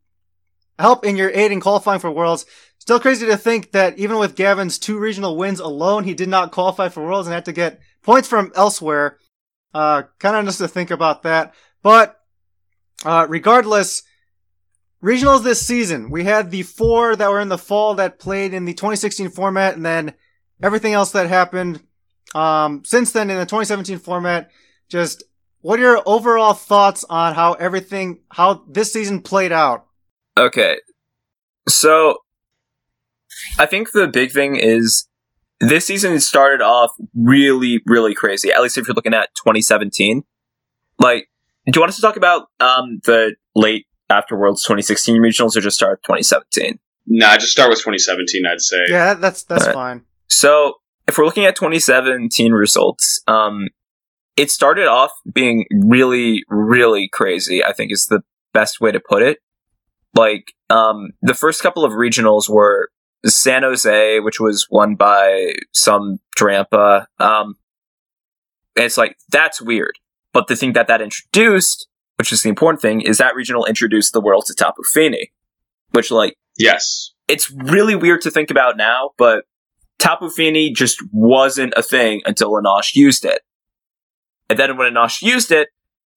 help 0.78 1.04
in 1.04 1.16
your 1.16 1.30
aid 1.30 1.52
in 1.52 1.60
qualifying 1.60 2.00
for 2.00 2.10
Worlds. 2.10 2.46
Still 2.78 3.00
crazy 3.00 3.26
to 3.26 3.36
think 3.36 3.72
that 3.72 3.98
even 3.98 4.18
with 4.18 4.36
Gavin's 4.36 4.78
two 4.78 4.98
regional 4.98 5.36
wins 5.36 5.58
alone, 5.58 6.04
he 6.04 6.14
did 6.14 6.28
not 6.28 6.52
qualify 6.52 6.88
for 6.88 7.04
Worlds 7.04 7.26
and 7.26 7.34
had 7.34 7.46
to 7.46 7.52
get 7.52 7.80
points 8.02 8.28
from 8.28 8.52
elsewhere. 8.54 9.18
Uh, 9.74 10.04
kind 10.18 10.36
of 10.36 10.44
just 10.44 10.58
to 10.58 10.68
think 10.68 10.90
about 10.90 11.22
that. 11.24 11.54
But, 11.86 12.20
uh, 13.04 13.26
regardless, 13.28 14.02
regionals 15.00 15.44
this 15.44 15.64
season, 15.64 16.10
we 16.10 16.24
had 16.24 16.50
the 16.50 16.64
four 16.64 17.14
that 17.14 17.30
were 17.30 17.38
in 17.38 17.48
the 17.48 17.56
fall 17.56 17.94
that 17.94 18.18
played 18.18 18.52
in 18.52 18.64
the 18.64 18.74
2016 18.74 19.30
format 19.30 19.76
and 19.76 19.86
then 19.86 20.14
everything 20.60 20.94
else 20.94 21.12
that 21.12 21.28
happened, 21.28 21.80
um, 22.34 22.82
since 22.84 23.12
then 23.12 23.30
in 23.30 23.36
the 23.36 23.44
2017 23.44 24.00
format. 24.00 24.50
Just 24.88 25.22
what 25.60 25.78
are 25.78 25.82
your 25.82 26.02
overall 26.06 26.54
thoughts 26.54 27.04
on 27.08 27.36
how 27.36 27.52
everything, 27.52 28.18
how 28.32 28.64
this 28.68 28.92
season 28.92 29.22
played 29.22 29.52
out? 29.52 29.86
Okay. 30.36 30.78
So, 31.68 32.16
I 33.60 33.66
think 33.66 33.92
the 33.92 34.08
big 34.08 34.32
thing 34.32 34.56
is 34.56 35.06
this 35.60 35.86
season 35.86 36.18
started 36.18 36.64
off 36.64 36.90
really, 37.14 37.80
really 37.86 38.16
crazy. 38.16 38.50
At 38.50 38.60
least 38.60 38.76
if 38.76 38.88
you're 38.88 38.96
looking 38.96 39.14
at 39.14 39.28
2017. 39.36 40.24
Like, 40.98 41.28
do 41.66 41.78
you 41.78 41.80
want 41.80 41.90
us 41.90 41.96
to 41.96 42.02
talk 42.02 42.16
about 42.16 42.48
um, 42.60 43.00
the 43.04 43.34
late 43.54 43.86
after 44.08 44.36
Worlds 44.36 44.62
2016 44.62 45.20
regionals 45.20 45.56
or 45.56 45.60
just 45.60 45.76
start 45.76 45.98
with 45.98 46.02
2017? 46.02 46.78
No, 47.08 47.26
Nah, 47.26 47.36
just 47.36 47.52
start 47.52 47.70
with 47.70 47.78
2017, 47.78 48.44
I'd 48.46 48.60
say. 48.60 48.76
Yeah, 48.88 49.14
that's 49.14 49.44
that's 49.44 49.66
right. 49.66 49.74
fine. 49.74 50.04
So, 50.28 50.74
if 51.06 51.16
we're 51.16 51.24
looking 51.24 51.44
at 51.44 51.54
2017 51.56 52.52
results, 52.52 53.20
um, 53.28 53.68
it 54.36 54.50
started 54.50 54.86
off 54.86 55.12
being 55.32 55.66
really, 55.72 56.42
really 56.48 57.08
crazy, 57.12 57.64
I 57.64 57.72
think 57.72 57.92
is 57.92 58.06
the 58.06 58.22
best 58.52 58.80
way 58.80 58.90
to 58.92 59.00
put 59.00 59.22
it. 59.22 59.38
Like, 60.14 60.52
um, 60.68 61.10
the 61.22 61.34
first 61.34 61.62
couple 61.62 61.84
of 61.84 61.92
regionals 61.92 62.48
were 62.48 62.90
San 63.24 63.62
Jose, 63.62 64.20
which 64.20 64.40
was 64.40 64.66
won 64.70 64.94
by 64.96 65.52
some 65.72 66.18
Drampa. 66.38 67.06
Um, 67.18 67.54
it's 68.74 68.96
like, 68.96 69.16
that's 69.30 69.60
weird. 69.62 69.98
But 70.36 70.48
the 70.48 70.54
thing 70.54 70.74
that 70.74 70.86
that 70.88 71.00
introduced, 71.00 71.88
which 72.18 72.30
is 72.30 72.42
the 72.42 72.50
important 72.50 72.82
thing, 72.82 73.00
is 73.00 73.16
that 73.16 73.34
regional 73.34 73.64
introduced 73.64 74.12
the 74.12 74.20
world 74.20 74.44
to 74.48 74.54
Tapu 74.54 74.82
Fini. 74.82 75.32
Which, 75.92 76.10
like, 76.10 76.36
yes. 76.58 77.12
It's 77.26 77.50
really 77.50 77.96
weird 77.96 78.20
to 78.20 78.30
think 78.30 78.50
about 78.50 78.76
now, 78.76 79.12
but 79.16 79.46
Tapu 79.98 80.28
Fini 80.28 80.74
just 80.74 81.02
wasn't 81.10 81.72
a 81.74 81.82
thing 81.82 82.20
until 82.26 82.50
Anash 82.50 82.94
used 82.94 83.24
it. 83.24 83.40
And 84.50 84.58
then 84.58 84.76
when 84.76 84.92
Anash 84.92 85.22
used 85.22 85.50
it, 85.50 85.68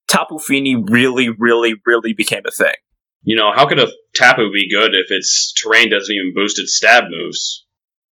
Tapu 0.09 0.37
Fini 0.37 0.75
really, 0.75 1.29
really, 1.29 1.75
really 1.85 2.11
became 2.11 2.43
a 2.45 2.51
thing. 2.51 2.75
You 3.23 3.37
know, 3.37 3.53
how 3.55 3.69
could 3.69 3.79
a 3.79 3.87
Tapu 4.17 4.51
be 4.51 4.69
good 4.69 4.95
if 4.95 5.11
its 5.11 5.53
terrain 5.53 5.91
doesn't 5.91 6.13
even 6.13 6.33
boost 6.35 6.59
its 6.59 6.75
stab 6.75 7.05
moves? 7.09 7.65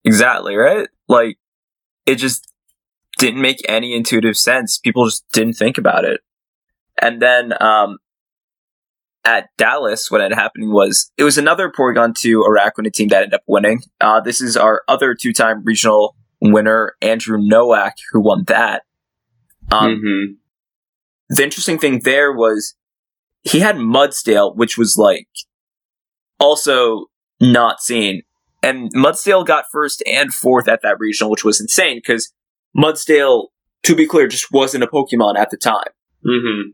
Exactly, 0.05 0.55
right? 0.55 0.87
Like, 1.09 1.37
it 2.05 2.15
just 2.15 2.46
didn't 3.17 3.41
make 3.41 3.61
any 3.67 3.95
intuitive 3.95 4.37
sense. 4.37 4.77
People 4.77 5.05
just 5.05 5.25
didn't 5.31 5.53
think 5.53 5.77
about 5.77 6.05
it. 6.05 6.21
And 7.01 7.21
then, 7.21 7.53
um, 7.61 7.97
at 9.27 9.49
Dallas, 9.57 10.09
what 10.09 10.21
had 10.21 10.33
happened 10.33 10.71
was 10.71 11.11
it 11.17 11.23
was 11.23 11.37
another 11.37 11.69
Porygon 11.69 12.15
2 12.15 12.39
Araquanid 12.39 12.93
team 12.93 13.09
that 13.09 13.23
ended 13.23 13.33
up 13.33 13.43
winning. 13.45 13.81
Uh, 13.99 14.21
this 14.21 14.41
is 14.41 14.55
our 14.55 14.83
other 14.87 15.13
two 15.13 15.33
time 15.33 15.63
regional 15.65 16.15
winner, 16.39 16.95
Andrew 17.01 17.37
Nowak, 17.37 17.95
who 18.11 18.21
won 18.21 18.45
that. 18.47 18.83
Um, 19.69 19.95
mm-hmm. 19.95 20.33
The 21.29 21.43
interesting 21.43 21.77
thing 21.77 22.01
there 22.03 22.31
was 22.31 22.75
he 23.43 23.59
had 23.59 23.75
Mudsdale, 23.75 24.55
which 24.55 24.77
was 24.77 24.97
like 24.97 25.27
also 26.39 27.07
not 27.41 27.81
seen. 27.81 28.21
And 28.63 28.93
Mudsdale 28.93 29.45
got 29.45 29.65
first 29.71 30.01
and 30.07 30.33
fourth 30.33 30.67
at 30.67 30.81
that 30.83 30.99
regional, 30.99 31.29
which 31.29 31.43
was 31.43 31.59
insane 31.59 31.97
because 31.97 32.31
Mudsdale, 32.77 33.47
to 33.83 33.95
be 33.95 34.07
clear, 34.07 34.27
just 34.27 34.51
wasn't 34.51 34.83
a 34.83 34.87
Pokemon 34.87 35.37
at 35.37 35.49
the 35.49 35.57
time. 35.57 35.89
Mm-hmm. 36.25 36.69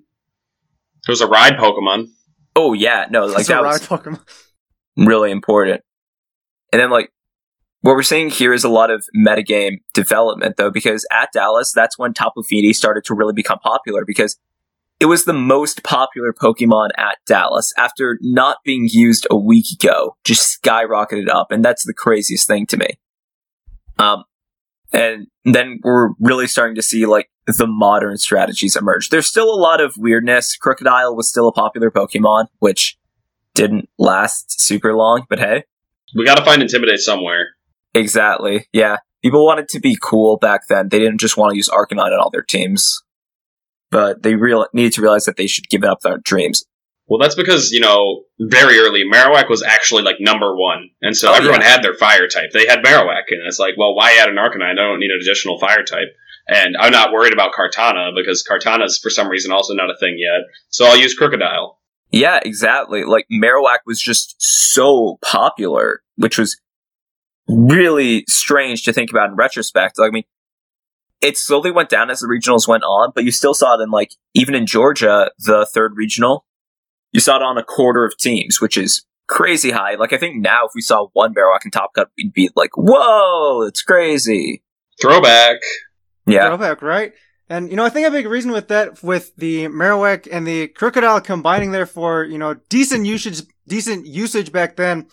It 1.08 1.10
was 1.10 1.22
a 1.22 1.28
ride 1.28 1.54
Pokemon. 1.54 2.08
Oh 2.56 2.74
yeah, 2.74 3.08
no, 3.10 3.26
like 3.26 3.48
that 3.48 3.64
was 3.64 3.88
Pokemon. 3.88 4.22
really 4.98 5.32
important. 5.32 5.82
And 6.72 6.82
then 6.82 6.90
like 6.90 7.12
what 7.82 7.96
we're 7.96 8.04
seeing 8.04 8.30
here 8.30 8.54
is 8.54 8.64
a 8.64 8.70
lot 8.70 8.90
of 8.90 9.06
metagame 9.16 9.82
development 9.94 10.56
though, 10.58 10.72
because 10.72 11.06
at 11.12 11.30
Dallas, 11.34 11.72
that's 11.74 11.98
when 11.98 12.14
Tapu 12.14 12.44
Fini 12.44 12.74
started 12.74 13.04
to 13.06 13.14
really 13.14 13.34
become 13.34 13.60
popular 13.60 14.06
because 14.06 14.40
it 15.00 15.08
was 15.08 15.26
the 15.26 15.34
most 15.34 15.84
popular 15.84 16.32
Pokemon 16.32 16.90
at 16.98 17.18
Dallas 17.26 17.74
after 17.78 18.18
not 18.22 18.58
being 18.64 18.88
used 18.90 19.28
a 19.30 19.36
week 19.36 19.66
ago, 19.74 20.16
just 20.24 20.64
skyrocketed 20.64 21.28
up. 21.28 21.52
And 21.52 21.64
that's 21.64 21.86
the 21.86 21.94
craziest 21.94 22.48
thing 22.48 22.66
to 22.68 22.78
me. 22.78 22.88
Um, 24.00 24.24
and 24.94 25.28
then 25.44 25.80
we're 25.84 26.10
really 26.20 26.48
starting 26.48 26.76
to 26.76 26.82
see 26.82 27.06
like 27.06 27.30
the 27.48 27.68
modern 27.68 28.18
strategies 28.18 28.76
emerge. 28.76 29.10
There's 29.10 29.28
still 29.28 29.54
a 29.54 29.60
lot 29.60 29.82
of 29.82 29.96
weirdness. 29.98 30.58
Krookodile 30.58 31.16
was 31.16 31.28
still 31.28 31.48
a 31.48 31.52
popular 31.52 31.92
Pokemon, 31.92 32.46
which 32.60 32.98
didn't 33.54 33.90
last 33.98 34.62
super 34.62 34.96
long, 34.96 35.26
but 35.30 35.40
hey. 35.40 35.64
We 36.16 36.26
gotta 36.26 36.46
find 36.46 36.62
Intimidate 36.62 37.00
somewhere. 37.00 37.50
Exactly. 37.94 38.68
Yeah. 38.72 38.98
People 39.24 39.46
wanted 39.46 39.68
to 39.70 39.80
be 39.80 39.98
cool 40.02 40.38
back 40.38 40.68
then. 40.68 40.90
They 40.90 41.00
didn't 41.00 41.20
just 41.20 41.38
want 41.38 41.52
to 41.52 41.58
use 41.58 41.70
Arcanine 41.70 42.12
on 42.12 42.20
all 42.20 42.30
their 42.30 42.44
teams. 42.44 43.02
But 43.90 44.24
they 44.24 44.36
real 44.36 44.68
needed 44.74 44.94
to 44.94 45.02
realize 45.02 45.26
that 45.26 45.38
they 45.38 45.48
should 45.48 45.70
give 45.70 45.84
up 45.84 46.02
their 46.02 46.18
dreams. 46.18 46.66
Well, 47.08 47.20
that's 47.20 47.36
because, 47.36 47.72
you 47.72 47.82
know, 47.82 48.24
very 48.40 48.80
early, 48.80 49.04
Marowak 49.04 49.50
was 49.50 49.62
actually 49.62 50.04
like 50.04 50.16
number 50.20 50.56
one. 50.56 50.90
And 51.02 51.16
so 51.16 51.32
oh, 51.32 51.34
everyone 51.34 51.62
yeah. 51.62 51.70
had 51.70 51.84
their 51.84 51.96
fire 51.96 52.28
type. 52.28 52.52
They 52.54 52.66
had 52.66 52.80
Marowak, 52.84 53.24
and 53.30 53.46
it's 53.46 53.60
like, 53.60 53.76
well, 53.78 53.94
why 53.94 54.18
add 54.22 54.30
an 54.30 54.36
Arcanine? 54.36 54.72
I 54.72 54.76
don't 54.76 55.00
need 55.00 55.12
an 55.12 55.20
additional 55.22 55.60
fire 55.60 55.84
type. 55.84 56.16
And 56.48 56.76
I'm 56.78 56.92
not 56.92 57.12
worried 57.12 57.34
about 57.34 57.54
Kartana 57.54 58.12
because 58.16 58.44
Kartana's 58.44 59.00
for 59.00 59.10
some 59.10 59.30
reason 59.30 59.52
also 59.52 59.74
not 59.74 59.90
a 59.90 59.98
thing 59.98 60.18
yet. 60.18 60.42
So 60.70 60.86
I'll 60.86 60.98
use 60.98 61.18
Krookodile. 61.18 61.76
Yeah, 62.12 62.40
exactly. 62.44 63.06
Like 63.06 63.26
Marowak 63.32 63.80
was 63.86 64.02
just 64.02 64.36
so 64.40 65.18
popular, 65.22 66.04
which 66.16 66.38
was 66.38 66.60
really 67.48 68.24
strange 68.28 68.84
to 68.84 68.94
think 68.94 69.10
about 69.10 69.30
in 69.30 69.36
retrospect. 69.36 69.98
Like, 69.98 70.10
I 70.10 70.12
mean, 70.12 70.24
it 71.22 71.38
slowly 71.38 71.72
went 71.72 71.90
down 71.90 72.10
as 72.10 72.20
the 72.20 72.28
regionals 72.28 72.68
went 72.68 72.84
on, 72.84 73.14
but 73.16 73.24
you 73.24 73.32
still 73.32 73.54
saw 73.54 73.80
it 73.80 73.84
in 73.84 73.90
like, 73.90 74.12
even 74.34 74.54
in 74.54 74.66
Georgia, 74.66 75.32
the 75.40 75.66
third 75.74 75.94
regional, 75.96 76.46
you 77.14 77.22
saw 77.22 77.38
it 77.38 77.42
on 77.42 77.58
a 77.58 77.64
quarter 77.64 78.04
of 78.04 78.18
teams, 78.18 78.60
which 78.60 78.78
is 78.78 79.06
crazy 79.28 79.72
high. 79.72 79.96
Like 79.96 80.12
I 80.12 80.18
think 80.18 80.42
now 80.42 80.66
if 80.66 80.72
we 80.76 80.82
saw 80.82 81.08
one 81.14 81.34
Marowak 81.34 81.64
in 81.64 81.72
Top 81.72 81.94
Cut, 81.94 82.10
we'd 82.18 82.34
be 82.34 82.50
like, 82.56 82.72
"Whoa, 82.76 83.62
it's 83.62 83.82
crazy." 83.82 84.64
Throwback. 85.02 85.58
Yeah. 86.26 86.48
Throwback, 86.48 86.82
right? 86.82 87.14
And 87.50 87.70
you 87.70 87.76
know, 87.76 87.86
I 87.86 87.90
think 87.90 88.08
a 88.08 88.12
big 88.12 88.28
reason 88.28 88.52
with 88.52 88.68
that, 88.70 89.02
with 89.04 89.36
the 89.36 89.68
Marowak 89.68 90.28
and 90.32 90.46
the 90.46 90.68
Krookodile 90.70 91.24
combining 91.24 91.72
there 91.72 91.86
for 91.86 92.24
you 92.24 92.38
know 92.38 92.56
decent 92.70 93.06
usage, 93.06 93.44
decent 93.68 94.06
usage 94.06 94.52
back 94.52 94.76
then, 94.76 95.08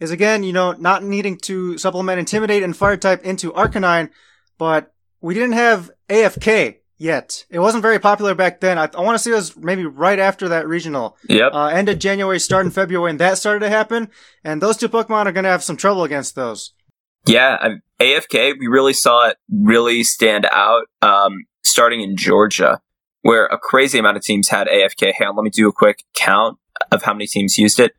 is 0.00 0.10
again 0.10 0.42
you 0.42 0.52
know 0.52 0.72
not 0.72 1.04
needing 1.04 1.38
to 1.38 1.78
supplement 1.78 2.18
Intimidate 2.18 2.62
and 2.62 2.76
Fire 2.76 2.96
type 2.96 3.22
into 3.24 3.52
Arcanine, 3.52 4.10
but 4.58 4.92
we 5.20 5.34
didn't 5.34 5.52
have 5.52 5.90
AFK 6.08 6.78
yet. 6.96 7.44
It 7.50 7.58
wasn't 7.58 7.82
very 7.82 7.98
popular 7.98 8.34
back 8.34 8.60
then. 8.60 8.78
I, 8.78 8.88
I 8.94 9.00
want 9.00 9.16
to 9.16 9.18
see 9.18 9.30
it 9.30 9.34
was 9.34 9.56
maybe 9.56 9.84
right 9.84 10.18
after 10.18 10.48
that 10.48 10.66
regional. 10.66 11.16
Yep. 11.28 11.52
Uh, 11.52 11.66
end 11.66 11.88
of 11.88 11.98
January, 11.98 12.38
start 12.38 12.66
in 12.66 12.72
February, 12.72 13.10
and 13.10 13.20
that 13.20 13.38
started 13.38 13.60
to 13.60 13.70
happen. 13.70 14.10
And 14.42 14.62
those 14.62 14.76
two 14.76 14.88
Pokemon 14.88 15.26
are 15.26 15.32
going 15.32 15.44
to 15.44 15.50
have 15.50 15.64
some 15.64 15.76
trouble 15.76 16.04
against 16.04 16.34
those. 16.34 16.72
Yeah, 17.26 17.56
I, 17.60 17.68
AFK, 18.02 18.54
we 18.58 18.66
really 18.66 18.92
saw 18.92 19.28
it 19.28 19.38
really 19.50 20.04
stand 20.04 20.46
out 20.50 20.84
um, 21.00 21.44
starting 21.62 22.00
in 22.00 22.16
Georgia, 22.16 22.80
where 23.22 23.46
a 23.46 23.58
crazy 23.58 23.98
amount 23.98 24.16
of 24.16 24.22
teams 24.22 24.48
had 24.48 24.66
AFK. 24.66 25.12
Hang 25.16 25.28
on, 25.28 25.36
let 25.36 25.42
me 25.42 25.50
do 25.50 25.68
a 25.68 25.72
quick 25.72 26.04
count 26.14 26.58
of 26.92 27.02
how 27.02 27.14
many 27.14 27.26
teams 27.26 27.58
used 27.58 27.80
it. 27.80 27.92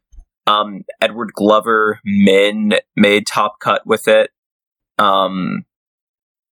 Um, 0.48 0.84
Edward 1.02 1.34
Glover, 1.34 2.00
Min 2.06 2.76
made 2.96 3.26
top 3.26 3.60
cut 3.60 3.86
with 3.88 4.08
it. 4.08 4.30
Um, 5.00 5.66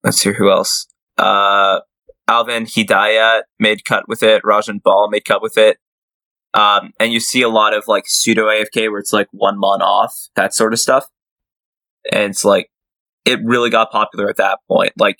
let's 0.03 0.21
see 0.21 0.31
who 0.31 0.51
else. 0.51 0.87
Uh, 1.17 1.79
Alvin 2.29 2.65
Hidayat 2.65 3.41
made 3.59 3.83
cut 3.85 4.07
with 4.07 4.21
it. 4.21 4.43
Rajan 4.43 4.81
Ball 4.83 5.09
made 5.09 5.25
cut 5.25 5.41
with 5.41 5.57
it. 5.57 5.77
Um, 6.53 6.91
and 6.99 7.11
you 7.11 7.19
see 7.19 7.41
a 7.41 7.49
lot 7.49 7.73
of 7.73 7.85
like 7.87 8.03
pseudo 8.07 8.45
AFK 8.45 8.89
where 8.89 8.99
it's 8.99 9.11
like 9.13 9.27
one 9.31 9.59
mon 9.59 9.81
off, 9.81 10.15
that 10.35 10.53
sort 10.53 10.73
of 10.73 10.79
stuff. 10.79 11.07
And 12.11 12.31
it's 12.31 12.45
like, 12.45 12.69
it 13.25 13.39
really 13.43 13.71
got 13.71 13.91
popular 13.91 14.29
at 14.29 14.37
that 14.37 14.59
point. 14.67 14.93
Like 14.97 15.17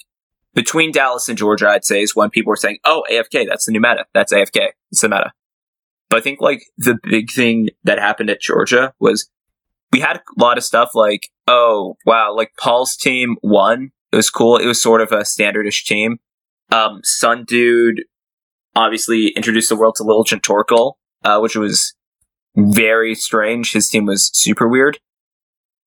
between 0.53 0.91
Dallas 0.91 1.28
and 1.28 1.38
Georgia, 1.38 1.68
I'd 1.70 1.84
say 1.84 2.01
is 2.01 2.16
when 2.16 2.30
people 2.30 2.49
were 2.49 2.55
saying, 2.55 2.78
"Oh, 2.86 3.03
AFK, 3.12 3.47
that's 3.47 3.66
the 3.66 3.72
new 3.72 3.82
meta. 3.82 4.05
That's 4.14 4.34
AFK. 4.34 4.70
It's 4.91 5.01
the 5.01 5.10
meta." 5.10 5.32
But 6.10 6.20
I 6.20 6.22
think 6.22 6.41
like 6.41 6.64
the 6.78 6.97
big 7.03 7.32
thing 7.32 7.70
that 7.84 7.99
happened 7.99 8.30
at 8.30 8.41
Georgia 8.41 8.93
was 8.99 9.30
we 9.91 9.99
had 9.99 10.18
a 10.18 10.22
lot 10.38 10.57
of 10.57 10.64
stuff 10.64 10.91
like, 10.95 11.30
"Oh, 11.47 11.97
wow!" 12.05 12.34
Like 12.36 12.53
Paul's 12.60 12.95
team 12.95 13.38
won. 13.43 13.91
It 14.12 14.16
was 14.16 14.30
cool. 14.30 14.57
It 14.57 14.66
was 14.66 14.82
sort 14.82 15.01
of 15.01 15.12
a 15.12 15.24
standardish 15.24 15.86
team. 15.86 16.20
Um, 16.72 17.02
Sun 17.04 17.46
Dude 17.46 18.04
obviously 18.76 19.30
introduced 19.30 19.70
the 19.70 19.76
world 19.76 19.96
to 19.96 20.04
Lilligant 20.04 20.42
Torkoal, 20.42 20.94
uh, 21.24 21.40
which 21.40 21.56
was 21.56 21.96
very 22.56 23.16
strange. 23.16 23.74
His 23.74 23.90
team 23.90 24.06
was 24.06 24.30
super 24.34 24.68
weird. 24.68 25.00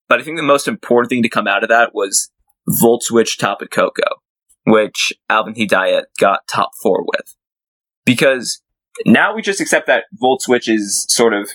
But 0.08 0.20
I 0.20 0.24
think 0.24 0.36
the 0.36 0.42
most 0.42 0.68
important 0.68 1.10
thing 1.10 1.22
to 1.22 1.28
come 1.28 1.46
out 1.46 1.62
of 1.62 1.68
that 1.68 1.94
was 1.94 2.30
Volt 2.68 3.02
Switch 3.02 3.38
Tapu 3.38 3.66
Koko, 3.66 4.02
which 4.66 5.12
Alvin 5.28 5.54
Hidayat 5.54 6.04
got 6.18 6.40
top 6.50 6.70
four 6.82 7.04
with. 7.04 7.34
Because 8.04 8.60
now 9.06 9.34
we 9.34 9.42
just 9.42 9.60
accept 9.60 9.86
that 9.86 10.04
Volt 10.12 10.42
Switch 10.42 10.68
is 10.68 11.06
sort 11.08 11.32
of 11.34 11.48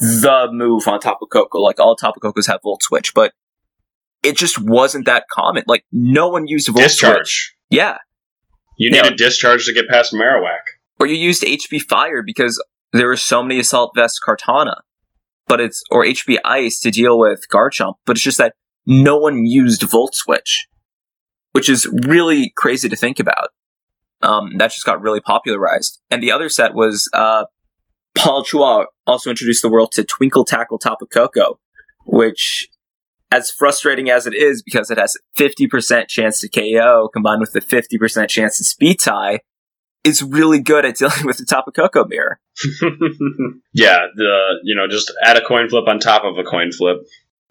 the 0.00 0.48
move 0.50 0.88
on 0.88 1.00
Tapu 1.00 1.26
Koko. 1.26 1.58
Like 1.58 1.78
all 1.78 1.94
Tapu 1.94 2.18
Kokos 2.20 2.46
have 2.48 2.60
Volt 2.62 2.82
Switch, 2.82 3.12
but 3.14 3.32
it 4.22 4.36
just 4.36 4.58
wasn't 4.58 5.06
that 5.06 5.26
common. 5.30 5.64
Like 5.66 5.84
no 5.92 6.28
one 6.28 6.46
used 6.46 6.68
Volt 6.68 6.82
Discharge. 6.82 7.16
Switch. 7.16 7.54
Yeah. 7.70 7.98
You 8.82 8.90
Yeah. 8.92 9.02
need 9.02 9.12
a 9.12 9.16
discharge 9.16 9.64
to 9.66 9.72
get 9.72 9.88
past 9.88 10.12
Marowak. 10.12 10.60
Or 10.98 11.06
you 11.06 11.14
used 11.14 11.42
HP 11.44 11.78
Fire 11.80 12.22
because 12.22 12.62
there 12.92 13.06
were 13.06 13.16
so 13.16 13.42
many 13.42 13.60
Assault 13.60 13.92
Vest 13.94 14.20
Kartana, 14.26 14.80
But 15.48 15.60
it's, 15.60 15.82
or 15.90 16.04
HP 16.04 16.38
Ice 16.44 16.78
to 16.80 16.90
deal 16.90 17.18
with 17.18 17.46
Garchomp. 17.52 17.94
But 18.06 18.16
it's 18.16 18.24
just 18.24 18.38
that 18.38 18.54
no 18.86 19.16
one 19.18 19.44
used 19.46 19.82
Volt 19.82 20.14
Switch. 20.14 20.66
Which 21.52 21.68
is 21.68 21.86
really 22.06 22.52
crazy 22.56 22.88
to 22.88 22.96
think 22.96 23.20
about. 23.20 23.48
Um, 24.22 24.56
that 24.58 24.70
just 24.70 24.84
got 24.86 25.00
really 25.02 25.20
popularized. 25.20 26.00
And 26.10 26.22
the 26.22 26.32
other 26.32 26.48
set 26.48 26.74
was, 26.74 27.08
uh, 27.12 27.44
Paul 28.16 28.44
Chua 28.44 28.86
also 29.06 29.30
introduced 29.30 29.62
the 29.62 29.68
world 29.68 29.92
to 29.92 30.04
Twinkle 30.04 30.44
Tackle 30.44 30.78
Tapu 30.78 31.06
Koko, 31.06 31.58
which, 32.06 32.68
as 33.32 33.50
frustrating 33.50 34.10
as 34.10 34.26
it 34.26 34.34
is 34.34 34.62
because 34.62 34.90
it 34.90 34.98
has 34.98 35.16
a 35.16 35.40
50% 35.40 36.06
chance 36.06 36.40
to 36.40 36.48
KO 36.48 37.08
combined 37.12 37.40
with 37.40 37.52
the 37.52 37.62
50% 37.62 38.28
chance 38.28 38.58
to 38.58 38.64
speed 38.64 39.00
tie, 39.00 39.40
is 40.04 40.22
really 40.22 40.60
good 40.60 40.84
at 40.84 40.96
dealing 40.98 41.24
with 41.24 41.38
the 41.38 41.46
Tapu 41.46 41.72
Koko 41.72 42.04
mirror. 42.04 42.38
yeah, 43.72 44.06
the 44.14 44.60
you 44.62 44.76
know 44.76 44.86
just 44.86 45.12
add 45.22 45.38
a 45.38 45.44
coin 45.44 45.68
flip 45.68 45.88
on 45.88 45.98
top 45.98 46.24
of 46.24 46.36
a 46.36 46.44
coin 46.44 46.72
flip. 46.72 46.98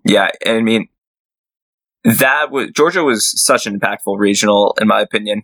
Yeah, 0.05 0.29
I 0.45 0.61
mean, 0.61 0.87
that 2.03 2.51
was, 2.51 2.69
Georgia 2.71 3.03
was 3.03 3.43
such 3.43 3.65
an 3.65 3.79
impactful 3.79 4.17
regional, 4.17 4.75
in 4.79 4.87
my 4.87 5.01
opinion. 5.01 5.43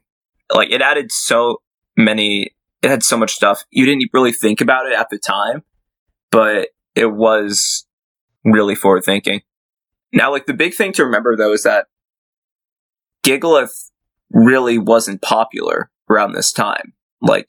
Like, 0.54 0.72
it 0.72 0.82
added 0.82 1.12
so 1.12 1.62
many, 1.96 2.56
it 2.82 2.90
had 2.90 3.04
so 3.04 3.18
much 3.18 3.34
stuff. 3.34 3.66
You 3.70 3.86
didn't 3.86 4.10
really 4.14 4.32
think 4.32 4.62
about 4.62 4.88
it 4.88 4.98
at 4.98 5.10
the 5.10 5.20
time, 5.20 5.64
but 6.32 6.70
it 6.96 7.06
was 7.06 7.86
really 8.44 8.74
forward 8.74 9.04
thinking. 9.04 9.42
Now, 10.14 10.32
like, 10.32 10.46
the 10.46 10.54
big 10.54 10.74
thing 10.74 10.94
to 10.94 11.06
remember, 11.06 11.36
though, 11.36 11.54
is 11.54 11.64
that 11.64 11.88
Gigalith 13.26 13.92
really 14.32 14.78
wasn't 14.78 15.22
popular 15.22 15.90
around 16.10 16.34
this 16.34 16.52
time. 16.52 16.94
Like, 17.22 17.48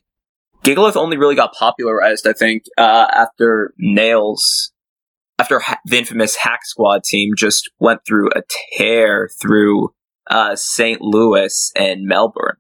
Gigalith 0.64 0.96
only 0.96 1.16
really 1.16 1.36
got 1.36 1.52
popularized, 1.54 2.26
I 2.26 2.32
think, 2.32 2.64
uh, 2.76 3.06
after 3.14 3.74
Nails 3.78 4.72
after 5.40 5.60
ha- 5.60 5.78
the 5.84 5.96
infamous 5.96 6.34
Hack 6.34 6.60
Squad 6.64 7.04
team 7.04 7.34
just 7.36 7.70
went 7.78 8.04
through 8.04 8.28
a 8.34 8.42
tear 8.76 9.28
through 9.40 9.94
uh, 10.30 10.56
St. 10.56 11.00
Louis 11.00 11.72
and 11.76 12.04
Melbourne. 12.04 12.56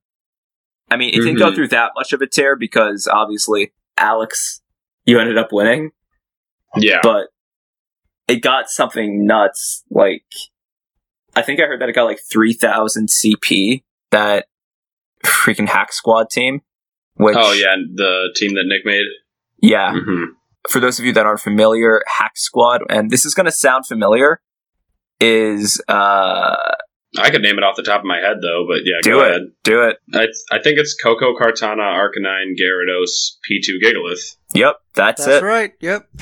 I 0.90 0.96
mean, 0.96 1.10
it 1.10 1.16
didn't 1.18 1.38
go 1.38 1.50
Mhm. 1.50 1.54
through 1.56 1.68
that 1.68 1.90
much 1.96 2.12
of 2.14 2.22
a 2.22 2.26
tear 2.26 2.56
because 2.56 3.06
obviously 3.12 3.72
Alex, 3.98 4.62
you 5.04 5.18
ended 5.18 5.36
up 5.36 5.48
winning, 5.52 5.90
Yeah, 6.76 7.00
but 7.02 7.28
it 8.28 8.36
got 8.42 8.68
something 8.70 9.26
nuts. 9.26 9.84
Like, 9.90 10.22
I 11.34 11.42
think 11.42 11.60
I 11.60 11.64
heard 11.64 11.80
that 11.80 11.88
it 11.88 11.94
got 11.94 12.04
like 12.04 12.20
3,000 12.30 13.08
CP, 13.08 13.82
that 14.10 14.46
freaking 15.24 15.68
Hack 15.68 15.92
Squad 15.92 16.30
team. 16.30 16.60
Which, 17.14 17.36
oh 17.36 17.52
yeah, 17.52 17.74
the 17.94 18.32
team 18.36 18.54
that 18.54 18.64
Nick 18.66 18.84
made. 18.84 19.06
Yeah. 19.60 19.92
hmm 19.92 20.24
for 20.68 20.80
those 20.80 20.98
of 20.98 21.04
you 21.04 21.12
that 21.14 21.24
aren't 21.26 21.40
familiar, 21.40 22.02
Hack 22.18 22.32
Squad, 22.36 22.82
and 22.90 23.10
this 23.10 23.24
is 23.24 23.34
going 23.34 23.46
to 23.46 23.52
sound 23.52 23.86
familiar, 23.86 24.40
is 25.20 25.80
uh, 25.88 26.56
I 27.16 27.30
could 27.30 27.42
name 27.42 27.56
it 27.58 27.64
off 27.64 27.76
the 27.76 27.82
top 27.82 28.00
of 28.00 28.04
my 28.06 28.18
head 28.18 28.36
though, 28.42 28.66
but 28.68 28.80
yeah, 28.84 28.96
do 29.02 29.10
go 29.12 29.20
it, 29.24 29.28
ahead. 29.30 29.42
do 29.64 29.82
it. 29.82 29.96
I, 30.12 30.26
I 30.54 30.60
think 30.62 30.78
it's 30.78 30.94
Koko, 30.94 31.34
Kartana, 31.34 31.78
Arcanine, 31.78 32.52
Gyarados, 32.60 33.36
P2, 33.50 33.82
Gigalith. 33.82 34.36
Yep, 34.54 34.76
that's, 34.94 35.24
That's 35.24 35.42
it. 35.42 35.46
right. 35.46 35.72
Yep. 35.80 36.08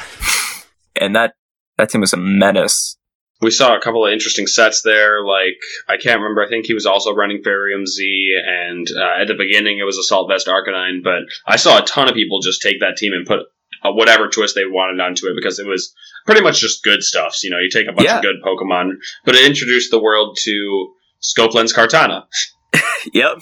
And 0.99 1.15
that 1.15 1.35
that 1.79 1.91
team 1.91 2.01
was 2.01 2.13
a 2.13 2.17
menace. 2.19 2.97
We 3.43 3.51
saw 3.51 3.77
a 3.77 3.81
couple 3.81 4.07
of 4.07 4.13
interesting 4.13 4.47
sets 4.47 4.81
there. 4.83 5.23
Like 5.25 5.59
I 5.89 5.97
can't 5.99 6.21
remember. 6.21 6.43
I 6.43 6.49
think 6.49 6.65
he 6.67 6.75
was 6.75 6.87
also 6.87 7.15
running 7.15 7.43
Fairium 7.43 7.87
Z, 7.87 8.35
and 8.47 8.87
uh, 8.97 9.21
at 9.21 9.29
the 9.29 9.35
beginning 9.35 9.79
it 9.79 9.85
was 9.85 9.99
Assault 9.99 10.29
Vest 10.31 10.47
Arcanine. 10.47 11.03
But 11.05 11.25
I 11.47 11.57
saw 11.57 11.79
a 11.83 11.85
ton 11.87 12.09
of 12.09 12.15
people 12.15 12.41
just 12.41 12.63
take 12.63 12.81
that 12.81 12.97
team 12.97 13.13
and 13.13 13.27
put 13.27 13.41
uh, 13.83 13.93
whatever 13.93 14.29
twist 14.29 14.55
they 14.55 14.65
wanted 14.65 15.01
onto 15.03 15.27
it 15.27 15.35
because 15.37 15.59
it 15.59 15.67
was 15.67 15.95
pretty 16.25 16.41
much 16.41 16.61
just 16.61 16.83
good 16.83 17.03
stuff. 17.03 17.35
So, 17.35 17.47
you 17.47 17.51
know, 17.51 17.59
you 17.61 17.69
take 17.71 17.89
a 17.89 17.93
bunch 17.93 18.07
Yeah. 18.09 18.17
of 18.17 18.23
good 18.23 18.37
Pokemon, 18.43 18.93
but 19.27 19.35
it 19.35 19.45
introduced 19.47 19.91
the 19.91 20.01
world 20.01 20.39
to 20.45 20.95
Scope 21.21 21.55
Lens 21.55 21.73
Kartana. 21.75 22.25
Yep. 23.13 23.39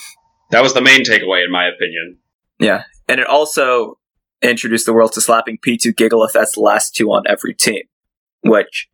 That 0.51 0.62
was 0.62 0.74
the 0.74 0.82
main 0.82 1.05
takeaway, 1.05 1.43
in 1.45 1.51
my 1.51 1.66
opinion. 1.68 2.18
Yeah, 2.59 2.85
and 3.09 3.18
it 3.18 3.26
also 3.26 3.99
introduced 4.43 4.85
the 4.85 4.93
world 4.93 5.12
to 5.12 5.20
slapping 5.22 5.57
P2 5.59 5.95
Gigalith. 5.95 6.32
That's 6.32 6.55
the 6.55 6.61
last 6.61 6.95
two 6.95 7.09
on 7.11 7.22
every 7.26 7.55
team. 7.55 7.82
Which, 8.45 8.88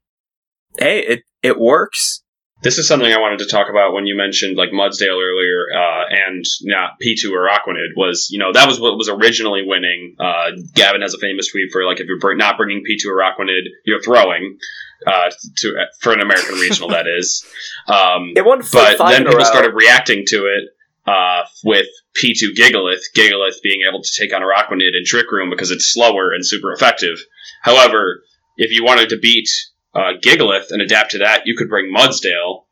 hey, 0.78 1.00
it 1.00 1.22
it 1.42 1.58
works. 1.58 2.22
This 2.62 2.76
is 2.76 2.86
something 2.86 3.10
I 3.10 3.18
wanted 3.18 3.38
to 3.38 3.46
talk 3.46 3.70
about 3.70 3.94
when 3.94 4.06
you 4.06 4.14
mentioned 4.14 4.58
like 4.58 4.68
Mudsdale 4.68 5.16
earlier, 5.16 5.64
uh, 5.74 6.04
and 6.10 6.44
not 6.62 7.00
P2 7.02 7.30
Araquanid 7.30 7.96
was, 7.96 8.28
you 8.30 8.38
know, 8.38 8.52
that 8.52 8.68
was 8.68 8.78
what 8.78 8.98
was 8.98 9.08
originally 9.08 9.62
winning. 9.64 10.14
Uh, 10.20 10.50
Gavin 10.74 11.00
has 11.00 11.14
a 11.14 11.18
famous 11.18 11.50
tweet 11.50 11.72
for 11.72 11.86
like 11.86 12.00
if 12.00 12.06
you're 12.06 12.36
not 12.36 12.58
bringing 12.58 12.84
P2 12.84 13.06
Araquanid, 13.06 13.62
you're 13.86 14.02
throwing 14.02 14.58
uh, 15.06 15.30
to 15.56 15.86
for 16.00 16.12
an 16.12 16.20
American 16.20 16.56
regional. 16.56 16.90
That 16.90 17.06
is, 17.18 17.46
um, 17.88 18.34
It 18.36 18.44
won 18.44 18.60
but 18.72 18.98
then 18.98 19.24
people 19.24 19.44
started 19.46 19.72
reacting 19.74 20.24
to 20.28 20.44
it 20.44 20.68
uh, 21.06 21.44
with 21.64 21.86
P2 22.22 22.54
Gigalith, 22.56 23.02
Gigalith 23.16 23.62
being 23.62 23.80
able 23.88 24.02
to 24.02 24.10
take 24.18 24.34
on 24.34 24.42
Araquanid 24.42 24.96
in 24.96 25.04
Trick 25.06 25.30
Room 25.32 25.50
because 25.50 25.70
it's 25.70 25.90
slower 25.90 26.32
and 26.32 26.46
super 26.46 26.72
effective. 26.72 27.18
However, 27.62 28.22
if 28.56 28.70
you 28.70 28.84
wanted 28.84 29.08
to 29.10 29.18
beat 29.18 29.48
uh, 29.94 30.12
Gigalith 30.22 30.70
and 30.70 30.82
adapt 30.82 31.12
to 31.12 31.18
that, 31.18 31.42
you 31.46 31.56
could 31.56 31.68
bring 31.68 31.92
Mudsdale, 31.92 32.64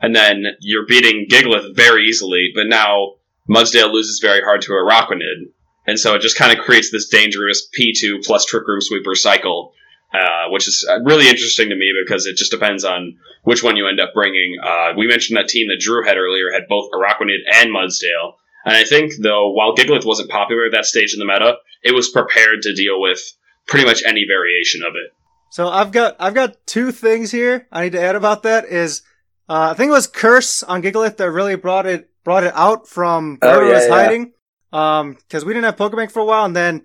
and 0.00 0.14
then 0.14 0.44
you're 0.60 0.86
beating 0.86 1.26
Gigalith 1.30 1.74
very 1.74 2.04
easily, 2.04 2.50
but 2.54 2.66
now 2.66 3.14
Mudsdale 3.48 3.92
loses 3.92 4.20
very 4.20 4.42
hard 4.42 4.62
to 4.62 4.72
Araquanid. 4.72 5.52
And 5.86 5.98
so 5.98 6.14
it 6.14 6.20
just 6.20 6.36
kind 6.36 6.56
of 6.56 6.64
creates 6.64 6.90
this 6.90 7.08
dangerous 7.08 7.68
P2 7.78 8.24
plus 8.24 8.44
Trick 8.44 8.66
Room 8.66 8.80
Sweeper 8.80 9.14
cycle, 9.14 9.72
uh, 10.12 10.50
which 10.50 10.66
is 10.66 10.86
uh, 10.88 11.00
really 11.04 11.28
interesting 11.28 11.68
to 11.68 11.76
me 11.76 11.92
because 12.04 12.26
it 12.26 12.36
just 12.36 12.50
depends 12.50 12.84
on 12.84 13.16
which 13.44 13.62
one 13.62 13.76
you 13.76 13.86
end 13.86 14.00
up 14.00 14.12
bringing. 14.12 14.56
Uh, 14.62 14.94
we 14.96 15.06
mentioned 15.06 15.36
that 15.36 15.48
team 15.48 15.68
that 15.68 15.80
Drew 15.80 16.04
had 16.04 16.16
earlier 16.16 16.50
had 16.52 16.68
both 16.68 16.90
Araquanid 16.90 17.38
and 17.54 17.70
Mudsdale. 17.70 18.34
And 18.64 18.76
I 18.76 18.82
think, 18.82 19.12
though, 19.22 19.52
while 19.52 19.76
Gigalith 19.76 20.04
wasn't 20.04 20.30
popular 20.30 20.64
at 20.66 20.72
that 20.72 20.86
stage 20.86 21.14
in 21.14 21.20
the 21.20 21.24
meta, 21.24 21.58
it 21.84 21.94
was 21.94 22.10
prepared 22.10 22.62
to 22.62 22.74
deal 22.74 23.00
with 23.00 23.20
pretty 23.66 23.86
much 23.86 24.02
any 24.06 24.24
variation 24.28 24.82
of 24.82 24.94
it. 24.94 25.12
So 25.50 25.68
I've 25.68 25.92
got 25.92 26.16
I've 26.18 26.34
got 26.34 26.56
two 26.66 26.92
things 26.92 27.30
here 27.30 27.66
I 27.72 27.84
need 27.84 27.92
to 27.92 28.00
add 28.00 28.16
about 28.16 28.42
that. 28.42 28.66
Is 28.66 29.02
uh, 29.48 29.70
I 29.70 29.74
think 29.74 29.88
it 29.88 29.92
was 29.92 30.06
Curse 30.06 30.62
on 30.62 30.82
Gigalith 30.82 31.16
that 31.18 31.30
really 31.30 31.56
brought 31.56 31.86
it 31.86 32.10
brought 32.24 32.44
it 32.44 32.52
out 32.54 32.88
from 32.88 33.38
Oh, 33.42 33.48
where 33.58 33.66
it 33.66 33.68
yeah, 33.68 33.74
was 33.74 33.86
yeah. 33.86 33.94
hiding. 33.94 34.32
Um, 34.72 35.12
because 35.14 35.44
we 35.44 35.54
didn't 35.54 35.64
have 35.64 35.76
Pokebank 35.76 36.10
for 36.10 36.20
a 36.20 36.24
while, 36.24 36.44
and 36.44 36.54
then 36.54 36.82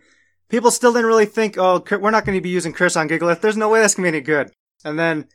people 0.47 0.71
still 0.71 0.93
didn't 0.93 1.07
really 1.07 1.25
think, 1.25 1.57
oh, 1.57 1.83
we're 1.89 2.11
not 2.11 2.25
going 2.25 2.37
to 2.37 2.41
be 2.41 2.49
using 2.49 2.71
Curse 2.73 2.95
on 2.95 3.09
Gigalith. 3.09 3.41
There's 3.41 3.57
no 3.57 3.69
way 3.69 3.81
that's 3.81 3.95
going 3.95 4.05
to 4.05 4.11
be 4.11 4.17
any 4.17 4.23
good. 4.23 4.51
And 4.85 4.97
then 4.97 5.27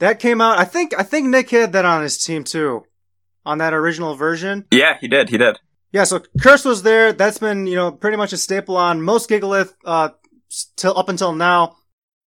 that 0.00 0.18
came 0.18 0.40
out. 0.40 0.58
I 0.58 0.64
think 0.64 0.92
I 0.98 1.04
think 1.04 1.28
Nick 1.28 1.50
had 1.50 1.72
that 1.72 1.84
on 1.84 2.02
his 2.02 2.18
team 2.18 2.42
too, 2.44 2.84
on 3.46 3.58
that 3.58 3.72
original 3.72 4.16
version. 4.16 4.66
Yeah, 4.70 4.98
he 5.00 5.08
did. 5.08 5.30
He 5.30 5.38
did. 5.38 5.58
Yeah, 5.92 6.04
so 6.04 6.20
Curse 6.40 6.64
was 6.64 6.82
there. 6.82 7.12
That's 7.12 7.38
been, 7.38 7.66
you 7.66 7.76
know, 7.76 7.92
pretty 7.92 8.16
much 8.16 8.32
a 8.32 8.36
staple 8.38 8.76
on 8.76 9.00
most 9.00 9.30
Gigalith, 9.30 9.74
uh, 9.84 10.10
till 10.76 10.96
up 10.96 11.08
until 11.08 11.32
now. 11.32 11.76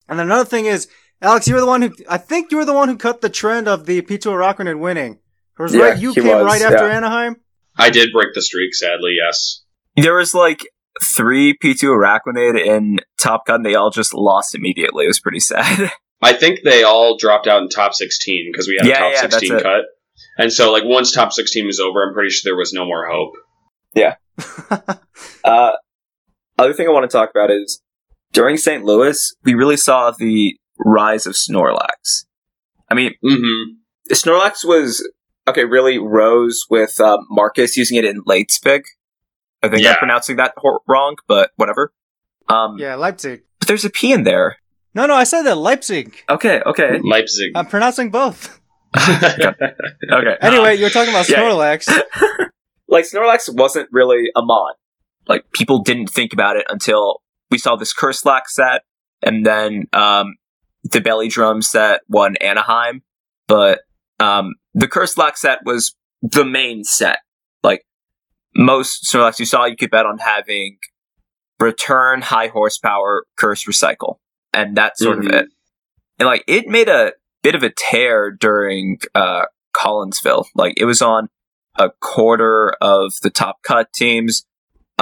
And 0.08 0.20
another 0.20 0.46
thing 0.46 0.66
is, 0.66 0.88
Alex, 1.22 1.48
you 1.48 1.56
were 1.56 1.62
the 1.62 1.68
one 1.68 1.82
who, 1.82 1.92
I 2.10 2.18
think 2.18 2.52
you 2.52 2.58
were 2.58 2.66
the 2.66 2.74
one 2.74 2.90
who 2.90 2.98
cut 2.98 3.22
the 3.22 3.30
trend 3.30 3.68
of 3.68 3.86
the 3.86 4.02
P2 4.02 4.26
Araquanid 4.26 4.80
winning. 4.80 5.20
Was 5.58 5.74
Yeah, 5.74 5.84
right, 5.84 5.98
you 6.00 6.14
he 6.14 6.22
came 6.22 6.36
was, 6.36 6.46
right 6.46 6.62
after 6.62 6.88
yeah. 6.88 6.98
Anaheim. 6.98 7.38
I 7.78 7.90
did 7.90 8.12
break 8.12 8.34
the 8.34 8.42
streak, 8.42 8.74
sadly. 8.76 9.16
Yes. 9.24 9.62
There 9.96 10.16
was 10.16 10.34
like 10.34 10.60
three 11.02 11.56
P2 11.58 11.84
Araquanid 11.84 12.60
in 12.64 13.00
Top 13.18 13.46
Gun. 13.46 13.64
They 13.64 13.76
all 13.76 13.90
just 13.92 14.14
lost 14.14 14.56
immediately. 14.56 15.06
It 15.06 15.10
was 15.10 15.20
pretty 15.20 15.40
sad. 15.40 15.92
I 16.22 16.34
think 16.34 16.60
they 16.64 16.84
all 16.84 17.18
dropped 17.18 17.48
out 17.48 17.62
in 17.62 17.70
top 17.70 17.94
16 17.94 18.50
because 18.52 18.68
we 18.68 18.78
had 18.80 18.88
Yeah, 18.88 18.96
a 18.96 19.00
top 19.00 19.14
yeah, 19.14 19.22
that's 19.22 19.34
16 19.36 19.58
it. 19.58 19.64
cut. 19.64 19.82
And 20.38 20.52
so, 20.54 20.72
like, 20.72 20.84
once 20.86 21.12
top 21.12 21.34
16 21.34 21.66
was 21.66 21.80
over, 21.80 22.08
I'm 22.08 22.14
pretty 22.14 22.30
sure 22.30 22.50
there 22.50 22.58
was 22.58 22.74
no 22.74 22.86
more 22.86 23.08
hope. 23.08 23.34
Uh, 25.44 25.72
other 26.58 26.74
thing 26.74 26.88
I 26.88 26.92
want 26.92 27.10
to 27.10 27.16
talk 27.16 27.30
about 27.30 27.52
is 27.52 27.82
during 28.34 28.58
St. 28.58 28.84
Louis, 28.84 29.34
we 29.44 29.54
really 29.54 29.78
saw 29.78 30.12
the 30.12 30.58
rise 30.78 31.26
of 31.26 31.34
Snorlax. 31.34 32.26
I 32.90 32.96
mean, 32.96 33.14
Mm-hmm. 33.24 33.76
Snorlax 34.12 34.66
was 34.66 35.08
okay. 35.48 35.64
Really 35.64 35.98
rose 35.98 36.66
with 36.70 37.00
uh, 37.00 37.20
Marcus 37.30 37.78
using 37.78 37.98
it 37.98 38.04
in 38.04 38.22
Leipzig. 38.26 38.84
I 39.64 39.70
think 39.70 39.82
Yeah. 39.82 39.92
I'm 39.92 39.98
pronouncing 39.98 40.36
that 40.36 40.54
hor- 40.58 40.82
wrong, 40.88 41.16
but 41.28 41.52
whatever. 41.56 41.94
Um, 42.50 42.78
yeah, 42.78 42.96
Leipzig. 42.96 43.44
but 43.60 43.70
there's 43.70 43.86
a 43.86 43.90
P 43.90 44.12
in 44.12 44.24
there. 44.24 44.58
No, 44.94 45.06
no, 45.06 45.16
I 45.16 45.24
said 45.24 45.44
that 45.44 45.56
Leipzig. 45.56 46.22
Okay, 46.30 46.62
okay, 46.66 47.00
Leipzig. 47.02 47.54
I'm 47.56 47.66
pronouncing 47.66 48.12
both. 48.12 48.60
okay. 48.98 50.36
Anyway, 50.42 50.76
you 50.76 50.84
were 50.84 50.90
talking 50.90 51.10
about 51.14 51.28
Yeah. 51.30 51.40
Snorlax. 51.40 51.88
like 52.90 53.06
Snorlax 53.06 53.50
wasn't 53.56 53.88
really 53.92 54.26
a 54.36 54.42
mod. 54.44 54.74
Like 55.28 55.46
people 55.54 55.80
didn't 55.80 56.08
think 56.10 56.34
about 56.34 56.58
it 56.58 56.66
until 56.70 57.22
we 57.54 57.60
saw 57.60 57.76
this 57.76 57.94
Curse 57.94 58.26
Lock 58.26 58.50
set, 58.50 58.82
and 59.22 59.46
then 59.46 59.86
um, 59.94 60.38
the 60.84 61.00
Belly 61.02 61.28
Drum 61.28 61.62
set 61.62 62.02
won 62.10 62.36
Anaheim. 62.38 63.04
But 63.48 63.82
um, 64.20 64.56
the 64.74 64.90
Lock 65.16 65.38
set 65.38 65.60
was 65.64 65.96
the 66.24 66.44
main 66.44 66.84
set. 66.84 67.20
Like 67.62 67.86
most 68.56 69.06
Snorlax 69.06 69.38
you 69.38 69.46
saw, 69.46 69.66
you 69.66 69.76
could 69.76 69.92
bet 69.92 70.08
on 70.08 70.18
having 70.18 70.78
return, 71.60 72.24
high 72.24 72.48
horsepower, 72.48 73.26
curse, 73.38 73.66
recycle, 73.66 74.16
and 74.52 74.76
that's 74.76 75.00
sort 75.00 75.20
Mhm. 75.20 75.28
of 75.28 75.36
it. 75.36 75.48
And 76.18 76.26
like 76.26 76.44
it 76.48 76.68
made 76.68 76.90
a 76.90 77.14
bit 77.44 77.54
of 77.54 77.62
a 77.62 77.70
tear 77.70 78.32
during 78.32 78.98
uh, 79.14 79.44
Collinsville. 79.76 80.46
Like 80.56 80.74
it 80.78 80.86
was 80.86 81.04
on 81.04 81.30
a 81.78 81.92
quarter 82.02 82.74
of 82.82 83.14
the 83.22 83.30
top 83.30 83.58
cut 83.62 83.94
teams. 83.94 84.44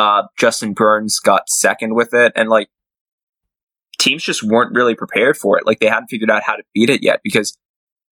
Uh, 0.01 0.23
Justin 0.35 0.73
Burns 0.73 1.19
got 1.19 1.47
second 1.47 1.93
with 1.93 2.11
it, 2.11 2.33
and 2.35 2.49
like 2.49 2.69
teams 3.99 4.23
just 4.23 4.41
weren't 4.41 4.73
really 4.73 4.95
prepared 4.95 5.37
for 5.37 5.59
it. 5.59 5.67
Like 5.67 5.79
they 5.79 5.89
hadn't 5.89 6.07
figured 6.07 6.31
out 6.31 6.41
how 6.41 6.55
to 6.55 6.63
beat 6.73 6.89
it 6.89 7.03
yet 7.03 7.19
because 7.23 7.55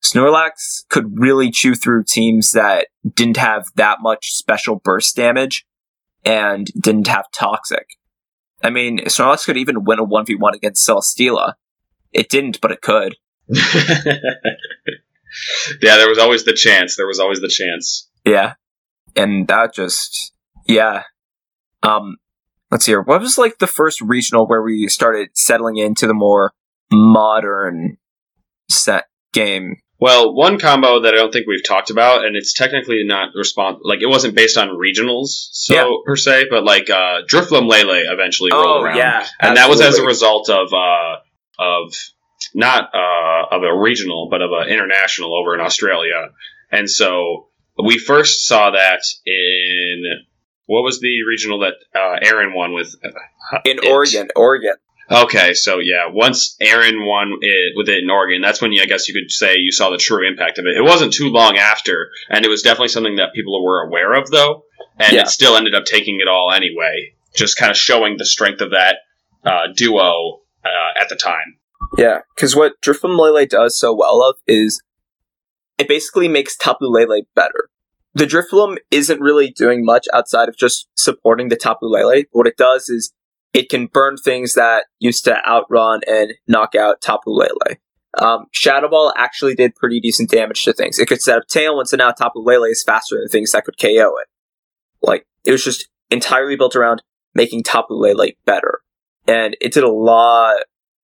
Snorlax 0.03 0.87
could 0.89 1.19
really 1.19 1.49
chew 1.49 1.73
through 1.73 2.03
teams 2.03 2.51
that 2.51 2.89
didn't 3.15 3.37
have 3.37 3.69
that 3.75 3.97
much 4.01 4.33
special 4.33 4.75
burst 4.75 5.15
damage 5.15 5.65
and 6.23 6.67
didn't 6.79 7.07
have 7.07 7.25
toxic. 7.31 7.87
I 8.63 8.69
mean, 8.69 8.99
Snorlax 9.05 9.45
could 9.45 9.57
even 9.57 9.83
win 9.83 9.97
a 9.97 10.05
1v1 10.05 10.53
against 10.53 10.87
Celesteela. 10.87 11.53
It 12.13 12.29
didn't, 12.29 12.61
but 12.61 12.71
it 12.71 12.81
could. 12.81 13.15
yeah, 13.49 14.19
there 15.81 16.09
was 16.09 16.19
always 16.19 16.45
the 16.45 16.53
chance. 16.53 16.95
There 16.97 17.07
was 17.07 17.19
always 17.19 17.41
the 17.41 17.47
chance. 17.47 18.07
Yeah. 18.23 18.53
And 19.15 19.47
that 19.47 19.73
just, 19.73 20.33
yeah. 20.67 21.05
Um, 21.83 22.17
let's 22.71 22.85
see 22.85 22.91
here. 22.91 23.01
What 23.01 23.21
was 23.21 23.37
like 23.37 23.59
the 23.59 23.67
first 23.67 24.01
regional 24.01 24.47
where 24.47 24.61
we 24.61 24.87
started 24.87 25.29
settling 25.33 25.77
into 25.77 26.07
the 26.07 26.13
more 26.13 26.51
modern 26.91 27.97
set 28.69 29.05
game? 29.33 29.77
Well, 30.01 30.33
one 30.33 30.59
combo 30.59 31.01
that 31.01 31.13
I 31.13 31.17
don't 31.17 31.31
think 31.33 31.45
we've 31.45 31.65
talked 31.65 31.89
about, 31.89 32.23
and 32.23 32.37
it's 32.37 32.53
technically 32.53 33.03
not 33.03 33.29
respons 33.37 33.79
like 33.83 34.01
it 34.01 34.07
wasn't 34.07 34.33
based 34.33 34.57
on 34.57 34.69
regionals, 34.69 35.49
so 35.51 35.73
Yeah. 35.73 35.89
per 36.05 36.15
se, 36.15 36.45
but 36.49 36.63
like 36.63 36.89
uh, 36.89 37.21
Lele 37.51 38.03
eventually 38.09 38.49
rolled 38.53 38.85
around, 38.85 38.97
and 39.41 39.57
that 39.57 39.69
was 39.69 39.81
as 39.81 39.97
a 39.97 40.05
result 40.05 40.49
of 40.49 40.71
uh, 40.73 41.17
of 41.59 41.93
not 42.53 42.89
uh, 42.95 43.53
of 43.55 43.63
a 43.63 43.77
regional, 43.77 44.29
but 44.31 44.41
of 44.41 44.51
an 44.53 44.69
international 44.69 45.37
over 45.37 45.53
in 45.53 45.59
Australia, 45.59 46.29
and 46.71 46.89
so 46.89 47.49
we 47.83 47.97
first 47.97 48.47
saw 48.47 48.71
that 48.71 49.01
in 49.25 50.03
what 50.69 50.83
was 50.83 50.99
the 50.99 51.23
regional 51.27 51.59
that 51.61 51.73
uh, 51.95 52.19
Aaron 52.21 52.53
won 52.53 52.73
with 52.73 52.95
uh, 53.03 53.59
in 53.65 53.79
it? 53.81 53.89
Oregon. 53.89 54.27
Oregon. 54.35 54.75
Okay, 55.11 55.55
so 55.55 55.79
yeah, 55.79 56.05
once 56.11 56.55
Aaron 56.61 57.03
won 57.03 57.33
it 57.41 57.73
with 57.75 57.89
it 57.89 58.03
in 58.03 58.09
Oregon, 58.11 58.41
that's 58.43 58.61
when 58.61 58.71
you, 58.71 58.83
I 58.83 58.85
guess 58.85 59.07
you 59.07 59.15
could 59.19 59.31
say 59.31 59.55
you 59.57 59.71
saw 59.71 59.89
the 59.89 59.97
true 59.97 60.27
impact 60.27 60.59
of 60.59 60.65
it. 60.67 60.77
It 60.77 60.83
wasn't 60.83 61.11
too 61.13 61.29
long 61.29 61.57
after, 61.57 62.09
and 62.29 62.45
it 62.45 62.49
was 62.49 62.61
definitely 62.61 62.89
something 62.89 63.15
that 63.15 63.33
people 63.33 63.63
were 63.63 63.81
aware 63.87 64.13
of, 64.13 64.29
though, 64.29 64.65
and 64.99 65.13
Yeah. 65.13 65.21
it 65.21 65.29
still 65.29 65.57
ended 65.57 65.73
up 65.73 65.85
taking 65.85 66.19
it 66.21 66.27
all 66.27 66.51
anyway, 66.51 67.15
just 67.35 67.57
kind 67.57 67.71
of 67.71 67.77
showing 67.77 68.17
the 68.17 68.25
strength 68.25 68.61
of 68.61 68.69
that 68.69 68.97
uh, 69.43 69.73
duo 69.75 70.41
uh, 70.63 71.01
at 71.01 71.09
the 71.09 71.15
time. 71.15 71.57
Yeah, 71.97 72.19
because 72.35 72.55
what 72.55 72.73
Drifblim 72.83 73.17
Lele 73.17 73.47
does 73.47 73.79
so 73.79 73.91
well 73.95 74.21
of 74.21 74.35
is 74.45 74.79
it 75.79 75.87
basically 75.87 76.27
makes 76.27 76.55
Tapu 76.55 76.85
Lele 76.85 77.21
better. 77.33 77.69
The 78.19 78.25
Drifblim 78.25 78.79
isn't 78.91 79.21
really 79.21 79.49
doing 79.49 79.85
much 79.85 80.05
outside 80.13 80.49
of 80.49 80.57
just 80.57 80.89
supporting 80.93 81.47
the 81.47 81.55
Tapu 81.55 81.85
Lele. 81.85 82.23
What 82.33 82.47
it 82.47 82.57
does 82.57 82.89
is 82.89 83.13
it 83.53 83.69
can 83.69 83.85
burn 83.85 84.17
things 84.17 84.55
that 84.55 84.87
used 84.99 85.23
to 85.23 85.37
outrun 85.47 86.01
and 86.05 86.33
knock 86.45 86.75
out 86.75 86.99
Tapu 86.99 87.31
Lele. 87.31 87.77
Um, 88.17 88.47
Shadow 88.51 88.89
Ball 88.89 89.13
actually 89.15 89.55
did 89.55 89.73
pretty 89.73 90.01
decent 90.01 90.29
damage 90.29 90.65
to 90.65 90.73
things. 90.73 90.99
It 90.99 91.07
could 91.07 91.21
set 91.21 91.37
up 91.37 91.47
Tailwind, 91.47 91.87
so 91.87 91.95
now 91.95 92.11
Tapu 92.11 92.39
Lele 92.39 92.65
is 92.65 92.83
faster 92.83 93.17
than 93.17 93.29
things 93.29 93.53
that 93.53 93.63
could 93.63 93.79
KO 93.79 93.87
it. 94.17 94.27
Like, 95.01 95.25
it 95.45 95.53
was 95.53 95.63
just 95.63 95.87
entirely 96.09 96.57
built 96.57 96.75
around 96.75 97.01
making 97.33 97.63
Tapu 97.63 97.93
Lele 97.93 98.31
better. 98.45 98.81
And 99.29 99.55
it 99.61 99.71
did 99.71 99.85
a 99.85 99.91
lot 99.93 100.57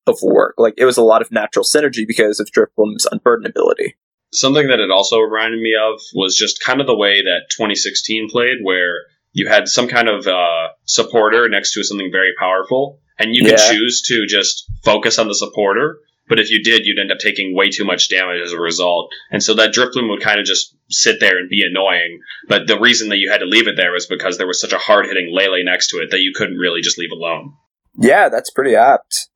of 0.05 0.18
work. 0.22 0.55
Like 0.57 0.74
it 0.78 0.86
was 0.86 0.97
a 0.97 1.01
lot 1.01 1.22
of 1.22 1.32
natural 1.32 1.63
synergy 1.63 2.05
because 2.05 2.41
of 2.41 2.49
Drifblim's 2.51 3.07
unburden 3.09 3.45
ability. 3.45 3.95
Something 4.36 4.68
that 4.68 4.80
it 4.80 4.92
also 4.92 5.20
reminded 5.20 5.60
me 5.60 5.74
of 5.82 6.02
was 6.14 6.36
just 6.38 6.62
kind 6.64 6.82
of 6.82 6.88
the 6.88 6.96
way 6.96 7.22
that 7.22 7.50
2016 7.52 8.30
played, 8.30 8.58
where 8.62 9.04
you 9.34 9.48
had 9.48 9.68
some 9.68 9.88
kind 9.88 10.08
of 10.08 10.28
uh, 10.28 10.70
supporter 10.86 11.50
next 11.50 11.74
to 11.74 11.84
something 11.84 12.12
very 12.12 12.32
powerful, 12.40 13.00
and 13.20 13.36
you 13.36 13.44
could 13.44 13.60
Yeah. 13.60 13.72
choose 13.72 14.02
to 14.04 14.26
just 14.28 14.70
focus 14.84 15.18
on 15.20 15.28
the 15.28 15.36
supporter. 15.36 16.00
But 16.28 16.40
if 16.40 16.50
you 16.50 16.64
did, 16.64 16.86
you'd 16.88 16.98
end 16.98 17.12
up 17.12 17.20
taking 17.20 17.56
way 17.56 17.70
too 17.70 17.86
much 17.86 18.10
damage 18.10 18.42
as 18.44 18.52
a 18.52 18.60
result. 18.60 19.12
And 19.30 19.44
so 19.44 19.54
that 19.56 19.74
Drifblim 19.76 20.10
would 20.10 20.22
kind 20.24 20.40
of 20.40 20.46
just 20.48 20.76
sit 20.90 21.20
there 21.20 21.38
and 21.38 21.48
be 21.50 21.64
annoying. 21.64 22.20
But 22.48 22.66
the 22.66 22.80
reason 22.80 23.10
that 23.10 23.18
you 23.18 23.30
had 23.30 23.42
to 23.42 23.46
leave 23.46 23.68
it 23.68 23.76
there 23.78 23.92
was 23.92 24.08
because 24.08 24.40
there 24.40 24.48
was 24.48 24.60
such 24.60 24.74
a 24.74 24.80
hard 24.80 25.06
hitting 25.06 25.30
Lele 25.32 25.64
next 25.64 25.90
to 25.90 25.98
it 25.98 26.10
that 26.10 26.22
you 26.22 26.34
couldn't 26.36 26.58
really 26.58 26.82
just 26.82 26.98
leave 26.98 27.12
alone. 27.12 27.54
Yeah, 28.00 28.30
that's 28.30 28.50
pretty 28.50 28.76
apt. 28.76 29.28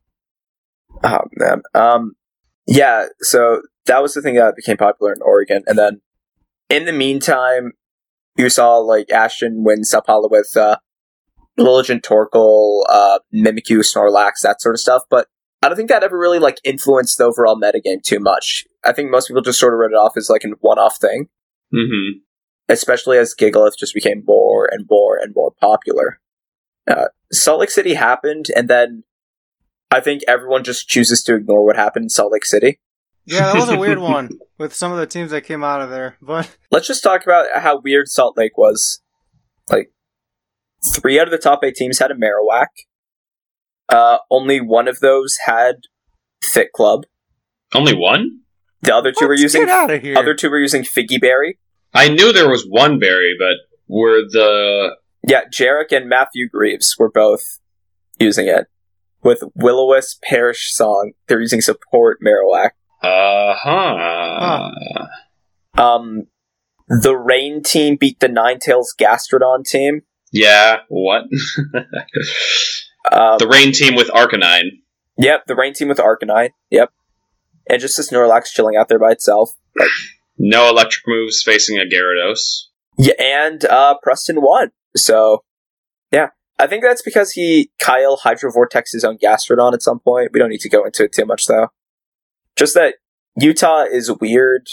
Oh 1.04 1.20
man. 1.36 1.62
Um 1.74 2.12
yeah, 2.66 3.06
so 3.20 3.62
that 3.90 4.02
was 4.02 4.14
the 4.14 4.22
thing 4.22 4.36
that 4.36 4.54
became 4.54 4.76
popular 4.76 5.12
in 5.12 5.20
Oregon. 5.20 5.62
And 5.66 5.76
then 5.76 6.00
in 6.68 6.84
the 6.84 6.92
meantime, 6.92 7.72
you 8.36 8.48
saw 8.48 8.76
like 8.76 9.10
Ashton 9.10 9.64
win 9.64 9.82
Sao 9.84 10.00
Paulo 10.00 10.28
with 10.30 10.56
uh 10.56 10.78
Lilligant 11.58 12.02
Torkoal, 12.02 12.84
uh 12.88 13.18
Mimikyu, 13.34 13.80
Snorlax, 13.80 14.42
that 14.42 14.62
sort 14.62 14.74
of 14.76 14.80
stuff, 14.80 15.02
but 15.10 15.26
I 15.62 15.68
don't 15.68 15.76
think 15.76 15.90
that 15.90 16.04
ever 16.04 16.18
really 16.18 16.38
like 16.38 16.58
influenced 16.64 17.18
the 17.18 17.24
overall 17.24 17.60
metagame 17.60 18.02
too 18.02 18.20
much. 18.20 18.64
I 18.84 18.92
think 18.92 19.10
most 19.10 19.26
people 19.28 19.42
just 19.42 19.60
sort 19.60 19.74
of 19.74 19.78
wrote 19.80 19.92
it 19.92 19.96
off 19.96 20.16
as 20.16 20.30
like 20.30 20.44
a 20.44 20.48
one 20.60 20.78
off 20.78 20.96
thing. 20.98 21.28
hmm 21.72 22.20
especially 22.70 23.18
as 23.18 23.34
Gigalith 23.34 23.76
just 23.76 23.94
became 23.94 24.22
more 24.24 24.68
and 24.72 24.86
more 24.88 25.16
and 25.16 25.34
more 25.34 25.50
popular. 25.60 26.20
Uh, 26.88 27.06
Salt 27.32 27.58
Lake 27.58 27.70
City 27.70 27.94
happened, 27.94 28.46
and 28.54 28.68
then 28.68 29.02
I 29.90 29.98
think 30.00 30.22
everyone 30.28 30.62
just 30.62 30.88
chooses 30.88 31.24
to 31.24 31.34
ignore 31.34 31.64
what 31.66 31.74
happened 31.74 32.04
in 32.04 32.10
Salt 32.10 32.30
Lake 32.32 32.44
City. 32.44 32.78
Yeah, 33.30 33.52
that 33.52 33.54
was 33.56 33.68
a 33.68 33.78
weird 33.78 33.98
one 34.00 34.38
with 34.58 34.74
some 34.74 34.92
of 34.92 34.98
the 34.98 35.06
teams 35.06 35.30
that 35.30 35.42
came 35.42 35.62
out 35.64 35.80
of 35.80 35.90
there. 35.90 36.16
But 36.20 36.56
Let's 36.70 36.86
just 36.86 37.02
talk 37.02 37.24
about 37.24 37.46
how 37.56 37.80
weird 37.80 38.08
Salt 38.08 38.36
Lake 38.36 38.56
was. 38.56 39.00
Like, 39.68 39.92
three 40.94 41.18
out 41.20 41.26
of 41.26 41.30
the 41.32 41.38
top 41.38 41.60
eight 41.64 41.74
teams 41.74 41.98
had 41.98 42.10
a 42.10 42.14
Marowak. 42.14 42.66
Uh, 43.88 44.18
only 44.30 44.60
one 44.60 44.88
of 44.88 45.00
those 45.00 45.36
had 45.44 45.76
Thick 46.52 46.72
Club. 46.72 47.04
Only 47.74 47.94
one? 47.94 48.40
The 48.82 48.94
other 48.94 49.12
two 49.12 49.26
were 49.26 49.32
Let's 49.32 49.42
using 49.42 49.62
get 49.62 49.68
out 49.70 49.90
of 49.90 50.02
here. 50.02 50.16
other 50.16 50.34
two 50.34 50.48
were 50.50 50.60
using 50.60 50.82
Figgy 50.82 51.20
Berry. 51.20 51.58
I 51.92 52.08
knew 52.08 52.32
there 52.32 52.48
was 52.48 52.64
one 52.66 52.98
berry, 52.98 53.34
but 53.38 53.56
were 53.88 54.22
the 54.22 54.96
Yeah, 55.26 55.42
Jarek 55.52 55.90
and 55.90 56.08
Matthew 56.08 56.48
Greaves 56.48 56.96
were 56.98 57.10
both 57.10 57.58
using 58.18 58.46
it. 58.46 58.66
With 59.22 59.42
Will-O-Wisp 59.54 60.22
Song, 60.54 61.12
they're 61.26 61.40
using 61.40 61.60
support 61.60 62.20
Marowak. 62.24 62.70
Uh 63.02 63.54
huh. 63.54 64.70
Um, 65.76 66.26
the 66.88 67.16
Rain 67.16 67.62
team 67.62 67.96
beat 67.96 68.20
the 68.20 68.28
Ninetales 68.28 68.88
Gastrodon 68.98 69.64
team. 69.64 70.02
Yeah. 70.32 70.78
What? 70.88 71.24
Um, 73.10 73.38
the 73.38 73.48
rain 73.48 73.72
team 73.72 73.96
with 73.96 74.08
Arcanine. 74.08 74.82
Yep, 75.18 75.46
the 75.46 75.56
Rain 75.56 75.74
team 75.74 75.88
with 75.88 75.98
Arcanine. 75.98 76.50
Yep. 76.70 76.90
And 77.68 77.80
just 77.80 77.96
this 77.96 78.10
Snorlax 78.10 78.46
chilling 78.46 78.76
out 78.76 78.88
there 78.88 78.98
by 78.98 79.10
itself. 79.10 79.56
No 80.38 80.68
electric 80.68 81.02
moves 81.06 81.42
facing 81.42 81.78
a 81.78 81.82
Gyarados. 81.82 82.66
Yeah, 82.98 83.14
and 83.18 83.64
uh, 83.64 83.96
Preston 84.02 84.40
won. 84.40 84.70
So, 84.96 85.44
yeah. 86.12 86.28
I 86.58 86.66
think 86.66 86.82
that's 86.82 87.02
because 87.02 87.32
he 87.32 87.70
Kyle 87.78 88.18
Hydrovortex 88.18 88.92
his 88.92 89.04
own 89.04 89.16
Gastrodon 89.18 89.72
at 89.72 89.82
some 89.82 89.98
point. 89.98 90.30
We 90.32 90.38
don't 90.38 90.50
need 90.50 90.60
to 90.60 90.68
go 90.68 90.84
into 90.84 91.04
it 91.04 91.12
too 91.12 91.24
much 91.24 91.46
though. 91.46 91.68
Just 92.60 92.74
that 92.74 92.94
Utah 93.36 93.84
is 93.90 94.12
weird. 94.20 94.68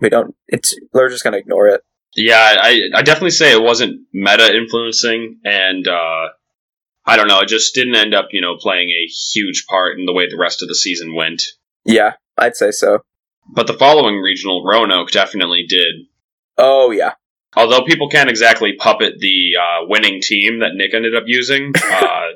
We 0.00 0.08
don't. 0.08 0.34
It's 0.48 0.74
we're 0.92 1.10
just 1.10 1.22
gonna 1.22 1.36
ignore 1.36 1.68
it. 1.68 1.82
Yeah, 2.16 2.56
I 2.60 2.80
I 2.94 3.02
definitely 3.02 3.30
say 3.30 3.52
it 3.52 3.62
wasn't 3.62 4.00
meta 4.12 4.56
influencing, 4.56 5.38
and 5.44 5.86
uh, 5.86 6.28
I 7.06 7.16
don't 7.16 7.28
know. 7.28 7.40
It 7.40 7.48
just 7.48 7.74
didn't 7.74 7.94
end 7.94 8.14
up, 8.14 8.28
you 8.32 8.40
know, 8.40 8.56
playing 8.56 8.88
a 8.88 9.06
huge 9.32 9.66
part 9.68 9.98
in 9.98 10.06
the 10.06 10.12
way 10.12 10.28
the 10.28 10.38
rest 10.38 10.62
of 10.62 10.68
the 10.68 10.74
season 10.74 11.14
went. 11.14 11.42
Yeah, 11.84 12.14
I'd 12.36 12.56
say 12.56 12.70
so. 12.70 13.00
But 13.54 13.66
the 13.66 13.74
following 13.74 14.16
regional, 14.16 14.64
Roanoke 14.64 15.10
definitely 15.10 15.66
did. 15.68 16.06
Oh 16.56 16.90
yeah, 16.90 17.12
Although 17.56 17.82
people 17.82 18.08
can't 18.08 18.28
exactly 18.28 18.74
puppet 18.74 19.18
the 19.18 19.52
uh, 19.60 19.86
winning 19.86 20.20
team 20.20 20.60
that 20.60 20.74
Nick 20.74 20.94
ended 20.94 21.16
up 21.16 21.24
using, 21.26 21.72
uh, 21.90 22.26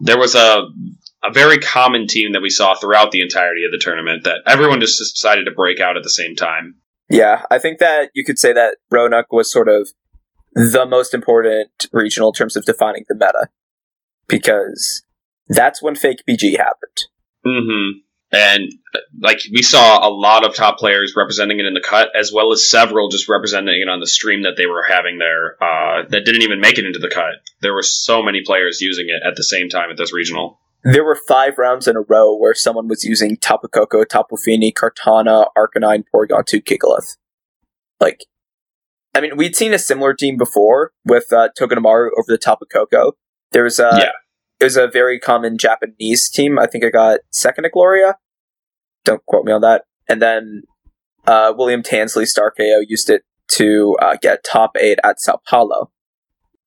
there 0.00 0.18
was 0.18 0.34
a 0.34 0.68
a 1.24 1.32
very 1.32 1.58
common 1.58 2.06
team 2.06 2.32
that 2.32 2.42
we 2.42 2.50
saw 2.50 2.74
throughout 2.74 3.10
the 3.10 3.22
entirety 3.22 3.64
of 3.64 3.72
the 3.72 3.78
tournament 3.78 4.24
that 4.24 4.38
everyone 4.46 4.80
just 4.80 4.98
decided 4.98 5.44
to 5.44 5.50
break 5.50 5.80
out 5.80 5.96
at 5.96 6.02
the 6.02 6.10
same 6.10 6.36
time. 6.36 6.76
yeah. 7.10 7.42
I 7.50 7.58
think 7.58 7.78
that 7.78 8.10
you 8.14 8.24
could 8.24 8.38
say 8.38 8.52
that 8.52 8.76
Roanoke 8.90 9.32
was 9.32 9.50
sort 9.50 9.68
of 9.68 9.88
the 10.54 10.86
most 10.86 11.14
important 11.14 11.86
regional 11.92 12.28
in 12.30 12.34
terms 12.34 12.56
of 12.56 12.64
defining 12.64 13.04
the 13.08 13.14
meta, 13.14 13.48
because 14.28 15.02
that's 15.48 15.82
when 15.82 15.94
fake 15.94 16.22
BG 16.28 16.56
happened. 16.56 17.06
hmm 17.44 17.98
And 18.32 18.72
like 19.20 19.40
we 19.52 19.62
saw 19.62 20.06
a 20.06 20.10
lot 20.10 20.44
of 20.44 20.54
top 20.54 20.78
players 20.78 21.14
representing 21.16 21.58
it 21.58 21.66
in 21.66 21.74
the 21.74 21.84
cut, 21.84 22.10
as 22.18 22.32
well 22.32 22.52
as 22.52 22.70
several 22.70 23.08
just 23.08 23.28
representing 23.28 23.80
it 23.80 23.88
on 23.88 24.00
the 24.00 24.06
stream 24.06 24.42
that 24.42 24.54
they 24.56 24.66
were 24.66 24.84
having 24.88 25.18
there 25.18 25.56
uh, 25.62 26.02
that 26.08 26.24
didn't 26.24 26.42
even 26.42 26.60
make 26.60 26.78
it 26.78 26.84
into 26.84 26.98
the 26.98 27.10
cut. 27.10 27.34
There 27.60 27.74
were 27.74 27.82
so 27.82 28.22
many 28.22 28.42
players 28.44 28.80
using 28.80 29.06
it 29.08 29.26
at 29.26 29.36
the 29.36 29.44
same 29.44 29.68
time 29.68 29.90
at 29.90 29.96
this 29.96 30.12
regional. 30.12 30.60
There 30.84 31.04
were 31.04 31.18
five 31.26 31.58
rounds 31.58 31.88
in 31.88 31.96
a 31.96 32.00
row 32.00 32.34
where 32.36 32.54
someone 32.54 32.88
was 32.88 33.04
using 33.04 33.36
Tapu 33.36 33.68
Koko, 33.68 34.04
Tapu 34.04 34.36
Fini, 34.36 34.72
Kartana, 34.72 35.46
Arcanine, 35.56 36.04
Porygon 36.14 36.46
2, 36.46 36.60
Gigalith. 36.62 37.16
Like, 38.00 38.24
I 39.14 39.20
mean, 39.20 39.36
we'd 39.36 39.56
seen 39.56 39.74
a 39.74 39.78
similar 39.78 40.14
team 40.14 40.36
before 40.36 40.92
with 41.04 41.32
uh, 41.32 41.48
Togedemaru 41.58 42.10
over 42.16 42.26
the 42.28 42.38
Tapu 42.38 42.64
Koko. 42.72 43.12
There 43.50 43.64
was 43.64 43.78
a, 43.80 43.90
Yeah. 43.98 44.10
it 44.60 44.64
was 44.64 44.76
a 44.76 44.86
very 44.86 45.18
common 45.18 45.58
Japanese 45.58 46.30
team. 46.30 46.58
I 46.58 46.66
think 46.66 46.84
I 46.84 46.90
got 46.90 47.20
second 47.32 47.64
at 47.64 47.72
Gloria. 47.72 48.16
Don't 49.04 49.24
quote 49.26 49.44
me 49.44 49.52
on 49.52 49.62
that. 49.62 49.84
And 50.08 50.22
then 50.22 50.62
uh, 51.26 51.52
William 51.56 51.82
Tansley 51.82 52.26
Star 52.26 52.52
KO 52.52 52.80
used 52.86 53.10
it 53.10 53.22
to 53.52 53.96
uh, 54.00 54.16
get 54.20 54.44
top 54.44 54.76
eight 54.78 54.98
at 55.02 55.20
Sao 55.20 55.40
Paulo. 55.48 55.90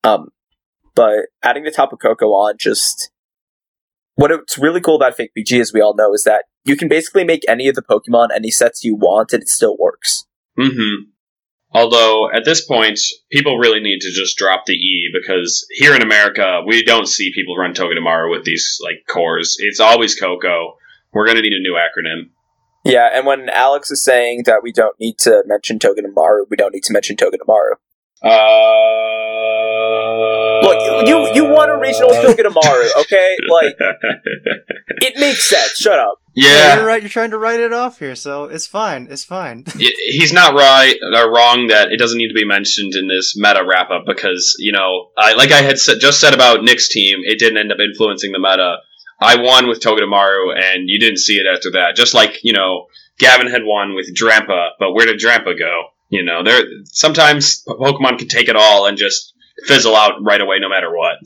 Um, 0.04 0.28
but 0.94 1.26
adding 1.42 1.64
the 1.64 1.70
Tapu 1.70 1.96
Koko 1.96 2.26
on 2.26 2.56
just 2.58 3.10
what's 4.14 4.58
really 4.58 4.80
cool 4.80 4.96
about 4.96 5.16
Fake 5.16 5.32
BG, 5.36 5.60
as 5.60 5.72
we 5.72 5.80
all 5.80 5.94
know, 5.94 6.12
is 6.12 6.24
that 6.24 6.44
you 6.64 6.76
can 6.76 6.88
basically 6.88 7.24
make 7.24 7.42
any 7.48 7.68
of 7.68 7.74
the 7.74 7.82
Pokemon 7.82 8.28
any 8.34 8.50
sets 8.50 8.84
you 8.84 8.94
want, 8.94 9.32
and 9.32 9.42
it 9.42 9.48
still 9.48 9.76
works. 9.78 10.26
hmm 10.56 11.10
Although 11.74 12.30
at 12.30 12.44
this 12.44 12.64
point, 12.64 13.00
people 13.30 13.56
really 13.56 13.80
need 13.80 14.00
to 14.00 14.12
just 14.12 14.36
drop 14.36 14.66
the 14.66 14.74
E 14.74 15.10
because 15.12 15.66
here 15.70 15.94
in 15.94 16.02
America, 16.02 16.60
we 16.66 16.82
don't 16.82 17.08
see 17.08 17.32
people 17.34 17.56
run 17.56 17.72
Togedemaru 17.72 18.30
with 18.30 18.44
these 18.44 18.78
like 18.84 19.04
cores. 19.08 19.56
It's 19.58 19.80
always 19.80 20.14
Koko. 20.14 20.76
We're 21.14 21.26
gonna 21.26 21.40
need 21.40 21.54
a 21.54 21.60
new 21.60 21.74
acronym. 21.74 22.28
Yeah, 22.84 23.08
and 23.12 23.26
when 23.26 23.48
Alex 23.48 23.90
is 23.90 24.02
saying 24.02 24.42
that 24.44 24.62
we 24.62 24.72
don't 24.72 24.98
need 25.00 25.18
to 25.20 25.44
mention 25.46 25.78
Togedemaru, 25.78 26.44
we 26.50 26.56
don't 26.56 26.74
need 26.74 26.84
to 26.84 26.92
mention 26.92 27.16
Togedemaru. 27.16 27.76
Uh, 28.24 29.02
Look, 30.62 31.08
you 31.08 31.34
you 31.34 31.44
want 31.44 31.70
a 31.70 31.76
regional 31.76 32.08
with 32.10 32.36
Togedemaru, 32.36 33.00
okay? 33.00 33.36
Like 33.48 33.76
it 35.02 35.18
makes 35.18 35.44
sense. 35.44 35.76
Shut 35.76 35.98
up. 35.98 36.18
yeah, 36.34 36.76
you're 36.76 36.86
right. 36.86 37.02
You're 37.02 37.08
trying 37.08 37.30
to 37.32 37.38
write 37.38 37.60
it 37.60 37.72
off 37.72 37.98
here, 37.98 38.14
so 38.14 38.44
it's 38.44 38.66
fine. 38.66 39.08
It's 39.10 39.24
fine. 39.24 39.64
He's 39.76 40.32
not 40.32 40.54
right 40.54 40.96
or 41.14 41.32
wrong 41.32 41.66
that 41.68 41.90
it 41.92 41.98
doesn't 41.98 42.18
need 42.18 42.28
to 42.28 42.34
be 42.34 42.46
mentioned 42.46 42.94
in 42.94 43.08
this 43.08 43.36
meta 43.36 43.64
wrap 43.66 43.90
up 43.90 44.04
because 44.06 44.54
you 44.58 44.72
know, 44.72 45.08
I 45.18 45.34
like 45.34 45.50
I 45.50 45.62
had 45.62 45.78
said, 45.78 45.98
just 46.00 46.20
said 46.20 46.34
about 46.34 46.62
Nick's 46.62 46.88
team, 46.88 47.18
it 47.24 47.38
didn't 47.38 47.58
end 47.58 47.72
up 47.72 47.78
influencing 47.80 48.32
the 48.32 48.38
meta. 48.38 48.76
I 49.20 49.36
won 49.40 49.68
with 49.68 49.80
Togedemaru, 49.80 50.56
and 50.56 50.88
you 50.88 50.98
didn't 50.98 51.18
see 51.18 51.36
it 51.38 51.46
after 51.52 51.72
that. 51.72 51.96
Just 51.96 52.14
like 52.14 52.38
you 52.42 52.52
know, 52.52 52.86
Gavin 53.18 53.50
had 53.50 53.62
won 53.64 53.94
with 53.94 54.14
Drampa, 54.14 54.70
but 54.78 54.92
where 54.92 55.06
did 55.06 55.18
Drampa 55.18 55.58
go? 55.58 55.88
You 56.12 56.22
know, 56.22 56.44
there 56.44 56.62
sometimes 56.84 57.64
Pokemon 57.64 58.18
can 58.18 58.28
take 58.28 58.48
it 58.48 58.54
all 58.54 58.84
and 58.86 58.98
just 58.98 59.32
fizzle 59.64 59.96
out 59.96 60.22
right 60.22 60.42
away, 60.42 60.58
no 60.58 60.68
matter 60.68 60.94
what. 60.94 61.16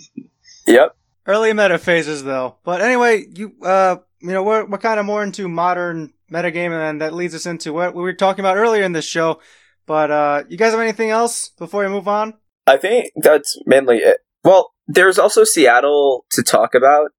Yep. 0.69 0.97
Early 1.27 1.53
meta 1.53 1.77
phases, 1.77 2.23
though. 2.23 2.59
But 2.63 2.81
anyway, 2.81 3.27
you 3.35 3.53
uh, 3.65 3.97
you 4.21 4.29
know, 4.29 4.45
we're 4.45 4.65
we're 4.65 4.79
kind 4.79 5.01
of 5.01 5.05
more 5.05 5.25
into 5.25 5.49
modern 5.49 6.13
metagame, 6.31 6.71
and 6.71 7.01
that 7.01 7.15
leads 7.15 7.35
us 7.35 7.47
into 7.47 7.73
what 7.73 7.97
we 7.97 8.03
were 8.03 8.13
talking 8.13 8.45
about 8.45 8.57
earlier 8.57 8.85
in 8.85 8.93
this 8.93 9.05
show. 9.05 9.41
But 9.87 10.13
uh, 10.13 10.45
you 10.49 10.57
guys 10.57 10.71
have 10.71 10.79
anything 10.79 11.11
else 11.11 11.49
before 11.49 11.83
we 11.83 11.89
move 11.89 12.07
on? 12.07 12.35
I 12.65 12.77
think 12.77 13.11
that's 13.17 13.59
mainly 13.67 13.99
it. 13.99 14.19
Well, 14.45 14.73
there's 14.87 15.19
also 15.19 15.43
Seattle 15.43 16.27
to 16.31 16.45
talk 16.45 16.77
about, 16.77 17.11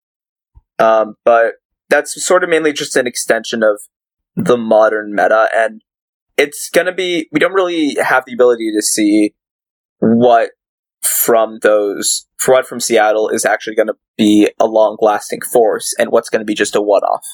um, 0.80 1.16
but 1.26 1.56
that's 1.90 2.24
sort 2.24 2.46
of 2.46 2.50
mainly 2.50 2.72
just 2.72 2.96
an 2.96 3.08
extension 3.08 3.62
of 3.62 3.82
the 4.38 4.56
modern 4.56 5.14
meta, 5.14 5.50
and 5.54 5.82
it's 6.38 6.70
gonna 6.70 6.94
be. 6.94 7.28
We 7.32 7.40
don't 7.40 7.54
really 7.54 7.96
have 8.02 8.26
the 8.26 8.34
ability 8.34 8.72
to 8.76 8.82
see 8.82 9.34
what 10.00 10.52
from 11.02 11.60
those, 11.62 12.28
for 12.38 12.56
what 12.56 12.68
from 12.68 12.80
Seattle 12.80 13.30
is 13.30 13.46
actually 13.46 13.76
going 13.76 13.88
to 13.88 13.96
be 14.18 14.50
a 14.60 14.66
long-lasting 14.66 15.42
force, 15.42 15.96
and 15.98 16.12
what's 16.12 16.30
going 16.30 16.42
to 16.42 16.46
be 16.46 16.56
just 16.56 16.76
a 16.76 16.82
one-off. 16.82 17.26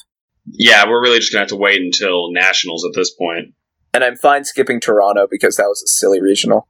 Yeah, 0.46 0.86
we're 0.88 1.02
really 1.02 1.18
just 1.18 1.32
gonna 1.32 1.42
have 1.42 1.48
to 1.48 1.56
wait 1.56 1.80
until 1.80 2.30
nationals 2.30 2.84
at 2.84 2.92
this 2.94 3.10
point. 3.10 3.54
And 3.94 4.04
I'm 4.04 4.16
fine 4.16 4.44
skipping 4.44 4.80
Toronto 4.80 5.26
because 5.30 5.56
that 5.56 5.64
was 5.64 5.82
a 5.82 5.88
silly 5.88 6.20
regional. 6.20 6.68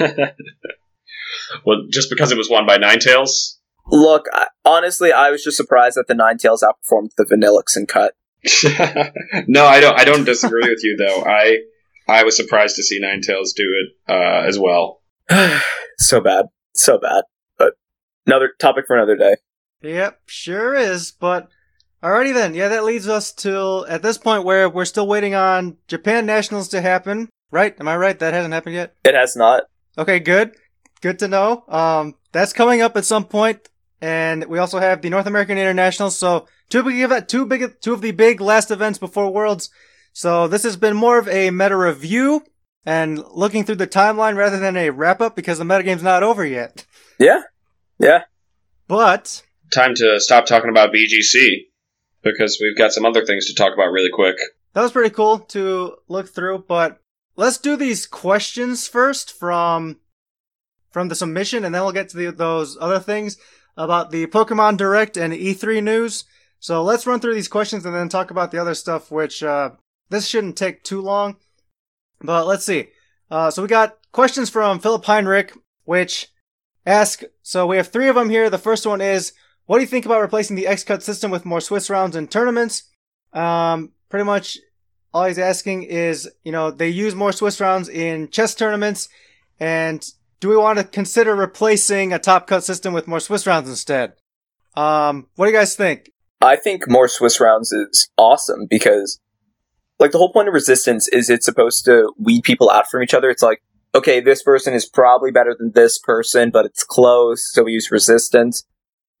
well, 1.64 1.82
just 1.90 2.10
because 2.10 2.32
it 2.32 2.38
was 2.38 2.50
won 2.50 2.66
by 2.66 2.78
Ninetales. 2.78 3.58
Look, 3.88 4.24
I, 4.32 4.46
honestly, 4.64 5.12
I 5.12 5.30
was 5.30 5.44
just 5.44 5.56
surprised 5.56 5.96
that 5.96 6.08
the 6.08 6.14
Ninetales 6.14 6.62
outperformed 6.62 7.10
the 7.16 7.24
Vanilluxe 7.24 7.76
and 7.76 7.86
cut. 7.86 8.14
no, 9.48 9.66
I 9.66 9.80
don't. 9.80 9.98
I 9.98 10.04
don't 10.04 10.24
disagree 10.24 10.68
with 10.68 10.82
you 10.82 10.96
though. 10.96 11.24
I 11.24 11.58
I 12.08 12.22
was 12.22 12.36
surprised 12.36 12.76
to 12.76 12.82
see 12.82 13.00
Ninetales 13.00 13.54
do 13.54 13.64
it 13.64 14.12
uh, 14.12 14.46
as 14.46 14.58
well. 14.58 15.02
so 15.98 16.20
bad, 16.20 16.46
so 16.74 16.98
bad. 16.98 17.24
But 17.58 17.74
another 18.26 18.50
topic 18.58 18.84
for 18.86 18.96
another 18.96 19.16
day. 19.16 19.36
Yep, 19.82 20.20
sure 20.26 20.74
is. 20.74 21.12
But 21.12 21.48
alrighty 22.02 22.32
then. 22.32 22.54
Yeah, 22.54 22.68
that 22.68 22.84
leads 22.84 23.08
us 23.08 23.32
to 23.34 23.84
at 23.88 24.02
this 24.02 24.18
point 24.18 24.44
where 24.44 24.68
we're 24.68 24.84
still 24.84 25.06
waiting 25.06 25.34
on 25.34 25.76
Japan 25.88 26.26
Nationals 26.26 26.68
to 26.68 26.80
happen. 26.80 27.28
Right? 27.50 27.76
Am 27.78 27.88
I 27.88 27.96
right? 27.96 28.18
That 28.18 28.34
hasn't 28.34 28.54
happened 28.54 28.74
yet. 28.74 28.94
It 29.04 29.14
has 29.14 29.36
not. 29.36 29.64
Okay, 29.98 30.18
good. 30.20 30.56
Good 31.00 31.18
to 31.20 31.28
know. 31.28 31.64
Um, 31.68 32.14
that's 32.32 32.52
coming 32.52 32.82
up 32.82 32.96
at 32.96 33.04
some 33.04 33.24
point, 33.24 33.68
and 34.00 34.44
we 34.46 34.58
also 34.58 34.78
have 34.78 35.00
the 35.00 35.10
North 35.10 35.26
American 35.26 35.58
Internationals. 35.58 36.16
So 36.16 36.46
two 36.68 36.82
big 36.82 37.00
event, 37.00 37.28
two 37.28 37.46
big, 37.46 37.80
two 37.80 37.92
of 37.92 38.00
the 38.00 38.10
big 38.12 38.40
last 38.40 38.70
events 38.70 38.98
before 38.98 39.32
Worlds. 39.32 39.70
So 40.12 40.48
this 40.48 40.62
has 40.62 40.76
been 40.76 40.96
more 40.96 41.18
of 41.18 41.28
a 41.28 41.50
meta 41.50 41.76
review 41.76 42.42
and 42.84 43.22
looking 43.32 43.64
through 43.64 43.76
the 43.76 43.86
timeline 43.86 44.36
rather 44.36 44.58
than 44.58 44.76
a 44.76 44.90
wrap 44.90 45.20
up 45.20 45.36
because 45.36 45.58
the 45.58 45.64
metagame's 45.64 46.02
not 46.02 46.22
over 46.22 46.44
yet. 46.44 46.86
Yeah, 47.18 47.42
yeah. 47.98 48.22
But 48.88 49.42
Time 49.72 49.94
to 49.96 50.20
stop 50.20 50.46
talking 50.46 50.70
about 50.70 50.94
BGC 50.94 51.66
because 52.22 52.58
we've 52.60 52.76
got 52.78 52.92
some 52.92 53.04
other 53.04 53.24
things 53.24 53.46
to 53.46 53.54
talk 53.54 53.74
about 53.74 53.90
really 53.90 54.10
quick. 54.12 54.36
that 54.72 54.82
was 54.82 54.92
pretty 54.92 55.14
cool 55.14 55.40
to 55.40 55.96
look 56.08 56.28
through. 56.28 56.64
But 56.68 57.00
let's 57.36 57.58
do 57.58 57.76
these 57.76 58.06
questions 58.06 58.86
first 58.86 59.32
from 59.32 59.98
from 60.90 61.08
the 61.08 61.14
submission, 61.14 61.64
and 61.64 61.74
then 61.74 61.82
we'll 61.82 61.92
get 61.92 62.08
to 62.10 62.16
the, 62.16 62.32
those 62.32 62.78
other 62.80 63.00
things 63.00 63.36
about 63.76 64.10
the 64.10 64.26
Pokemon 64.28 64.78
Direct 64.78 65.16
and 65.18 65.32
E3 65.34 65.82
news. 65.82 66.24
So 66.60 66.82
let's 66.82 67.06
run 67.06 67.20
through 67.20 67.34
these 67.34 67.48
questions 67.48 67.84
and 67.84 67.94
then 67.94 68.08
talk 68.08 68.30
about 68.30 68.50
the 68.50 68.58
other 68.58 68.74
stuff, 68.74 69.10
which 69.10 69.42
uh, 69.42 69.70
this 70.08 70.26
shouldn't 70.26 70.56
take 70.56 70.82
too 70.82 71.00
long. 71.00 71.36
But 72.20 72.46
let's 72.46 72.64
see. 72.64 72.88
Uh, 73.30 73.50
so 73.50 73.62
we 73.62 73.68
got 73.68 73.98
questions 74.12 74.50
from 74.50 74.78
Philip 74.78 75.04
Heinrich, 75.04 75.52
which 75.84 76.28
ask, 76.86 77.22
so 77.42 77.66
we 77.66 77.76
have 77.76 77.88
three 77.88 78.08
of 78.08 78.14
them 78.14 78.30
here. 78.30 78.48
The 78.48 78.58
first 78.58 78.86
one 78.86 79.00
is, 79.00 79.32
what 79.66 79.78
do 79.78 79.82
you 79.82 79.88
think 79.88 80.06
about 80.06 80.20
replacing 80.20 80.56
the 80.56 80.66
X-Cut 80.66 81.02
system 81.02 81.30
with 81.30 81.44
more 81.44 81.60
Swiss 81.60 81.90
rounds 81.90 82.16
in 82.16 82.28
tournaments? 82.28 82.84
Um, 83.32 83.92
pretty 84.08 84.24
much 84.24 84.58
all 85.12 85.24
he's 85.24 85.38
asking 85.38 85.82
is, 85.84 86.30
you 86.44 86.52
know, 86.52 86.70
they 86.70 86.88
use 86.88 87.14
more 87.14 87.32
Swiss 87.32 87.60
rounds 87.60 87.88
in 87.88 88.28
chess 88.28 88.54
tournaments, 88.54 89.08
and 89.58 90.06
do 90.40 90.48
we 90.48 90.56
want 90.56 90.78
to 90.78 90.84
consider 90.84 91.34
replacing 91.34 92.12
a 92.12 92.18
top 92.18 92.46
cut 92.46 92.62
system 92.62 92.92
with 92.92 93.08
more 93.08 93.20
Swiss 93.20 93.46
rounds 93.46 93.68
instead? 93.68 94.12
Um, 94.76 95.26
what 95.34 95.46
do 95.46 95.52
you 95.52 95.58
guys 95.58 95.74
think? 95.74 96.12
I 96.40 96.56
think 96.56 96.88
more 96.88 97.08
Swiss 97.08 97.40
rounds 97.40 97.72
is 97.72 98.10
awesome 98.16 98.66
because, 98.68 99.20
like, 99.98 100.10
the 100.10 100.18
whole 100.18 100.32
point 100.32 100.48
of 100.48 100.54
resistance 100.54 101.08
is 101.08 101.30
it's 101.30 101.46
supposed 101.46 101.84
to 101.86 102.12
weed 102.18 102.42
people 102.42 102.70
out 102.70 102.88
from 102.88 103.02
each 103.02 103.14
other. 103.14 103.30
It's 103.30 103.42
like, 103.42 103.62
okay, 103.94 104.20
this 104.20 104.42
person 104.42 104.74
is 104.74 104.86
probably 104.86 105.30
better 105.30 105.56
than 105.58 105.72
this 105.72 105.98
person, 105.98 106.50
but 106.50 106.66
it's 106.66 106.84
close, 106.84 107.50
so 107.52 107.64
we 107.64 107.72
use 107.72 107.90
resistance. 107.90 108.64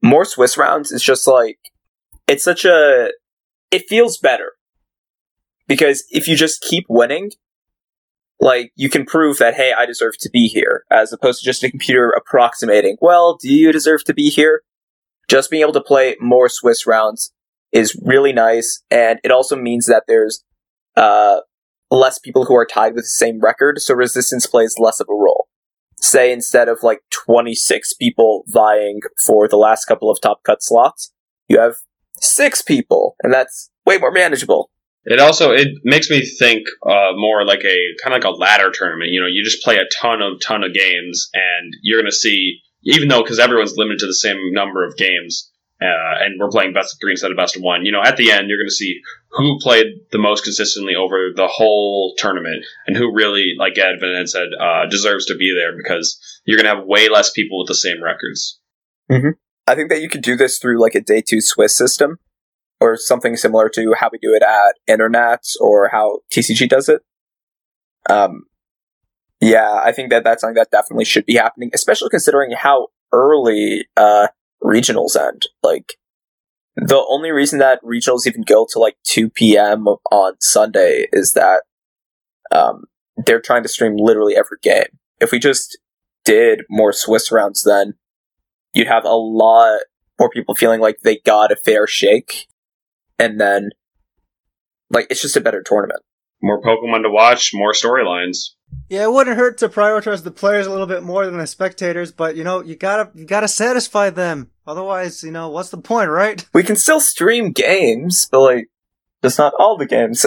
More 0.02 0.26
Swiss 0.26 0.58
rounds 0.58 0.92
is 0.92 1.02
just 1.02 1.26
like, 1.26 1.58
it's 2.26 2.44
such 2.44 2.64
a, 2.64 3.10
it 3.70 3.88
feels 3.88 4.18
better. 4.18 4.52
Because 5.66 6.04
if 6.10 6.28
you 6.28 6.36
just 6.36 6.60
keep 6.60 6.84
winning, 6.88 7.30
like, 8.38 8.72
you 8.76 8.90
can 8.90 9.06
prove 9.06 9.38
that, 9.38 9.54
hey, 9.54 9.72
I 9.76 9.86
deserve 9.86 10.18
to 10.18 10.30
be 10.30 10.46
here, 10.46 10.84
as 10.90 11.12
opposed 11.12 11.40
to 11.40 11.46
just 11.46 11.64
a 11.64 11.70
computer 11.70 12.10
approximating, 12.10 12.98
well, 13.00 13.36
do 13.40 13.52
you 13.52 13.72
deserve 13.72 14.04
to 14.04 14.14
be 14.14 14.28
here? 14.28 14.62
Just 15.28 15.50
being 15.50 15.62
able 15.62 15.72
to 15.72 15.80
play 15.80 16.16
more 16.20 16.48
Swiss 16.48 16.86
rounds 16.86 17.32
is 17.72 18.00
really 18.04 18.32
nice, 18.32 18.82
and 18.90 19.18
it 19.24 19.30
also 19.30 19.56
means 19.56 19.86
that 19.86 20.04
there's, 20.06 20.44
uh, 20.96 21.40
less 21.90 22.18
people 22.18 22.44
who 22.44 22.56
are 22.56 22.66
tied 22.66 22.94
with 22.94 23.04
the 23.04 23.08
same 23.08 23.40
record, 23.40 23.80
so 23.80 23.94
resistance 23.94 24.46
plays 24.46 24.78
less 24.78 25.00
of 25.00 25.08
a 25.08 25.14
role. 25.14 25.48
Say 26.00 26.32
instead 26.32 26.68
of 26.68 26.82
like 26.82 27.00
26 27.10 27.94
people 27.94 28.44
vying 28.48 29.00
for 29.24 29.48
the 29.48 29.56
last 29.56 29.86
couple 29.86 30.10
of 30.10 30.20
top 30.20 30.42
cut 30.42 30.62
slots, 30.62 31.12
you 31.48 31.58
have 31.58 31.76
six 32.20 32.62
people, 32.62 33.16
and 33.22 33.32
that's 33.32 33.70
way 33.84 33.98
more 33.98 34.12
manageable. 34.12 34.70
It 35.04 35.20
also 35.20 35.52
it 35.52 35.68
makes 35.84 36.10
me 36.10 36.26
think 36.26 36.66
uh, 36.84 37.12
more 37.14 37.44
like 37.44 37.64
a 37.64 37.78
kind 38.02 38.14
of 38.14 38.22
like 38.22 38.24
a 38.24 38.30
ladder 38.30 38.70
tournament. 38.72 39.10
You 39.10 39.20
know, 39.20 39.28
you 39.28 39.44
just 39.44 39.62
play 39.62 39.76
a 39.76 39.84
ton 40.00 40.20
of 40.20 40.40
ton 40.40 40.64
of 40.64 40.74
games, 40.74 41.30
and 41.32 41.72
you're 41.82 42.00
going 42.00 42.10
to 42.10 42.16
see 42.16 42.60
even 42.82 43.08
though 43.08 43.22
because 43.22 43.38
everyone's 43.38 43.76
limited 43.76 44.00
to 44.00 44.06
the 44.06 44.14
same 44.14 44.52
number 44.52 44.86
of 44.86 44.96
games, 44.96 45.50
uh, 45.80 46.24
and 46.24 46.40
we're 46.40 46.48
playing 46.48 46.72
best 46.72 46.94
of 46.94 47.00
three 47.00 47.12
instead 47.12 47.30
of 47.30 47.36
best 47.36 47.56
of 47.56 47.62
one. 47.62 47.84
You 47.84 47.92
know, 47.92 48.02
at 48.02 48.16
the 48.16 48.30
end, 48.30 48.48
you're 48.48 48.58
going 48.58 48.68
to 48.68 48.74
see 48.74 49.00
who 49.30 49.58
played 49.60 49.86
the 50.10 50.18
most 50.18 50.44
consistently 50.44 50.94
over 50.94 51.30
the 51.34 51.48
whole 51.48 52.14
tournament 52.16 52.64
and 52.86 52.96
who 52.96 53.14
really, 53.14 53.52
like 53.58 53.74
Edvin 53.74 54.16
had 54.16 54.28
said, 54.28 54.48
uh, 54.58 54.86
deserves 54.88 55.26
to 55.26 55.36
be 55.36 55.54
there 55.54 55.76
because 55.76 56.18
you're 56.46 56.56
going 56.56 56.64
to 56.64 56.74
have 56.74 56.86
way 56.86 57.08
less 57.10 57.30
people 57.30 57.58
with 57.58 57.68
the 57.68 57.74
same 57.74 58.02
records. 58.02 58.58
Mm-hmm. 59.10 59.30
I 59.66 59.74
think 59.74 59.90
that 59.90 60.00
you 60.00 60.08
could 60.08 60.22
do 60.22 60.36
this 60.36 60.58
through 60.58 60.80
like 60.80 60.94
a 60.94 61.00
day 61.00 61.20
two 61.20 61.40
Swiss 61.40 61.76
system 61.76 62.18
or 62.80 62.96
something 62.96 63.36
similar 63.36 63.68
to 63.70 63.94
how 63.98 64.08
we 64.10 64.18
do 64.18 64.34
it 64.34 64.42
at 64.42 64.76
Internet 64.86 65.44
or 65.60 65.88
how 65.88 66.20
TCG 66.32 66.68
does 66.68 66.88
it. 66.88 67.02
Um, 68.08 68.44
yeah, 69.40 69.80
I 69.84 69.92
think 69.92 70.10
that 70.10 70.24
that's 70.24 70.40
something 70.40 70.54
that 70.54 70.70
definitely 70.70 71.04
should 71.04 71.26
be 71.26 71.34
happening, 71.34 71.70
especially 71.74 72.08
considering 72.10 72.52
how 72.52 72.88
early 73.12 73.86
uh, 73.96 74.28
regionals 74.62 75.16
end. 75.16 75.46
Like, 75.62 75.94
the 76.76 77.04
only 77.08 77.30
reason 77.30 77.58
that 77.58 77.82
regionals 77.82 78.26
even 78.26 78.42
go 78.42 78.66
to 78.70 78.78
like 78.78 78.96
2 79.04 79.30
p.m. 79.30 79.86
on 80.10 80.34
Sunday 80.40 81.06
is 81.12 81.32
that 81.32 81.62
um, 82.52 82.84
they're 83.16 83.40
trying 83.40 83.62
to 83.62 83.68
stream 83.68 83.96
literally 83.96 84.36
every 84.36 84.58
game. 84.62 84.98
If 85.20 85.32
we 85.32 85.38
just 85.38 85.78
did 86.24 86.62
more 86.68 86.92
Swiss 86.92 87.32
rounds, 87.32 87.62
then 87.62 87.94
you'd 88.74 88.88
have 88.88 89.04
a 89.04 89.16
lot 89.16 89.80
more 90.18 90.30
people 90.30 90.54
feeling 90.54 90.80
like 90.80 90.98
they 91.00 91.20
got 91.24 91.52
a 91.52 91.56
fair 91.56 91.86
shake, 91.86 92.46
and 93.18 93.40
then 93.40 93.70
like 94.90 95.06
it's 95.10 95.22
just 95.22 95.36
a 95.36 95.40
better 95.40 95.62
tournament. 95.62 96.02
More 96.42 96.60
Pokemon 96.60 97.02
to 97.02 97.10
watch, 97.10 97.52
more 97.54 97.72
storylines. 97.72 98.50
Yeah, 98.88 99.04
it 99.04 99.12
wouldn't 99.12 99.36
hurt 99.36 99.58
to 99.58 99.68
prioritize 99.68 100.22
the 100.22 100.30
players 100.30 100.66
a 100.66 100.70
little 100.70 100.86
bit 100.86 101.02
more 101.02 101.26
than 101.26 101.38
the 101.38 101.46
spectators, 101.46 102.12
but 102.12 102.36
you 102.36 102.44
know, 102.44 102.62
you 102.62 102.76
gotta 102.76 103.10
you 103.14 103.24
gotta 103.24 103.48
satisfy 103.48 104.10
them. 104.10 104.50
Otherwise, 104.66 105.22
you 105.24 105.32
know, 105.32 105.48
what's 105.48 105.70
the 105.70 105.78
point, 105.78 106.10
right? 106.10 106.44
We 106.54 106.62
can 106.62 106.76
still 106.76 107.00
stream 107.00 107.50
games, 107.50 108.28
but 108.30 108.40
like, 108.40 108.68
just 109.22 109.38
not 109.38 109.54
all 109.58 109.76
the 109.76 109.86
games. 109.86 110.24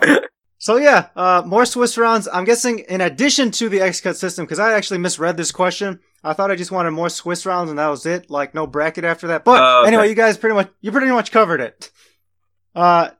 so 0.58 0.76
yeah, 0.76 1.08
uh, 1.14 1.42
more 1.44 1.66
Swiss 1.66 1.98
rounds. 1.98 2.26
I'm 2.32 2.44
guessing 2.44 2.80
in 2.80 3.02
addition 3.02 3.50
to 3.52 3.68
the 3.68 3.82
X 3.82 4.00
cut 4.00 4.16
system, 4.16 4.46
because 4.46 4.58
I 4.58 4.72
actually 4.72 4.98
misread 4.98 5.36
this 5.36 5.52
question. 5.52 6.00
I 6.24 6.32
thought 6.32 6.50
I 6.50 6.56
just 6.56 6.70
wanted 6.70 6.92
more 6.92 7.10
Swiss 7.10 7.44
rounds 7.44 7.68
and 7.68 7.78
that 7.78 7.88
was 7.88 8.06
it. 8.06 8.30
Like 8.30 8.54
no 8.54 8.66
bracket 8.66 9.04
after 9.04 9.26
that. 9.28 9.44
But 9.44 9.62
uh, 9.62 9.80
okay. 9.80 9.88
anyway, 9.88 10.08
you 10.08 10.14
guys 10.14 10.38
pretty 10.38 10.54
much 10.54 10.70
you 10.80 10.90
pretty 10.92 11.08
much 11.08 11.32
covered 11.32 11.60
it. 11.60 11.90
Uh, 12.74 13.10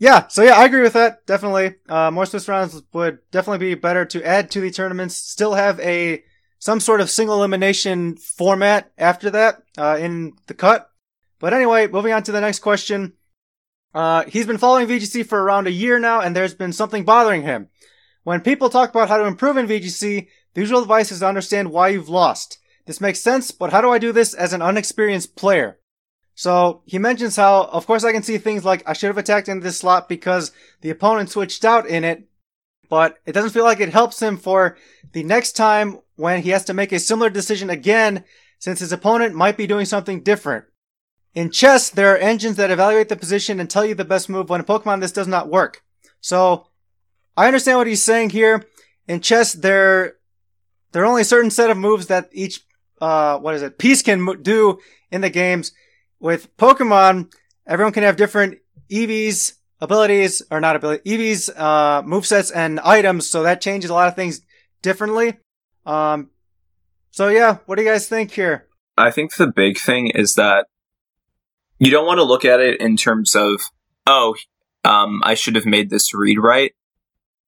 yeah, 0.00 0.28
so 0.28 0.42
yeah, 0.42 0.54
I 0.54 0.64
agree 0.64 0.80
with 0.80 0.94
that. 0.94 1.26
Definitely, 1.26 1.74
uh, 1.86 2.10
more 2.10 2.24
Swiss 2.24 2.48
rounds 2.48 2.82
would 2.94 3.18
definitely 3.30 3.58
be 3.58 3.74
better 3.74 4.06
to 4.06 4.24
add 4.24 4.50
to 4.52 4.60
the 4.62 4.70
tournaments. 4.70 5.14
Still 5.14 5.52
have 5.52 5.78
a 5.80 6.24
some 6.58 6.80
sort 6.80 7.02
of 7.02 7.10
single 7.10 7.36
elimination 7.36 8.16
format 8.16 8.90
after 8.96 9.28
that 9.30 9.62
uh, 9.76 9.98
in 10.00 10.32
the 10.46 10.54
cut. 10.54 10.90
But 11.38 11.52
anyway, 11.52 11.86
moving 11.86 12.14
on 12.14 12.22
to 12.24 12.32
the 12.32 12.40
next 12.40 12.60
question. 12.60 13.12
Uh, 13.94 14.24
he's 14.24 14.46
been 14.46 14.56
following 14.58 14.88
VGC 14.88 15.26
for 15.26 15.42
around 15.42 15.66
a 15.66 15.72
year 15.72 15.98
now, 15.98 16.20
and 16.20 16.34
there's 16.34 16.54
been 16.54 16.72
something 16.72 17.04
bothering 17.04 17.42
him. 17.42 17.68
When 18.24 18.40
people 18.40 18.70
talk 18.70 18.88
about 18.88 19.08
how 19.08 19.18
to 19.18 19.26
improve 19.26 19.58
in 19.58 19.66
VGC, 19.66 20.28
the 20.54 20.60
usual 20.60 20.80
advice 20.80 21.12
is 21.12 21.20
to 21.20 21.28
understand 21.28 21.72
why 21.72 21.88
you've 21.88 22.08
lost. 22.08 22.58
This 22.86 23.02
makes 23.02 23.20
sense, 23.20 23.50
but 23.50 23.70
how 23.70 23.82
do 23.82 23.90
I 23.90 23.98
do 23.98 24.12
this 24.12 24.32
as 24.32 24.54
an 24.54 24.62
unexperienced 24.62 25.36
player? 25.36 25.79
So 26.34 26.82
he 26.86 26.98
mentions 26.98 27.36
how, 27.36 27.64
of 27.64 27.86
course, 27.86 28.04
I 28.04 28.12
can 28.12 28.22
see 28.22 28.38
things 28.38 28.64
like 28.64 28.82
I 28.88 28.92
should 28.92 29.08
have 29.08 29.18
attacked 29.18 29.48
in 29.48 29.60
this 29.60 29.78
slot 29.78 30.08
because 30.08 30.52
the 30.80 30.90
opponent 30.90 31.30
switched 31.30 31.64
out 31.64 31.86
in 31.86 32.04
it, 32.04 32.28
but 32.88 33.18
it 33.26 33.32
doesn't 33.32 33.50
feel 33.50 33.64
like 33.64 33.80
it 33.80 33.92
helps 33.92 34.20
him 34.20 34.36
for 34.36 34.76
the 35.12 35.22
next 35.22 35.52
time 35.52 35.98
when 36.16 36.42
he 36.42 36.50
has 36.50 36.64
to 36.64 36.74
make 36.74 36.92
a 36.92 36.98
similar 36.98 37.30
decision 37.30 37.70
again, 37.70 38.24
since 38.58 38.80
his 38.80 38.92
opponent 38.92 39.34
might 39.34 39.56
be 39.56 39.66
doing 39.66 39.86
something 39.86 40.22
different. 40.22 40.64
In 41.34 41.50
chess, 41.50 41.90
there 41.90 42.12
are 42.14 42.18
engines 42.18 42.56
that 42.56 42.70
evaluate 42.70 43.08
the 43.08 43.16
position 43.16 43.60
and 43.60 43.70
tell 43.70 43.84
you 43.84 43.94
the 43.94 44.04
best 44.04 44.28
move 44.28 44.50
when 44.50 44.60
in 44.60 44.66
Pokemon 44.66 45.00
this 45.00 45.12
does 45.12 45.28
not 45.28 45.48
work. 45.48 45.82
So, 46.20 46.66
I 47.36 47.46
understand 47.46 47.78
what 47.78 47.86
he's 47.86 48.02
saying 48.02 48.30
here. 48.30 48.66
In 49.06 49.20
chess, 49.20 49.52
there, 49.52 50.16
there 50.92 51.02
are 51.02 51.06
only 51.06 51.22
a 51.22 51.24
certain 51.24 51.50
set 51.50 51.70
of 51.70 51.78
moves 51.78 52.08
that 52.08 52.28
each, 52.32 52.66
uh, 53.00 53.38
what 53.38 53.54
is 53.54 53.62
it, 53.62 53.78
piece 53.78 54.02
can 54.02 54.42
do 54.42 54.78
in 55.10 55.20
the 55.20 55.30
games 55.30 55.72
with 56.20 56.54
Pokemon, 56.56 57.32
everyone 57.66 57.92
can 57.92 58.02
have 58.02 58.16
different 58.16 58.58
EVs, 58.90 59.54
abilities, 59.80 60.42
or 60.50 60.60
not 60.60 60.76
ability, 60.76 61.02
EVs, 61.10 61.50
uh, 61.56 62.02
movesets 62.02 62.52
and 62.54 62.78
items, 62.80 63.28
so 63.28 63.42
that 63.42 63.60
changes 63.60 63.90
a 63.90 63.94
lot 63.94 64.08
of 64.08 64.14
things 64.14 64.42
differently. 64.82 65.38
Um, 65.86 66.30
so 67.10 67.28
yeah, 67.28 67.58
what 67.66 67.76
do 67.76 67.82
you 67.82 67.88
guys 67.88 68.08
think 68.08 68.30
here? 68.32 68.66
I 68.96 69.10
think 69.10 69.34
the 69.34 69.46
big 69.46 69.78
thing 69.78 70.08
is 70.08 70.34
that 70.34 70.66
you 71.78 71.90
don't 71.90 72.06
want 72.06 72.18
to 72.18 72.24
look 72.24 72.44
at 72.44 72.60
it 72.60 72.80
in 72.80 72.96
terms 72.96 73.34
of, 73.34 73.62
oh, 74.06 74.36
um, 74.84 75.22
I 75.24 75.34
should 75.34 75.54
have 75.56 75.66
made 75.66 75.90
this 75.90 76.14
read 76.14 76.38
right. 76.38 76.72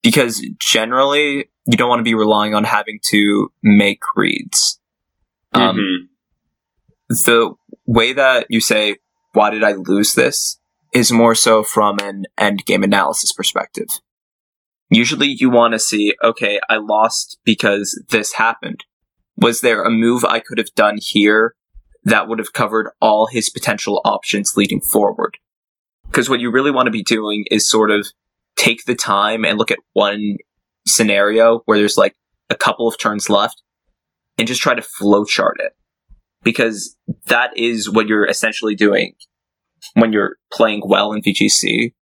Because 0.01 0.45
generally, 0.59 1.49
you 1.65 1.77
don't 1.77 1.87
want 1.87 1.99
to 1.99 2.03
be 2.03 2.13
relying 2.13 2.53
on 2.53 2.65
having 2.65 2.99
to 3.05 3.53
make 3.61 4.01
reads. 4.17 4.81
Um, 5.53 5.77
mm-hmm 5.77 6.05
the 7.09 7.53
way 7.85 8.13
that 8.13 8.47
you 8.49 8.61
say, 8.61 8.97
why 9.33 9.49
did 9.49 9.63
I 9.63 9.73
lose 9.73 10.13
this? 10.13 10.59
is 10.93 11.11
more 11.11 11.35
so 11.35 11.63
from 11.63 11.99
an 11.99 12.25
end 12.37 12.65
game 12.65 12.83
analysis 12.83 13.33
perspective. 13.33 13.87
Usually 14.89 15.27
you 15.27 15.49
want 15.49 15.73
to 15.73 15.79
see, 15.79 16.13
okay, 16.23 16.59
I 16.69 16.77
lost 16.77 17.39
because 17.43 18.01
this 18.09 18.33
happened. 18.33 18.85
Was 19.35 19.61
there 19.61 19.83
a 19.83 19.89
move 19.89 20.23
I 20.23 20.39
could 20.39 20.59
have 20.59 20.73
done 20.75 20.97
here 21.01 21.55
that 22.03 22.27
would 22.27 22.37
have 22.37 22.53
covered 22.53 22.91
all 23.01 23.27
his 23.27 23.49
potential 23.49 24.01
options 24.05 24.55
leading 24.55 24.81
forward? 24.81 25.37
Because 26.05 26.29
what 26.29 26.39
you 26.39 26.51
really 26.51 26.69
want 26.69 26.85
to 26.85 26.91
be 26.91 27.03
doing 27.03 27.45
is 27.49 27.67
sort 27.67 27.89
of 27.89 28.07
take 28.55 28.85
the 28.85 28.93
time 28.93 29.43
and 29.43 29.57
look 29.57 29.71
at 29.71 29.79
one 29.93 30.37
scenario 30.85 31.61
where 31.65 31.79
there's 31.79 31.97
like 31.97 32.15
a 32.51 32.55
couple 32.55 32.87
of 32.87 32.99
turns 32.99 33.31
left 33.31 33.63
and 34.37 34.47
just 34.47 34.61
try 34.61 34.75
to 34.75 34.81
flowchart 34.81 35.55
it 35.57 35.73
because 36.43 36.95
that 37.27 37.57
is 37.57 37.89
what 37.89 38.07
you're 38.07 38.27
essentially 38.27 38.75
doing 38.75 39.13
when 39.93 40.13
you're 40.13 40.37
playing 40.51 40.81
well 40.85 41.11
in 41.13 41.21
VGC 41.21 41.93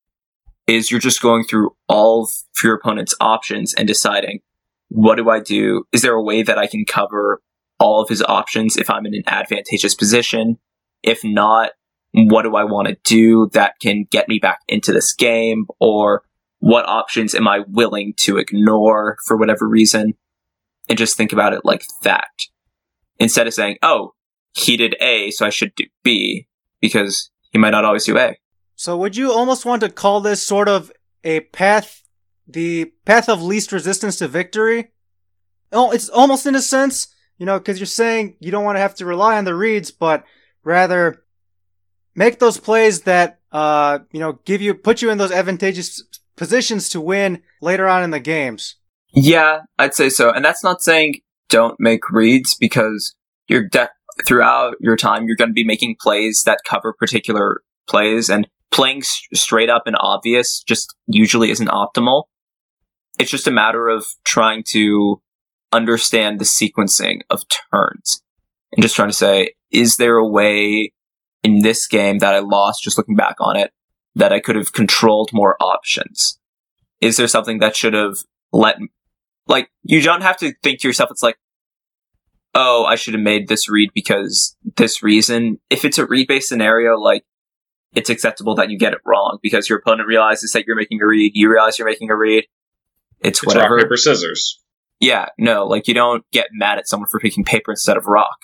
is 0.68 0.92
you're 0.92 1.00
just 1.00 1.22
going 1.22 1.44
through 1.44 1.76
all 1.88 2.24
of 2.24 2.30
your 2.64 2.76
opponent's 2.76 3.16
options 3.20 3.74
and 3.74 3.88
deciding 3.88 4.40
what 4.90 5.16
do 5.16 5.30
I 5.30 5.40
do? 5.40 5.86
Is 5.92 6.02
there 6.02 6.14
a 6.14 6.24
way 6.24 6.44
that 6.44 6.58
I 6.58 6.68
can 6.68 6.86
cover 6.86 7.42
all 7.80 8.02
of 8.02 8.10
his 8.10 8.22
options 8.22 8.76
if 8.76 8.90
I'm 8.90 9.06
in 9.06 9.16
an 9.16 9.24
advantageous 9.26 9.96
position? 9.96 10.58
If 11.02 11.24
not, 11.24 11.72
what 12.12 12.44
do 12.44 12.56
I 12.56 12.66
want 12.66 12.90
to 12.90 12.98
do 13.04 13.50
that 13.54 13.80
can 13.82 14.06
get 14.12 14.28
me 14.28 14.38
back 14.38 14.60
into 14.68 14.92
this 14.92 15.14
game? 15.14 15.66
Or 15.80 16.24
what 16.60 16.88
options 16.88 17.34
am 17.34 17.48
I 17.48 17.62
willing 17.68 18.14
to 18.18 18.38
ignore 18.38 19.18
for 19.26 19.38
whatever 19.38 19.68
reason? 19.68 20.14
And 20.90 20.98
just 20.98 21.16
think 21.16 21.32
about 21.32 21.54
it 21.54 21.62
like 21.64 21.86
that. 22.04 22.30
Instead 23.18 23.48
of 23.48 23.54
saying, 23.54 23.78
oh, 23.82 24.14
he 24.54 24.78
did 24.78 24.96
A, 25.00 25.32
so 25.32 25.46
I 25.46 25.50
should 25.50 25.74
do 25.76 25.86
B, 26.04 26.48
because 26.80 27.32
he 27.52 27.58
might 27.58 27.72
not 27.72 27.86
always 27.86 28.06
do 28.06 28.18
A. 28.18 28.38
So 28.76 28.98
would 28.98 29.16
you 29.16 29.32
almost 29.32 29.66
want 29.66 29.82
to 29.82 29.90
call 29.90 30.22
this 30.22 30.42
sort 30.42 30.68
of 30.68 30.92
a 31.24 31.42
path, 31.42 32.02
the 32.48 32.92
path 33.06 33.30
of 33.30 33.42
least 33.42 33.72
resistance 33.72 34.18
to 34.18 34.28
victory? 34.28 34.92
Oh, 35.72 35.92
it's 35.92 36.10
almost 36.10 36.46
in 36.46 36.56
a 36.56 36.62
sense, 36.62 37.14
you 37.38 37.46
know, 37.46 37.60
because 37.60 37.80
you're 37.80 37.86
saying 37.86 38.36
you 38.40 38.52
don't 38.52 38.66
want 38.66 38.78
to 38.78 38.82
have 38.82 38.96
to 38.96 39.06
rely 39.06 39.38
on 39.38 39.46
the 39.46 39.56
reads, 39.56 39.92
but 39.92 40.24
rather 40.64 41.24
make 42.16 42.40
those 42.40 42.58
plays 42.58 43.02
that, 43.02 43.40
uh, 43.52 44.00
you 44.12 44.20
know, 44.20 44.40
give 44.46 44.62
you, 44.62 44.74
put 44.74 45.02
you 45.02 45.10
in 45.10 45.18
those 45.18 45.32
advantageous 45.32 46.04
positions 46.36 46.90
to 46.90 47.00
win 47.00 47.42
later 47.62 47.88
on 47.88 48.04
in 48.04 48.10
the 48.10 48.20
games. 48.20 48.76
Yeah, 49.14 49.62
I'd 49.78 49.94
say 49.94 50.10
so. 50.10 50.32
And 50.32 50.44
that's 50.44 50.64
not 50.64 50.82
saying 50.82 51.22
don't 51.50 51.80
make 51.80 52.10
reads 52.10 52.56
because 52.56 53.14
you're 53.48 53.68
de- 53.68 53.92
throughout 54.26 54.76
your 54.80 54.96
time, 54.96 55.26
you're 55.26 55.36
going 55.36 55.50
to 55.50 55.54
be 55.54 55.66
making 55.66 55.96
plays 56.00 56.44
that 56.46 56.60
cover 56.66 56.94
particular 56.94 57.62
plays 57.88 58.30
and 58.30 58.48
playing 58.72 59.00
s- 59.00 59.22
straight 59.34 59.70
up 59.70 59.84
and 59.86 59.96
obvious 60.00 60.64
just 60.64 60.96
usually 61.08 61.52
isn't 61.52 61.70
optimal. 61.70 62.24
It's 63.20 63.32
just 63.32 63.48
a 63.48 63.52
matter 63.52 63.88
of 63.88 64.06
trying 64.24 64.64
to 64.70 65.22
understand 65.72 66.40
the 66.40 66.46
sequencing 66.46 67.22
of 67.30 67.44
turns 67.72 68.22
and 68.72 68.82
just 68.82 68.96
trying 68.96 69.10
to 69.10 69.14
say, 69.14 69.54
is 69.72 69.98
there 69.98 70.18
a 70.18 70.28
way 70.28 70.92
in 71.44 71.60
this 71.60 71.88
game 71.88 72.20
that 72.20 72.34
I 72.34 72.40
lost 72.40 72.84
just 72.84 72.98
looking 72.98 73.16
back 73.16 73.36
on 73.40 73.58
it 73.58 73.72
that 74.16 74.34
I 74.34 74.40
could 74.40 74.56
have 74.56 74.74
controlled 74.74 75.32
more 75.34 75.56
options? 75.62 76.40
Is 77.00 77.18
there 77.18 77.28
something 77.28 77.60
that 77.60 77.76
should 77.76 77.94
have 77.94 78.18
let, 78.52 78.78
like, 79.48 79.70
you 79.84 80.02
don't 80.02 80.22
have 80.22 80.38
to 80.38 80.54
think 80.62 80.80
to 80.82 80.88
yourself, 80.88 81.10
it's 81.12 81.24
like, 81.24 81.38
oh, 82.54 82.86
I 82.86 82.96
should 82.96 83.14
have 83.14 83.24
made 83.24 83.48
this 83.48 83.70
read 83.70 83.92
because 83.94 84.56
this 84.78 85.04
reason. 85.04 85.60
If 85.70 85.86
it's 85.86 85.98
a 85.98 86.06
read 86.06 86.28
based 86.28 86.50
scenario, 86.50 86.98
like, 86.98 87.24
it's 87.94 88.10
acceptable 88.10 88.56
that 88.56 88.70
you 88.70 88.78
get 88.78 88.94
it 88.94 89.00
wrong 89.06 89.40
because 89.42 89.70
your 89.70 89.80
opponent 89.80 90.08
realizes 90.08 90.52
that 90.54 90.66
you're 90.66 90.78
making 90.78 91.02
a 91.02 91.06
read, 91.06 91.32
you 91.36 91.50
realize 91.50 91.78
you're 91.78 91.88
making 91.88 92.10
a 92.10 92.16
read. 92.16 92.46
It's, 93.20 93.40
It's 93.40 93.46
whatever. 93.46 93.76
rock 93.76 93.84
paper 93.84 93.98
scissors. 93.98 94.60
Yeah, 95.00 95.28
no, 95.38 95.66
like 95.66 95.88
you 95.88 95.94
don't 95.94 96.24
get 96.32 96.48
mad 96.52 96.78
at 96.78 96.88
someone 96.88 97.10
for 97.10 97.20
picking 97.20 97.44
paper 97.44 97.72
instead 97.72 97.98
of 97.98 98.06
rock. 98.06 98.38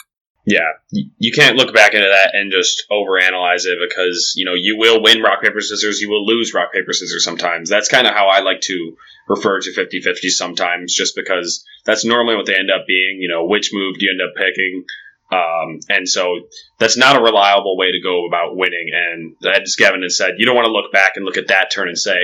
Yeah, 0.48 0.72
you 0.92 1.34
can't 1.34 1.58
look 1.58 1.74
back 1.74 1.94
into 1.94 2.08
that 2.08 2.34
and 2.34 2.54
just 2.54 2.86
overanalyze 2.90 3.66
it 3.66 3.80
because 3.86 4.32
you 4.38 4.46
know 4.46 4.54
you 4.54 4.78
will 4.78 5.04
win 5.04 5.22
rock 5.22 5.42
paper 5.42 5.60
scissors, 5.60 6.00
you 6.00 6.10
will 6.10 6.26
lose 6.26 6.54
rock 6.54 6.72
paper 6.72 6.94
scissors 6.94 7.26
sometimes. 7.26 7.70
That's 7.70 7.90
kind 7.90 8.08
of 8.08 8.14
how 8.14 8.30
I 8.30 8.40
like 8.40 8.62
to 8.62 8.96
refer 9.28 9.60
to 9.60 9.74
50-50 9.74 10.30
sometimes, 10.30 10.94
just 10.94 11.18
because 11.18 11.66
that's 11.86 12.06
normally 12.06 12.38
what 12.38 12.46
they 12.46 12.56
end 12.56 12.72
up 12.72 12.88
being. 12.88 13.18
You 13.20 13.28
know, 13.28 13.46
which 13.46 13.72
move 13.74 14.00
do 14.00 14.06
you 14.06 14.12
end 14.12 14.22
up 14.22 14.38
picking? 14.38 14.86
Um, 15.30 15.80
and 15.90 16.08
so 16.08 16.48
that's 16.80 16.96
not 16.96 17.18
a 17.18 17.22
reliable 17.22 17.76
way 17.76 17.92
to 17.92 18.00
go 18.02 18.26
about 18.26 18.56
winning. 18.56 18.90
And 18.94 19.36
as 19.54 19.76
Gavin 19.76 20.04
has 20.04 20.16
said, 20.16 20.36
you 20.38 20.46
don't 20.46 20.56
want 20.56 20.68
to 20.68 20.72
look 20.72 20.94
back 20.94 21.18
and 21.18 21.26
look 21.26 21.36
at 21.36 21.50
that 21.50 21.72
turn 21.72 21.90
and 21.90 21.98
say, 21.98 22.16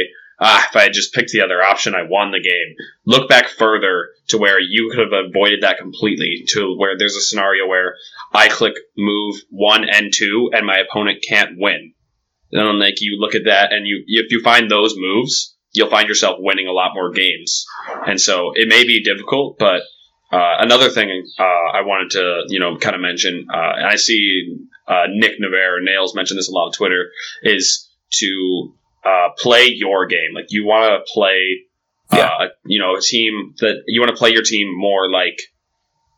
ah, 0.43 0.67
if 0.69 0.75
I 0.75 0.83
had 0.83 0.93
just 0.93 1.13
picked 1.13 1.31
the 1.31 1.41
other 1.41 1.63
option, 1.63 1.95
I 1.95 2.03
won 2.03 2.31
the 2.31 2.41
game. 2.41 2.75
Look 3.05 3.29
back 3.29 3.47
further 3.47 4.09
to 4.27 4.37
where 4.37 4.59
you 4.59 4.91
could 4.91 4.99
have 4.99 5.25
avoided 5.27 5.61
that 5.61 5.77
completely, 5.77 6.43
to 6.49 6.75
where 6.77 6.97
there's 6.97 7.15
a 7.15 7.21
scenario 7.21 7.67
where 7.67 7.95
I 8.33 8.49
click 8.49 8.73
move 8.97 9.37
one 9.49 9.85
and 9.89 10.11
two, 10.13 10.51
and 10.53 10.65
my 10.65 10.77
opponent 10.77 11.23
can't 11.27 11.57
win. 11.57 11.93
And 12.51 12.79
like 12.79 13.01
you 13.01 13.17
look 13.19 13.35
at 13.35 13.45
that, 13.45 13.71
and 13.71 13.87
you 13.87 14.03
if 14.05 14.31
you 14.31 14.41
find 14.43 14.69
those 14.69 14.95
moves, 14.97 15.55
you'll 15.71 15.89
find 15.89 16.07
yourself 16.07 16.37
winning 16.39 16.67
a 16.67 16.73
lot 16.73 16.93
more 16.93 17.11
games. 17.11 17.65
And 18.05 18.19
so 18.19 18.51
it 18.53 18.67
may 18.67 18.83
be 18.83 19.03
difficult, 19.03 19.57
but 19.57 19.81
uh, 20.31 20.57
another 20.59 20.89
thing 20.89 21.25
uh, 21.39 21.43
I 21.43 21.81
wanted 21.81 22.11
to 22.11 22.43
you 22.47 22.59
know 22.59 22.77
kind 22.77 22.95
of 22.95 23.01
mention, 23.01 23.47
uh, 23.51 23.73
and 23.77 23.87
I 23.87 23.95
see 23.95 24.57
uh, 24.87 25.05
Nick 25.09 25.39
Navarre 25.39 25.81
Nails 25.81 26.15
mention 26.15 26.37
this 26.37 26.49
a 26.49 26.51
lot 26.51 26.65
on 26.65 26.71
Twitter, 26.73 27.11
is 27.43 27.89
to 28.19 28.73
uh, 29.05 29.29
play 29.37 29.67
your 29.67 30.07
game. 30.07 30.33
Like 30.33 30.45
you 30.49 30.65
want 30.65 30.91
to 31.05 31.11
play, 31.13 31.65
Yeah. 32.13 32.25
uh, 32.39 32.47
you 32.65 32.79
know, 32.79 32.95
a 32.95 33.01
team 33.01 33.53
that 33.59 33.83
you 33.87 34.01
want 34.01 34.11
to 34.11 34.17
play 34.17 34.31
your 34.31 34.43
team 34.43 34.67
more 34.75 35.09
like 35.11 35.37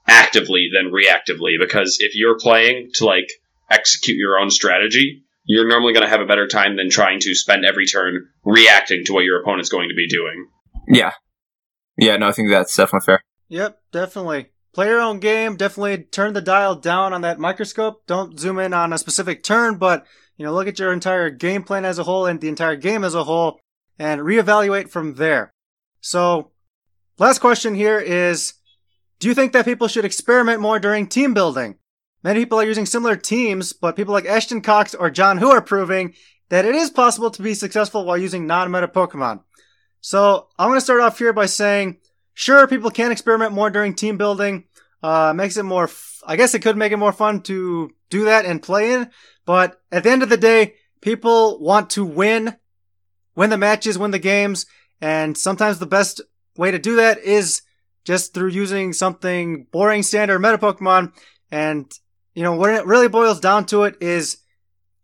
actively 0.08 0.70
than 0.74 0.92
reactively. 0.92 1.54
Because 1.60 1.98
if 2.00 2.16
you're 2.16 2.38
playing 2.38 2.92
to 2.96 3.06
like 3.06 3.28
execute 3.70 4.18
your 4.18 4.38
own 4.38 4.50
strategy, 4.50 5.24
you're 5.46 5.68
normally 5.68 5.94
going 5.94 6.04
to 6.06 6.10
have 6.10 6.22
a 6.22 6.26
better 6.26 6.48
time 6.48 6.76
than 6.76 6.90
trying 6.90 7.20
to 7.22 7.36
spend 7.36 7.66
every 7.66 7.86
turn 7.86 8.28
reacting 8.44 9.06
to 9.06 9.14
what 9.14 9.24
your 9.24 9.42
opponent's 9.42 9.70
going 9.70 9.90
to 9.90 9.96
be 9.96 10.08
doing. 10.08 10.48
Yeah. 10.88 11.12
Yeah, 11.98 12.18
no, 12.18 12.28
I 12.28 12.32
think 12.32 12.50
that's 12.50 12.76
definitely 12.76 13.06
fair. 13.06 13.24
Yep, 13.50 13.80
definitely. 13.92 14.48
Play 14.74 14.88
your 14.88 15.00
own 15.00 15.20
game. 15.20 15.56
Definitely 15.56 16.00
turn 16.04 16.34
the 16.34 16.42
dial 16.42 16.76
down 16.76 17.14
on 17.14 17.22
that 17.22 17.40
microscope. 17.40 18.06
Don't 18.08 18.38
zoom 18.38 18.60
in 18.60 18.74
on 18.74 18.92
a 18.92 18.98
specific 18.98 19.44
turn, 19.44 19.78
but 19.78 20.06
you 20.38 20.46
know, 20.46 20.54
look 20.54 20.68
at 20.68 20.80
your 20.80 20.92
entire 20.92 21.30
game 21.30 21.64
plan 21.64 21.86
as 21.86 22.00
a 22.00 22.04
whole 22.04 22.26
and 22.26 22.42
the 22.42 22.50
entire 22.50 22.76
game 22.76 23.04
as 23.04 23.16
a 23.16 23.24
whole 23.24 23.60
and 23.98 24.22
reevaluate 24.22 24.90
from 24.90 25.16
there. 25.16 25.54
So, 26.02 26.52
last 27.18 27.40
question 27.40 27.76
here 27.76 28.00
is 28.00 28.54
do 29.20 29.28
you 29.28 29.34
think 29.34 29.54
that 29.54 29.66
people 29.66 29.88
should 29.88 30.06
experiment 30.06 30.62
more 30.62 30.80
during 30.80 31.08
team 31.08 31.34
building? 31.34 31.76
Many 32.24 32.42
people 32.42 32.60
are 32.60 32.66
using 32.66 32.86
similar 32.86 33.16
teams, 33.16 33.72
but 33.72 33.96
people 33.96 34.14
like 34.14 34.26
Ashton 34.26 34.62
Cox 34.62 34.94
or 34.94 35.10
John 35.10 35.38
Who 35.38 35.52
are 35.52 35.62
proving 35.62 36.14
that 36.50 36.66
it 36.66 36.76
is 36.76 36.90
possible 36.90 37.32
to 37.32 37.42
be 37.42 37.54
successful 37.54 38.06
while 38.06 38.18
using 38.18 38.46
non-meta 38.46 38.88
Pokemon. 38.88 39.42
So, 40.02 40.48
I'm 40.60 40.70
going 40.70 40.78
to 40.78 40.84
start 40.84 41.02
off 41.02 41.18
here 41.18 41.34
by 41.34 41.46
saying 41.46 41.98
Sure, 42.38 42.68
people 42.68 42.92
can 42.92 43.14
experiment 43.14 43.54
more 43.54 43.70
during 43.70 43.96
team 43.96 44.18
building. 44.18 44.66
Uh, 45.02 45.34
makes 45.34 45.56
it 45.56 45.64
more, 45.64 45.90
I 46.26 46.36
guess 46.36 46.54
it 46.54 46.62
could 46.62 46.78
make 46.78 46.92
it 46.92 46.98
more 46.98 47.14
fun 47.14 47.42
to 47.44 47.92
do 48.10 48.26
that 48.26 48.46
and 48.46 48.62
play 48.62 48.94
in. 48.94 49.10
But 49.46 49.80
at 49.92 50.04
the 50.04 50.10
end 50.10 50.24
of 50.24 50.30
the 50.30 50.38
day, 50.38 50.76
people 51.02 51.60
want 51.60 51.92
to 51.92 52.04
win, 52.04 52.56
win 53.36 53.50
the 53.50 53.58
matches, 53.58 53.98
win 53.98 54.12
the 54.12 54.20
games. 54.20 54.66
And 55.02 55.38
sometimes 55.38 55.80
the 55.80 55.86
best 55.86 56.22
way 56.58 56.72
to 56.72 56.80
do 56.80 56.96
that 56.96 57.20
is 57.20 57.62
just 58.06 58.34
through 58.34 58.50
using 58.50 58.94
something 58.94 59.68
boring 59.72 60.04
standard 60.04 60.40
meta 60.40 60.58
Pokemon. 60.58 61.14
And, 61.52 61.92
you 62.34 62.44
know, 62.44 62.56
when 62.56 62.74
it 62.76 62.86
really 62.86 63.08
boils 63.08 63.40
down 63.40 63.66
to 63.68 63.84
it 63.84 63.96
is, 64.02 64.38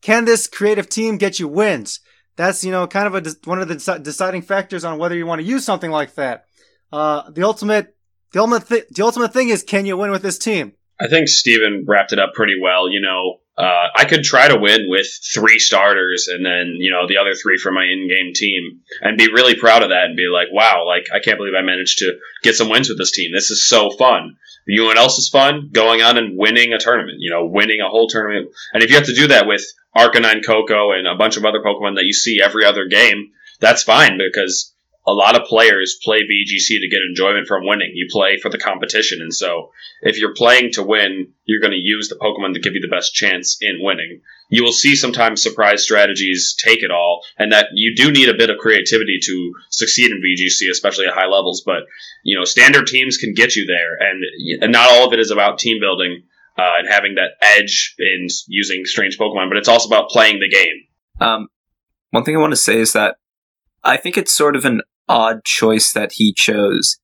can 0.02 0.26
this 0.26 0.48
creative 0.48 0.90
team 0.90 1.18
get 1.18 1.40
you 1.40 1.48
wins? 1.48 2.00
That's, 2.36 2.64
you 2.64 2.72
know, 2.72 2.88
kind 2.88 3.08
of 3.08 3.28
a, 3.28 3.36
one 3.44 3.62
of 3.62 3.68
the 3.68 4.00
deciding 4.02 4.42
factors 4.42 4.84
on 4.84 4.98
whether 4.98 5.16
you 5.16 5.26
want 5.26 5.42
to 5.42 5.48
use 5.48 5.64
something 5.64 5.92
like 5.92 6.16
that. 6.16 6.46
Uh, 6.92 7.30
the 7.30 7.44
ultimate, 7.44 7.96
the 8.32 8.40
ultimate, 8.40 8.68
th- 8.68 8.88
the 8.90 9.04
ultimate 9.04 9.34
thing 9.34 9.50
is, 9.50 9.64
can 9.64 9.86
you 9.86 9.98
win 9.98 10.12
with 10.12 10.24
this 10.24 10.38
team? 10.38 10.74
I 11.02 11.08
think 11.08 11.28
Steven 11.28 11.86
wrapped 11.88 12.14
it 12.14 12.20
up 12.20 12.34
pretty 12.36 12.56
well. 12.62 12.90
You 12.90 13.02
know, 13.02 13.40
uh, 13.58 13.88
I 13.96 14.06
could 14.06 14.24
try 14.24 14.48
to 14.48 14.60
win 14.60 14.86
with 14.88 15.08
three 15.34 15.60
starters 15.60 16.28
and 16.28 16.46
then, 16.46 16.76
you 16.78 16.92
know, 16.92 17.08
the 17.08 17.18
other 17.18 17.34
three 17.34 17.58
for 17.58 17.72
my 17.72 17.84
in 17.84 18.08
game 18.08 18.34
team 18.34 18.82
and 19.02 19.18
be 19.18 19.32
really 19.32 19.56
proud 19.56 19.84
of 19.84 19.90
that 19.90 20.06
and 20.06 20.16
be 20.16 20.28
like, 20.32 20.48
wow, 20.52 20.86
like, 20.88 21.08
I 21.14 21.20
can't 21.20 21.38
believe 21.38 21.54
I 21.58 21.62
managed 21.62 22.00
to 22.00 22.14
get 22.44 22.56
some 22.56 22.70
wins 22.70 22.90
with 22.90 22.98
this 22.98 23.12
team. 23.12 23.32
This 23.34 23.52
is 23.52 23.68
so 23.68 23.90
fun. 23.92 24.38
You 24.68 24.82
know 24.82 24.88
what 24.88 24.98
else 24.98 25.18
is 25.18 25.30
fun? 25.30 25.70
Going 25.74 26.02
on 26.02 26.18
and 26.18 26.38
winning 26.38 26.72
a 26.72 26.80
tournament, 26.80 27.18
you 27.20 27.32
know, 27.32 27.46
winning 27.46 27.82
a 27.82 27.90
whole 27.90 28.08
tournament. 28.08 28.50
And 28.74 28.84
if 28.84 28.90
you 28.90 28.96
have 28.96 29.08
to 29.08 29.16
do 29.16 29.28
that 29.28 29.48
with 29.48 29.66
Arcanine 29.98 30.46
Koko 30.46 30.92
and 30.92 31.08
a 31.08 31.16
bunch 31.16 31.36
of 31.36 31.46
other 31.46 31.62
Pokemon 31.62 31.96
that 31.96 32.06
you 32.06 32.14
see 32.14 32.40
every 32.42 32.64
other 32.64 32.88
game, 32.88 33.32
that's 33.60 33.84
fine 33.84 34.18
because 34.18 34.71
a 35.06 35.14
lot 35.14 35.40
of 35.40 35.48
players 35.48 35.98
play 36.04 36.22
VGC 36.22 36.80
to 36.80 36.88
get 36.88 37.02
enjoyment 37.08 37.48
from 37.48 37.66
winning. 37.66 37.92
You 37.96 38.08
play 38.10 38.38
for 38.38 38.50
the 38.50 38.60
competition. 38.60 39.20
And 39.22 39.34
so 39.34 39.72
if 40.02 40.20
you're 40.20 40.36
playing 40.36 40.72
to 40.74 40.84
win, 40.84 41.34
you're 41.46 41.60
going 41.60 41.72
to 41.72 41.78
use 41.78 42.08
the 42.08 42.16
Pokemon 42.16 42.54
to 42.54 42.60
give 42.60 42.76
you 42.76 42.82
the 42.82 42.88
best 42.88 43.14
chance 43.14 43.58
in 43.62 43.80
winning. 43.80 44.22
You 44.50 44.64
will 44.64 44.72
see 44.72 44.96
sometimes 44.96 45.42
surprise 45.42 45.82
strategies 45.84 46.56
take 46.62 46.84
it 46.84 46.92
all, 46.92 47.24
and 47.38 47.52
that 47.52 47.68
you 47.74 47.96
do 47.96 48.12
need 48.12 48.30
a 48.30 48.38
bit 48.38 48.50
of 48.50 48.58
creativity 48.58 49.18
to 49.24 49.54
succeed 49.70 50.12
in 50.12 50.22
VGC, 50.22 50.70
especially 50.70 51.08
at 51.08 51.14
high 51.14 51.28
levels. 51.28 51.64
But, 51.66 51.84
you 52.24 52.38
know, 52.38 52.44
standard 52.44 52.86
teams 52.88 53.18
can 53.18 53.34
get 53.34 53.56
you 53.56 53.66
there, 53.66 53.96
and, 54.00 54.24
and 54.62 54.72
not 54.72 54.90
all 54.92 55.08
of 55.08 55.14
it 55.14 55.20
is 55.20 55.32
about 55.32 55.58
team 55.58 55.80
building 55.80 56.24
uh, 56.58 56.74
and 56.78 56.88
having 56.88 57.16
that 57.16 57.32
edge 57.42 57.96
in 57.98 58.28
using 58.48 58.86
strange 58.86 59.18
Pokemon, 59.18 59.50
but 59.50 59.58
it's 59.58 59.70
also 59.70 59.88
about 59.88 60.10
playing 60.10 60.40
the 60.40 60.50
game. 60.50 60.86
Um, 61.20 61.48
one 62.12 62.24
thing 62.24 62.36
I 62.36 62.40
want 62.40 62.52
to 62.52 62.58
say 62.58 62.78
is 62.78 62.94
that 62.94 63.16
I 63.84 63.98
think 63.98 64.18
it's 64.18 64.34
sort 64.34 64.56
of 64.56 64.66
an 64.66 64.82
odd 65.08 65.44
choice 65.44 65.92
that 65.94 66.14
he 66.14 66.34
chose 66.34 66.98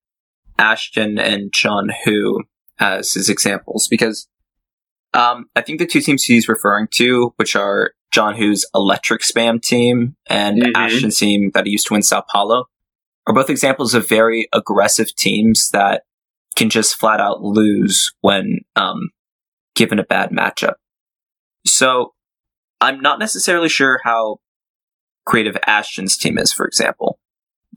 Ashton 0.57 1.19
and 1.19 1.51
John 1.53 1.89
Who 2.05 2.43
as 2.79 3.13
his 3.13 3.29
examples 3.29 3.87
because 3.87 4.27
um, 5.13 5.45
I 5.55 5.61
think 5.61 5.79
the 5.79 5.85
two 5.87 6.01
teams 6.01 6.23
he's 6.23 6.47
referring 6.49 6.87
to, 6.95 7.33
which 7.37 7.55
are 7.55 7.91
John 8.11 8.35
Who's 8.35 8.65
electric 8.75 9.21
spam 9.21 9.61
team 9.61 10.15
and 10.29 10.61
Mhm. 10.61 10.71
Ashton's 10.75 11.17
team 11.17 11.51
that 11.53 11.65
he 11.65 11.71
used 11.71 11.87
to 11.87 11.93
win 11.93 12.03
Sao 12.03 12.23
Paulo, 12.31 12.65
are 13.25 13.33
both 13.33 13.49
examples 13.49 13.93
of 13.93 14.07
very 14.07 14.47
aggressive 14.53 15.13
teams 15.15 15.69
that 15.69 16.03
can 16.55 16.69
just 16.69 16.95
flat 16.95 17.19
out 17.19 17.41
lose 17.41 18.13
when 18.21 18.59
um, 18.75 19.09
given 19.75 19.99
a 19.99 20.03
bad 20.03 20.31
matchup. 20.31 20.75
So 21.65 22.13
I'm 22.79 22.99
not 22.99 23.19
necessarily 23.19 23.69
sure 23.69 23.99
how 24.03 24.37
creative 25.25 25.57
Ashton's 25.65 26.17
team 26.17 26.37
is, 26.37 26.53
for 26.53 26.65
example. 26.65 27.19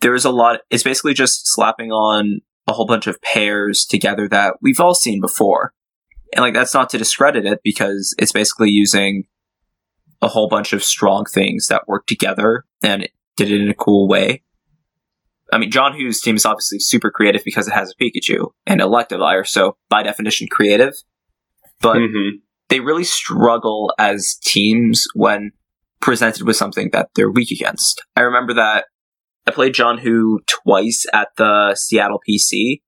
There's 0.00 0.24
a 0.24 0.30
lot. 0.30 0.60
It's 0.70 0.82
basically 0.82 1.14
just 1.14 1.46
slapping 1.46 1.90
on 1.92 2.40
a 2.66 2.72
whole 2.72 2.86
bunch 2.86 3.06
of 3.06 3.20
pairs 3.22 3.84
together 3.84 4.28
that 4.28 4.54
we've 4.62 4.80
all 4.80 4.94
seen 4.94 5.20
before. 5.20 5.72
And 6.34 6.42
like, 6.42 6.54
that's 6.54 6.74
not 6.74 6.90
to 6.90 6.98
discredit 6.98 7.44
it 7.44 7.60
because 7.64 8.14
it's 8.18 8.32
basically 8.32 8.70
using 8.70 9.24
a 10.22 10.28
whole 10.28 10.48
bunch 10.48 10.72
of 10.72 10.84
strong 10.84 11.24
things 11.24 11.68
that 11.68 11.88
work 11.88 12.06
together 12.06 12.64
and 12.82 13.04
it 13.04 13.10
did 13.36 13.50
it 13.50 13.60
in 13.60 13.68
a 13.68 13.74
cool 13.74 14.06
way. 14.06 14.42
I 15.52 15.58
mean, 15.58 15.70
John 15.70 15.94
Hughes' 15.94 16.20
team 16.20 16.36
is 16.36 16.46
obviously 16.46 16.78
super 16.78 17.10
creative 17.10 17.42
because 17.44 17.66
it 17.66 17.72
has 17.74 17.90
a 17.92 18.02
Pikachu 18.04 18.50
and 18.66 18.80
Electivire, 18.80 19.46
so 19.46 19.76
by 19.88 20.02
definition 20.04 20.46
creative. 20.48 20.94
But 21.80 21.96
Mhm. 21.96 22.40
they 22.68 22.78
really 22.78 23.02
struggle 23.04 23.92
as 23.98 24.36
teams 24.44 25.08
when 25.14 25.50
presented 26.00 26.46
with 26.46 26.56
something 26.56 26.90
that 26.92 27.08
they're 27.14 27.30
weak 27.30 27.50
against. 27.50 28.04
I 28.14 28.20
remember 28.20 28.54
that 28.54 28.84
I 29.46 29.50
played 29.50 29.74
John 29.74 29.98
Who 29.98 30.40
twice 30.46 31.06
at 31.12 31.28
the 31.36 31.74
Seattle 31.74 32.20
PC, 32.28 32.82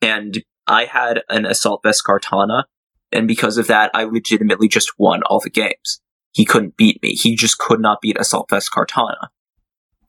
and 0.00 0.42
I 0.66 0.84
had 0.84 1.22
an 1.28 1.44
Assault 1.44 1.80
Vest 1.82 2.02
Kartana, 2.06 2.64
and 3.10 3.28
because 3.28 3.58
of 3.58 3.66
that, 3.66 3.90
I 3.94 4.04
legitimately 4.04 4.68
just 4.68 4.92
won 4.98 5.22
all 5.24 5.40
the 5.40 5.50
games. 5.50 6.00
He 6.32 6.44
couldn't 6.44 6.76
beat 6.76 7.02
me. 7.02 7.10
He 7.12 7.36
just 7.36 7.58
could 7.58 7.80
not 7.80 8.00
beat 8.00 8.18
Assault 8.18 8.48
Vest 8.48 8.70
Kartana. 8.72 9.28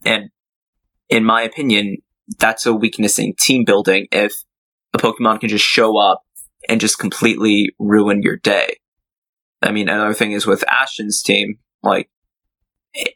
And 0.05 0.29
in 1.09 1.25
my 1.25 1.41
opinion, 1.41 1.97
that's 2.39 2.65
a 2.65 2.73
weakness 2.73 3.19
in 3.19 3.35
team 3.35 3.65
building 3.65 4.07
if 4.11 4.33
a 4.93 4.97
Pokemon 4.97 5.41
can 5.41 5.49
just 5.49 5.65
show 5.65 5.97
up 5.97 6.21
and 6.69 6.79
just 6.79 6.97
completely 6.97 7.75
ruin 7.77 8.21
your 8.21 8.37
day. 8.37 8.77
I 9.61 9.71
mean, 9.71 9.89
another 9.89 10.13
thing 10.13 10.31
is 10.31 10.45
with 10.45 10.63
Ashton's 10.67 11.21
team, 11.21 11.59
like 11.81 12.09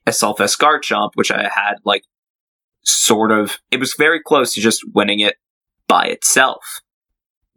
Assault 0.05 0.38
Vest 0.38 0.59
Garchomp, 0.59 1.11
which 1.15 1.32
I 1.32 1.43
had 1.43 1.75
like 1.86 2.03
sort 2.88 3.31
of, 3.31 3.59
it 3.71 3.79
was 3.79 3.95
very 3.97 4.21
close 4.21 4.53
to 4.53 4.61
just 4.61 4.83
winning 4.93 5.19
it 5.19 5.35
by 5.88 6.05
itself. 6.05 6.81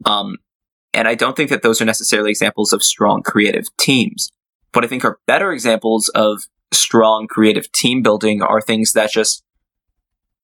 Um, 0.05 0.37
and 0.93 1.07
I 1.07 1.15
don't 1.15 1.35
think 1.35 1.49
that 1.49 1.61
those 1.61 1.81
are 1.81 1.85
necessarily 1.85 2.31
examples 2.31 2.73
of 2.73 2.83
strong 2.83 3.23
creative 3.23 3.65
teams. 3.77 4.29
What 4.73 4.83
I 4.83 4.87
think 4.87 5.05
are 5.05 5.19
better 5.27 5.51
examples 5.51 6.09
of 6.09 6.43
strong 6.73 7.27
creative 7.27 7.71
team 7.71 8.01
building 8.01 8.41
are 8.41 8.61
things 8.61 8.93
that 8.93 9.11
just 9.11 9.43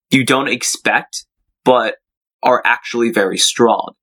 you 0.10 0.26
don't 0.26 0.48
expect, 0.48 1.26
but 1.66 1.96
are 2.44 2.62
actually 2.66 3.12
very 3.12 3.38
strong. 3.38 3.94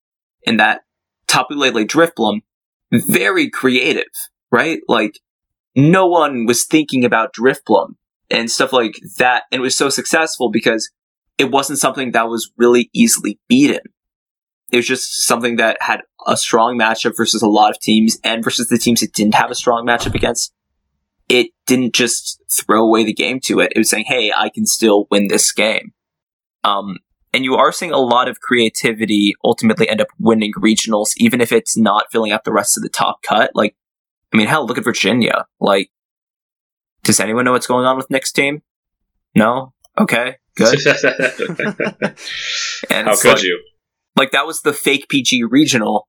And 0.47 0.61
that 0.61 0.83
Tapu 1.27 1.55
Lele 1.55 1.87
Drifblim, 1.87 2.43
very 2.93 3.49
creative, 3.49 4.13
right? 4.51 4.81
Like, 4.87 5.21
no 5.75 6.07
one 6.07 6.45
was 6.45 6.65
thinking 6.65 7.05
about 7.05 7.35
Drifblim 7.35 7.95
and 8.35 8.51
stuff 8.51 8.73
like 8.73 8.99
that. 9.19 9.45
And 9.51 9.61
it 9.61 9.63
was 9.63 9.77
so 9.77 9.89
successful 9.89 10.51
because 10.51 10.91
it 11.39 11.51
wasn't 11.51 11.79
something 11.79 12.13
that 12.13 12.29
was 12.29 12.51
really 12.57 12.91
easily 12.93 13.39
beaten. 13.49 13.81
It 14.73 14.77
was 14.77 14.87
just 14.87 15.25
something 15.25 15.57
that 15.57 15.77
had 15.81 16.01
a 16.27 16.37
strong 16.37 16.79
matchup 16.79 17.17
versus 17.17 17.43
a 17.43 17.49
lot 17.49 17.71
of 17.71 17.81
teams 17.81 18.19
and 18.25 18.43
versus 18.43 18.69
the 18.69 18.79
teams 18.79 19.03
it 19.03 19.13
didn't 19.13 19.35
have 19.35 19.51
a 19.51 19.55
strong 19.55 19.87
matchup 19.87 20.15
against. 20.15 20.53
It 21.29 21.51
didn't 21.67 21.95
just 21.95 22.43
throw 22.51 22.85
away 22.85 23.05
the 23.05 23.15
game 23.15 23.41
to 23.45 23.61
it. 23.61 23.73
It 23.75 23.79
was 23.79 23.89
saying, 23.89 24.07
Hey, 24.07 24.33
I 24.37 24.49
can 24.49 24.67
still 24.67 25.07
win 25.11 25.29
this 25.29 25.53
game. 25.53 25.93
Um, 26.65 26.99
and 27.33 27.45
you 27.45 27.57
are 27.57 27.73
seeing 27.73 27.93
a 27.93 27.99
lot 27.99 28.29
of 28.29 28.41
creativity 28.41 29.35
ultimately 29.45 29.89
end 29.89 30.01
up 30.01 30.09
winning 30.19 30.53
regionals, 30.53 31.13
even 31.17 31.41
if 31.41 31.53
it's 31.53 31.77
not 31.77 32.07
filling 32.11 32.33
out 32.33 32.45
the 32.45 32.53
rest 32.53 32.77
of 32.77 32.83
the 32.83 32.89
top 32.89 33.23
cut. 33.23 33.51
Like, 33.55 33.77
I 34.33 34.37
mean, 34.37 34.47
hell, 34.47 34.67
look 34.67 34.79
at 34.79 34.85
Virginia. 34.85 35.47
Like, 35.61 35.91
does 37.05 37.21
anyone 37.21 37.45
know 37.45 37.53
what's 37.53 37.67
going 37.67 37.87
on 37.87 37.97
with 37.97 38.11
Nick's 38.11 38.33
team? 38.33 38.63
No? 39.35 39.73
Okay, 39.99 40.37
good. 40.57 40.79
And 42.91 43.07
How 43.07 43.17
could 43.17 43.35
like, 43.35 43.43
you? 43.43 43.63
like 44.17 44.31
that 44.33 44.47
was 44.47 44.63
the 44.63 44.73
fake 44.73 45.09
PG 45.09 45.45
regional, 45.45 46.09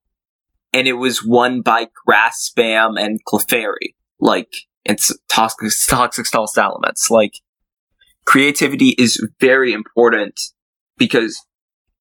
and 0.72 0.88
it 0.88 0.94
was 0.94 1.24
won 1.24 1.62
by 1.62 1.88
Grass 2.04 2.50
Spam 2.50 3.00
and 3.00 3.24
Clefairy. 3.24 3.94
Like 4.20 4.52
it's 4.84 5.16
toxic, 5.28 5.70
toxic 5.88 6.26
stall 6.26 6.46
Salamence. 6.46 7.10
Like 7.10 7.34
creativity 8.24 8.90
is 8.98 9.24
very 9.40 9.72
important 9.72 10.40
because 10.96 11.44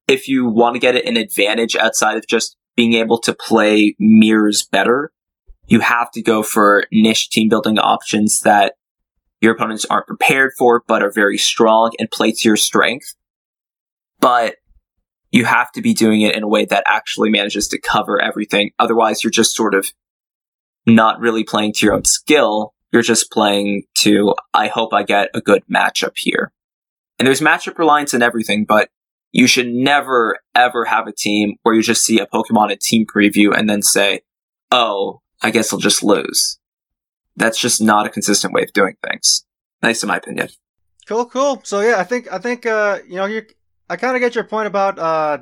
if 0.07 0.27
you 0.27 0.47
want 0.47 0.75
to 0.75 0.79
get 0.79 0.95
an 0.95 1.17
advantage 1.17 1.75
outside 1.75 2.17
of 2.17 2.27
just 2.27 2.57
being 2.75 2.93
able 2.93 3.19
to 3.19 3.33
play 3.33 3.95
mirrors 3.99 4.67
better, 4.71 5.11
you 5.67 5.79
have 5.79 6.11
to 6.11 6.21
go 6.21 6.43
for 6.43 6.85
niche 6.91 7.29
team 7.29 7.49
building 7.49 7.79
options 7.79 8.41
that 8.41 8.73
your 9.45 9.53
opponents 9.53 9.85
aren't 9.85 10.07
prepared 10.07 10.51
for, 10.57 10.83
but 10.87 11.03
are 11.03 11.11
very 11.11 11.37
strong 11.37 11.91
and 11.99 12.09
play 12.09 12.31
to 12.31 12.49
your 12.49 12.57
strength. 12.57 13.13
But 14.19 14.55
you 15.29 15.45
have 15.45 15.71
to 15.73 15.81
be 15.81 15.93
doing 15.93 16.21
it 16.21 16.35
in 16.35 16.41
a 16.41 16.47
way 16.47 16.65
that 16.65 16.83
actually 16.87 17.29
manages 17.29 17.67
to 17.67 17.79
cover 17.79 18.19
everything. 18.19 18.71
Otherwise, 18.79 19.23
you're 19.23 19.31
just 19.31 19.53
sort 19.53 19.75
of 19.75 19.91
not 20.87 21.19
really 21.19 21.43
playing 21.43 21.73
to 21.73 21.85
your 21.85 21.93
own 21.93 22.05
skill. 22.05 22.73
You're 22.91 23.03
just 23.03 23.31
playing 23.31 23.83
to, 23.99 24.33
I 24.53 24.67
hope 24.67 24.93
I 24.93 25.03
get 25.03 25.29
a 25.35 25.41
good 25.41 25.63
matchup 25.71 26.13
here. 26.15 26.51
And 27.19 27.27
there's 27.27 27.41
matchup 27.41 27.77
reliance 27.77 28.13
in 28.13 28.23
everything, 28.23 28.65
but 28.65 28.89
you 29.31 29.45
should 29.45 29.67
never, 29.67 30.39
ever 30.55 30.85
have 30.85 31.05
a 31.07 31.13
team 31.13 31.57
where 31.61 31.75
you 31.75 31.83
just 31.83 32.03
see 32.03 32.19
a 32.19 32.25
Pokemon 32.25 32.71
in 32.71 32.77
team 32.81 33.05
preview 33.05 33.55
and 33.55 33.69
then 33.69 33.83
say, 33.83 34.21
oh, 34.71 35.21
I 35.43 35.51
guess 35.51 35.71
I'll 35.71 35.79
just 35.79 36.01
lose. 36.01 36.57
That's 37.35 37.59
just 37.59 37.81
not 37.81 38.05
a 38.05 38.09
consistent 38.09 38.53
way 38.53 38.63
of 38.63 38.73
doing 38.73 38.95
things. 39.07 39.45
Nice 39.81 40.03
in 40.03 40.07
my 40.07 40.17
opinion. 40.17 40.49
Cool, 41.07 41.25
cool. 41.25 41.61
So 41.63 41.81
yeah, 41.81 41.95
I 41.97 42.03
think 42.03 42.31
I 42.31 42.39
think 42.39 42.65
uh 42.65 42.99
you 43.07 43.15
know 43.15 43.25
you 43.25 43.43
I 43.89 43.95
kind 43.97 44.15
of 44.15 44.21
get 44.21 44.35
your 44.35 44.43
point 44.43 44.67
about 44.67 44.97
uh 44.97 45.39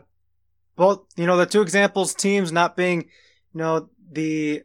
both 0.76 1.06
you 1.16 1.26
know 1.26 1.38
the 1.38 1.46
two 1.46 1.62
examples 1.62 2.14
teams 2.14 2.52
not 2.52 2.76
being 2.76 3.04
you 3.54 3.60
know 3.60 3.90
the 4.12 4.64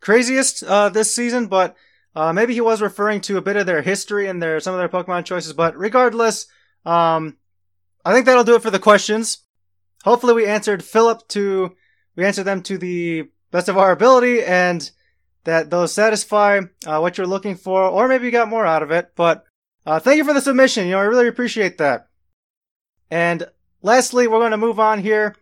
craziest 0.00 0.62
uh 0.62 0.88
this 0.88 1.14
season, 1.14 1.48
but 1.48 1.76
uh 2.14 2.32
maybe 2.32 2.54
he 2.54 2.60
was 2.60 2.80
referring 2.80 3.20
to 3.22 3.36
a 3.36 3.42
bit 3.42 3.56
of 3.56 3.66
their 3.66 3.82
history 3.82 4.28
and 4.28 4.42
their 4.42 4.60
some 4.60 4.74
of 4.74 4.78
their 4.78 4.88
Pokemon 4.88 5.24
choices. 5.24 5.52
But 5.52 5.76
regardless, 5.76 6.46
um 6.86 7.36
I 8.04 8.12
think 8.12 8.26
that'll 8.26 8.44
do 8.44 8.56
it 8.56 8.62
for 8.62 8.70
the 8.70 8.78
questions. 8.78 9.38
Hopefully 10.04 10.34
we 10.34 10.46
answered 10.46 10.82
Philip 10.82 11.28
to 11.28 11.76
we 12.16 12.24
answered 12.24 12.44
them 12.44 12.62
to 12.62 12.78
the 12.78 13.28
best 13.50 13.68
of 13.68 13.76
our 13.76 13.92
ability 13.92 14.42
and 14.42 14.90
that 15.44 15.70
those 15.70 15.92
satisfy 15.92 16.60
uh, 16.86 16.98
what 16.98 17.18
you're 17.18 17.26
looking 17.26 17.56
for, 17.56 17.82
or 17.82 18.08
maybe 18.08 18.26
you 18.26 18.30
got 18.30 18.48
more 18.48 18.66
out 18.66 18.82
of 18.82 18.90
it. 18.90 19.12
But 19.16 19.44
uh, 19.84 19.98
thank 19.98 20.18
you 20.18 20.24
for 20.24 20.34
the 20.34 20.40
submission. 20.40 20.86
You 20.86 20.92
know, 20.92 20.98
I 20.98 21.04
really 21.04 21.28
appreciate 21.28 21.78
that. 21.78 22.08
And 23.10 23.46
lastly, 23.82 24.26
we're 24.26 24.38
going 24.38 24.52
to 24.52 24.56
move 24.56 24.80
on 24.80 25.00
here 25.00 25.36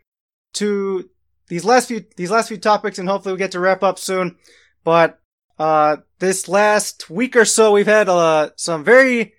to 0.55 1.09
these 1.49 1.65
last 1.65 1.89
few 1.89 2.05
these 2.17 2.31
last 2.31 2.49
few 2.49 2.57
topics, 2.57 2.99
and 2.99 3.09
hopefully 3.09 3.35
we 3.35 3.39
get 3.39 3.53
to 3.53 3.61
wrap 3.61 3.83
up 3.83 3.99
soon. 3.99 4.37
But 4.85 5.21
uh, 5.59 5.99
this 6.19 6.49
last 6.49 7.11
week 7.11 7.37
or 7.37 7.45
so, 7.45 7.73
we've 7.73 7.87
had 7.87 8.09
uh, 8.09 8.51
some 8.57 8.83
very, 8.83 9.35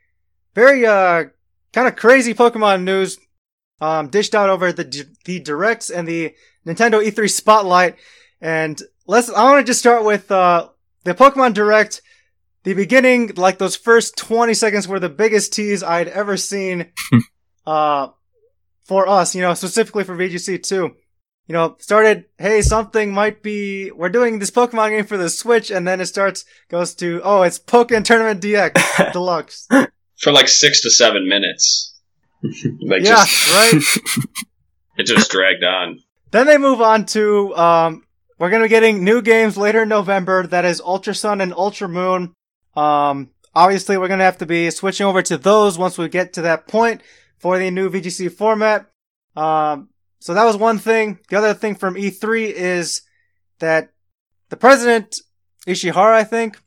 very 0.54 0.86
uh, 0.86 1.26
kind 1.74 1.88
of 1.88 1.96
crazy 1.96 2.34
Pokemon 2.34 2.84
news 2.84 3.18
um, 3.80 4.10
dished 4.10 4.36
out 4.36 4.50
over 4.50 4.72
the 4.72 5.08
the 5.26 5.40
directs 5.40 5.90
and 5.90 6.08
the 6.08 6.36
Nintendo 6.66 7.04
E3 7.04 7.30
Spotlight. 7.30 7.96
And 8.40 8.82
let's 9.08 9.30
I 9.30 9.44
want 9.44 9.66
to 9.66 9.70
just 9.70 9.80
start 9.80 10.04
with 10.04 10.32
uh, 10.32 10.70
the 11.04 11.14
Pokemon 11.14 11.54
Direct. 11.54 12.02
The 12.64 12.74
beginning, 12.76 13.32
like 13.38 13.58
those 13.58 13.76
first 13.76 14.18
20 14.18 14.54
seconds 14.54 14.88
were 14.88 15.00
the 15.00 15.10
biggest 15.10 15.52
tease 15.52 15.82
I'd 15.82 16.08
ever 16.08 16.38
seen, 16.38 16.92
uh, 17.66 18.10
for 18.86 19.08
us, 19.08 19.34
you 19.34 19.42
know, 19.42 19.54
specifically 19.56 20.04
for 20.04 20.16
VGC 20.16 20.62
too. 20.62 20.92
You 21.48 21.54
know, 21.54 21.76
started, 21.80 22.26
hey, 22.38 22.62
something 22.62 23.14
might 23.14 23.42
be, 23.42 23.90
we're 23.92 24.10
doing 24.10 24.40
this 24.40 24.52
Pokemon 24.52 24.92
game 24.92 25.06
for 25.06 25.18
the 25.18 25.30
Switch, 25.30 25.72
and 25.72 25.88
then 25.88 26.00
it 26.00 26.06
starts, 26.06 26.46
goes 26.70 26.94
to, 26.96 27.20
oh, 27.24 27.42
it's 27.42 27.58
Pokkén 27.58 28.06
Tournament 28.06 28.42
DX 28.42 29.12
Deluxe. 29.14 29.68
For 30.20 30.32
like 30.32 30.48
six 30.48 30.82
to 30.82 30.92
seven 30.92 31.28
minutes. 31.28 32.00
like 32.44 33.04
yeah, 33.04 33.26
just 33.26 33.54
right? 33.54 34.28
it 34.98 35.08
just 35.08 35.32
dragged 35.32 35.64
on. 35.64 36.00
Then 36.30 36.46
they 36.46 36.58
move 36.58 36.80
on 36.80 37.06
to, 37.08 37.56
um, 37.56 38.04
we're 38.42 38.50
gonna 38.50 38.66
be 38.66 38.70
getting 38.70 39.04
new 39.04 39.22
games 39.22 39.56
later 39.56 39.84
in 39.84 39.90
November. 39.90 40.48
That 40.48 40.66
is 40.66 40.82
Ultra 40.82 41.14
Sun 41.14 41.42
and 41.42 41.54
Ultra 41.54 41.88
Moon. 41.88 42.34
Um, 42.76 43.30
obviously 43.54 44.00
we're 44.00 44.08
gonna 44.08 44.24
have 44.24 44.40
to 44.40 44.48
be 44.48 44.72
switching 44.72 45.06
over 45.06 45.22
to 45.22 45.38
those 45.38 45.78
once 45.78 45.96
we 45.96 46.10
get 46.10 46.34
to 46.34 46.42
that 46.42 46.68
point 46.68 47.04
for 47.38 47.60
the 47.60 47.70
new 47.70 47.88
VGC 47.88 48.32
format. 48.32 48.88
Um, 49.36 49.90
so 50.18 50.34
that 50.34 50.44
was 50.44 50.58
one 50.58 50.80
thing. 50.80 51.20
The 51.30 51.38
other 51.38 51.54
thing 51.54 51.76
from 51.76 51.94
E3 51.94 52.52
is 52.52 53.04
that 53.60 53.92
the 54.50 54.58
president, 54.58 55.20
Ishihara, 55.68 56.16
I 56.16 56.24
think. 56.24 56.58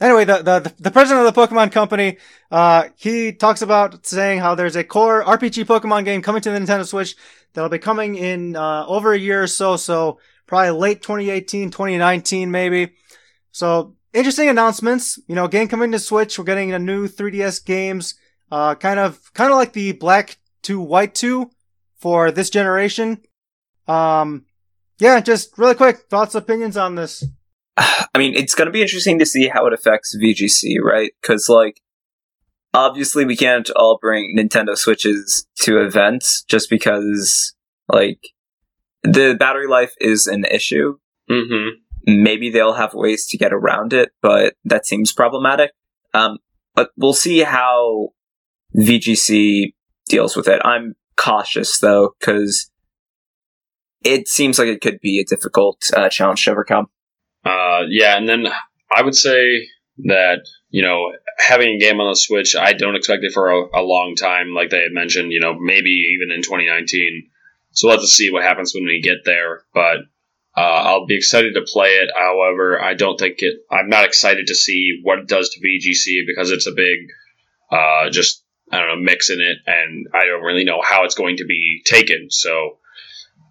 Anyway, 0.00 0.24
the, 0.24 0.42
the, 0.42 0.72
the 0.78 0.92
president 0.92 1.26
of 1.26 1.34
the 1.34 1.40
Pokemon 1.40 1.72
company, 1.72 2.18
uh, 2.52 2.84
he 2.96 3.32
talks 3.32 3.62
about 3.62 4.06
saying 4.06 4.38
how 4.38 4.54
there's 4.54 4.76
a 4.76 4.84
core 4.84 5.24
RPG 5.24 5.64
Pokemon 5.64 6.04
game 6.04 6.22
coming 6.22 6.40
to 6.42 6.52
the 6.52 6.58
Nintendo 6.58 6.86
Switch 6.86 7.16
that'll 7.52 7.68
be 7.68 7.80
coming 7.80 8.14
in, 8.14 8.54
uh, 8.54 8.86
over 8.86 9.12
a 9.12 9.18
year 9.18 9.42
or 9.42 9.48
so. 9.48 9.76
So 9.76 10.20
probably 10.50 10.72
late 10.72 11.00
2018, 11.00 11.70
2019 11.70 12.50
maybe. 12.50 12.92
So 13.52 13.94
interesting 14.12 14.48
announcements. 14.48 15.18
You 15.28 15.36
know, 15.36 15.48
game 15.48 15.68
coming 15.68 15.92
to 15.92 15.98
Switch. 15.98 16.38
We're 16.38 16.44
getting 16.44 16.72
a 16.72 16.78
new 16.78 17.08
3DS 17.08 17.64
games, 17.64 18.16
Uh, 18.52 18.74
kind 18.74 18.98
of, 18.98 19.32
kind 19.32 19.52
of 19.52 19.56
like 19.56 19.72
the 19.72 19.92
black 19.92 20.38
to 20.62 20.80
white 20.80 21.14
two 21.14 21.50
for 21.96 22.32
this 22.32 22.50
generation. 22.50 23.22
Um, 23.86 24.44
yeah, 24.98 25.20
just 25.20 25.56
really 25.56 25.76
quick 25.76 26.08
thoughts, 26.10 26.34
opinions 26.34 26.76
on 26.76 26.96
this. 26.96 27.24
I 27.76 28.18
mean, 28.18 28.34
it's 28.34 28.56
going 28.56 28.66
to 28.66 28.72
be 28.72 28.82
interesting 28.82 29.20
to 29.20 29.26
see 29.26 29.46
how 29.46 29.66
it 29.66 29.72
affects 29.72 30.16
VGC, 30.20 30.80
right? 30.82 31.12
Because, 31.22 31.48
like, 31.48 31.80
obviously 32.74 33.24
we 33.24 33.36
can't 33.36 33.70
all 33.76 33.98
bring 34.02 34.36
Nintendo 34.36 34.76
Switches 34.76 35.46
to 35.60 35.80
events 35.80 36.42
just 36.42 36.68
because, 36.68 37.54
like, 37.88 38.18
the 39.02 39.36
battery 39.38 39.66
life 39.66 39.94
is 40.00 40.26
an 40.26 40.44
issue. 40.44 40.98
Mm-hmm. 41.30 42.22
Maybe 42.22 42.50
they'll 42.50 42.74
have 42.74 42.94
ways 42.94 43.26
to 43.28 43.38
get 43.38 43.52
around 43.52 43.92
it, 43.92 44.10
but 44.22 44.54
that 44.64 44.86
seems 44.86 45.12
problematic. 45.12 45.72
Um, 46.14 46.38
but 46.74 46.90
we'll 46.96 47.12
see 47.12 47.40
how 47.40 48.10
VGC 48.76 49.74
deals 50.08 50.36
with 50.36 50.48
it. 50.48 50.60
I'm 50.64 50.94
cautious 51.16 51.78
though, 51.78 52.14
because 52.18 52.70
it 54.02 54.28
seems 54.28 54.58
like 54.58 54.68
it 54.68 54.80
could 54.80 55.00
be 55.00 55.20
a 55.20 55.24
difficult 55.24 55.90
uh, 55.94 56.08
challenge 56.08 56.44
to 56.44 56.52
overcome. 56.52 56.86
Uh, 57.44 57.82
yeah, 57.88 58.16
and 58.16 58.28
then 58.28 58.46
I 58.90 59.02
would 59.02 59.14
say 59.14 59.68
that 60.04 60.40
you 60.70 60.82
know 60.82 61.12
having 61.38 61.76
a 61.76 61.78
game 61.78 62.00
on 62.00 62.10
the 62.10 62.16
Switch, 62.16 62.56
I 62.56 62.72
don't 62.72 62.96
expect 62.96 63.24
it 63.24 63.32
for 63.32 63.50
a, 63.50 63.80
a 63.80 63.82
long 63.82 64.14
time. 64.14 64.54
Like 64.54 64.70
they 64.70 64.82
had 64.82 64.92
mentioned, 64.92 65.32
you 65.32 65.40
know, 65.40 65.54
maybe 65.58 66.14
even 66.14 66.34
in 66.34 66.42
2019. 66.42 67.30
So 67.72 67.94
to 67.94 68.06
see 68.06 68.30
what 68.30 68.42
happens 68.42 68.74
when 68.74 68.84
we 68.84 69.00
get 69.00 69.24
there. 69.24 69.62
But 69.72 69.98
uh, 70.56 70.60
I'll 70.60 71.06
be 71.06 71.16
excited 71.16 71.54
to 71.54 71.62
play 71.66 71.90
it. 71.90 72.10
However, 72.16 72.82
I 72.82 72.94
don't 72.94 73.18
think 73.18 73.36
it. 73.38 73.60
I'm 73.70 73.88
not 73.88 74.04
excited 74.04 74.48
to 74.48 74.54
see 74.54 75.00
what 75.02 75.20
it 75.20 75.28
does 75.28 75.50
to 75.50 75.60
VGC 75.60 76.26
because 76.26 76.50
it's 76.50 76.66
a 76.66 76.72
big, 76.72 76.98
uh, 77.70 78.10
just 78.10 78.44
I 78.72 78.78
don't 78.78 78.88
know, 78.88 78.96
mix 78.96 79.30
in 79.30 79.40
it, 79.40 79.58
and 79.66 80.08
I 80.14 80.26
don't 80.26 80.42
really 80.42 80.64
know 80.64 80.80
how 80.82 81.04
it's 81.04 81.14
going 81.14 81.38
to 81.38 81.44
be 81.44 81.82
taken. 81.84 82.28
So 82.30 82.78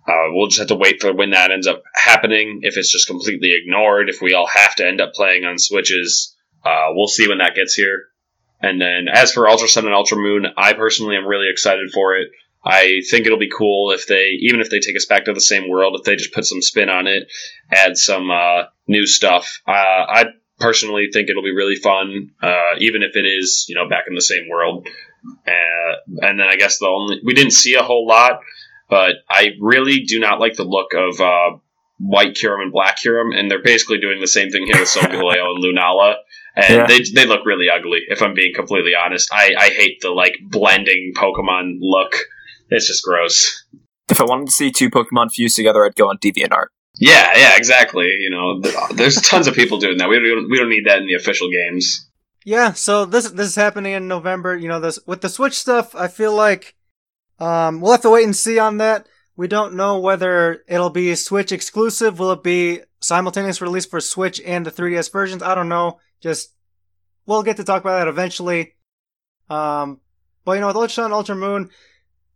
uh, 0.07 0.31
we'll 0.31 0.47
just 0.47 0.59
have 0.59 0.67
to 0.69 0.75
wait 0.75 1.01
for 1.01 1.13
when 1.13 1.31
that 1.31 1.51
ends 1.51 1.67
up 1.67 1.83
happening. 1.93 2.61
If 2.63 2.77
it's 2.77 2.91
just 2.91 3.07
completely 3.07 3.53
ignored, 3.53 4.09
if 4.09 4.21
we 4.21 4.33
all 4.33 4.47
have 4.47 4.75
to 4.75 4.87
end 4.87 5.01
up 5.01 5.13
playing 5.13 5.45
on 5.45 5.57
Switches, 5.57 6.35
uh, 6.65 6.87
we'll 6.91 7.07
see 7.07 7.27
when 7.27 7.37
that 7.39 7.55
gets 7.55 7.73
here. 7.73 8.05
And 8.61 8.81
then 8.81 9.07
as 9.11 9.31
for 9.31 9.47
Ultra 9.47 9.67
Sun 9.67 9.85
and 9.85 9.93
Ultra 9.93 10.17
Moon, 10.17 10.45
I 10.57 10.73
personally 10.73 11.15
am 11.15 11.27
really 11.27 11.49
excited 11.49 11.91
for 11.91 12.15
it. 12.17 12.29
I 12.63 13.01
think 13.09 13.25
it'll 13.25 13.39
be 13.39 13.49
cool 13.49 13.91
if 13.91 14.07
they, 14.07 14.37
even 14.41 14.59
if 14.59 14.69
they 14.69 14.79
take 14.79 14.97
us 14.97 15.05
back 15.05 15.25
to 15.25 15.33
the 15.33 15.41
same 15.41 15.69
world, 15.69 15.95
if 15.97 16.03
they 16.03 16.15
just 16.15 16.33
put 16.33 16.45
some 16.45 16.61
spin 16.61 16.89
on 16.89 17.07
it, 17.07 17.31
add 17.71 17.97
some 17.97 18.29
uh, 18.29 18.63
new 18.87 19.05
stuff. 19.05 19.61
Uh, 19.67 19.71
I 19.71 20.25
personally 20.59 21.07
think 21.13 21.29
it'll 21.29 21.43
be 21.43 21.55
really 21.55 21.77
fun, 21.77 22.31
uh, 22.41 22.75
even 22.79 23.01
if 23.01 23.15
it 23.15 23.25
is, 23.25 23.65
you 23.69 23.75
know, 23.75 23.87
back 23.87 24.05
in 24.07 24.15
the 24.15 24.21
same 24.21 24.49
world. 24.49 24.87
Uh, 25.47 26.27
and 26.27 26.39
then 26.39 26.47
I 26.49 26.55
guess 26.57 26.79
the 26.79 26.87
only 26.87 27.19
we 27.23 27.33
didn't 27.33 27.51
see 27.51 27.75
a 27.75 27.83
whole 27.83 28.05
lot, 28.07 28.39
but 28.89 29.15
I 29.29 29.51
really 29.59 30.01
do 30.01 30.19
not 30.19 30.39
like 30.39 30.55
the 30.55 30.63
look 30.63 30.93
of 30.93 31.21
uh, 31.21 31.57
White 31.99 32.35
Kyurem 32.35 32.61
and 32.61 32.71
Black 32.71 32.97
Kyurem, 32.99 33.37
and 33.37 33.49
they're 33.49 33.61
basically 33.61 33.99
doing 33.99 34.19
the 34.19 34.27
same 34.27 34.49
thing 34.49 34.65
here 34.65 34.79
with 34.79 34.89
Solgaleo 34.89 35.55
and 35.55 35.63
Lunala. 35.63 36.15
And 36.55 36.75
Yeah. 36.75 36.87
they, 36.87 37.03
they 37.13 37.25
look 37.25 37.45
really 37.45 37.67
ugly, 37.69 37.99
if 38.07 38.21
I'm 38.21 38.33
being 38.33 38.53
completely 38.53 38.93
honest. 38.95 39.29
I, 39.31 39.53
I 39.57 39.69
hate 39.69 40.01
the 40.01 40.09
like 40.09 40.35
blending 40.41 41.13
Pokemon 41.15 41.77
look. 41.79 42.15
It's 42.69 42.87
just 42.87 43.03
gross. 43.03 43.65
If 44.09 44.21
I 44.21 44.25
wanted 44.25 44.47
to 44.47 44.51
see 44.51 44.71
two 44.71 44.89
Pokemon 44.89 45.31
fuse 45.31 45.55
together, 45.55 45.85
I'd 45.85 45.95
go 45.95 46.09
on 46.09 46.17
DeviantArt. 46.17 46.67
Yeah, 46.95 47.31
yeah, 47.37 47.55
exactly. 47.55 48.07
You 48.07 48.29
know, 48.29 48.61
there's 48.93 49.21
tons 49.21 49.47
of 49.47 49.53
people 49.53 49.77
doing 49.77 49.97
that. 49.97 50.09
We 50.09 50.19
don't 50.19 50.49
we 50.49 50.57
don't 50.57 50.69
need 50.69 50.85
that 50.85 50.99
in 50.99 51.05
the 51.05 51.13
official 51.13 51.49
games. 51.49 52.09
Yeah, 52.45 52.73
so 52.73 53.05
this 53.05 53.29
this 53.31 53.47
is 53.47 53.55
happening 53.55 53.93
in 53.93 54.07
November. 54.07 54.55
You 54.55 54.67
know, 54.67 54.79
this 54.79 54.99
with 55.05 55.21
the 55.21 55.29
Switch 55.29 55.53
stuff. 55.53 55.95
I 55.95 56.07
feel 56.07 56.33
like 56.33 56.75
um, 57.39 57.79
we'll 57.79 57.91
have 57.91 58.01
to 58.01 58.09
wait 58.09 58.25
and 58.25 58.35
see 58.35 58.59
on 58.59 58.77
that. 58.77 59.07
We 59.35 59.47
don't 59.47 59.75
know 59.75 59.99
whether 59.99 60.63
it'll 60.67 60.89
be 60.89 61.15
Switch 61.15 61.51
exclusive. 61.51 62.19
Will 62.19 62.31
it 62.31 62.43
be 62.43 62.81
simultaneous 63.01 63.61
release 63.61 63.85
for 63.85 64.01
Switch 64.01 64.41
and 64.41 64.65
the 64.65 64.71
3DS 64.71 65.11
versions? 65.11 65.41
I 65.41 65.55
don't 65.55 65.69
know. 65.69 65.99
Just 66.19 66.53
we'll 67.25 67.43
get 67.43 67.57
to 67.57 67.63
talk 67.63 67.81
about 67.81 67.99
that 67.99 68.07
eventually. 68.09 68.73
Um, 69.49 70.01
but 70.43 70.53
you 70.53 70.61
know, 70.61 70.67
with 70.67 70.75
Ultra 70.75 70.89
Sun, 70.89 71.13
Ultra 71.13 71.35
Moon, 71.35 71.69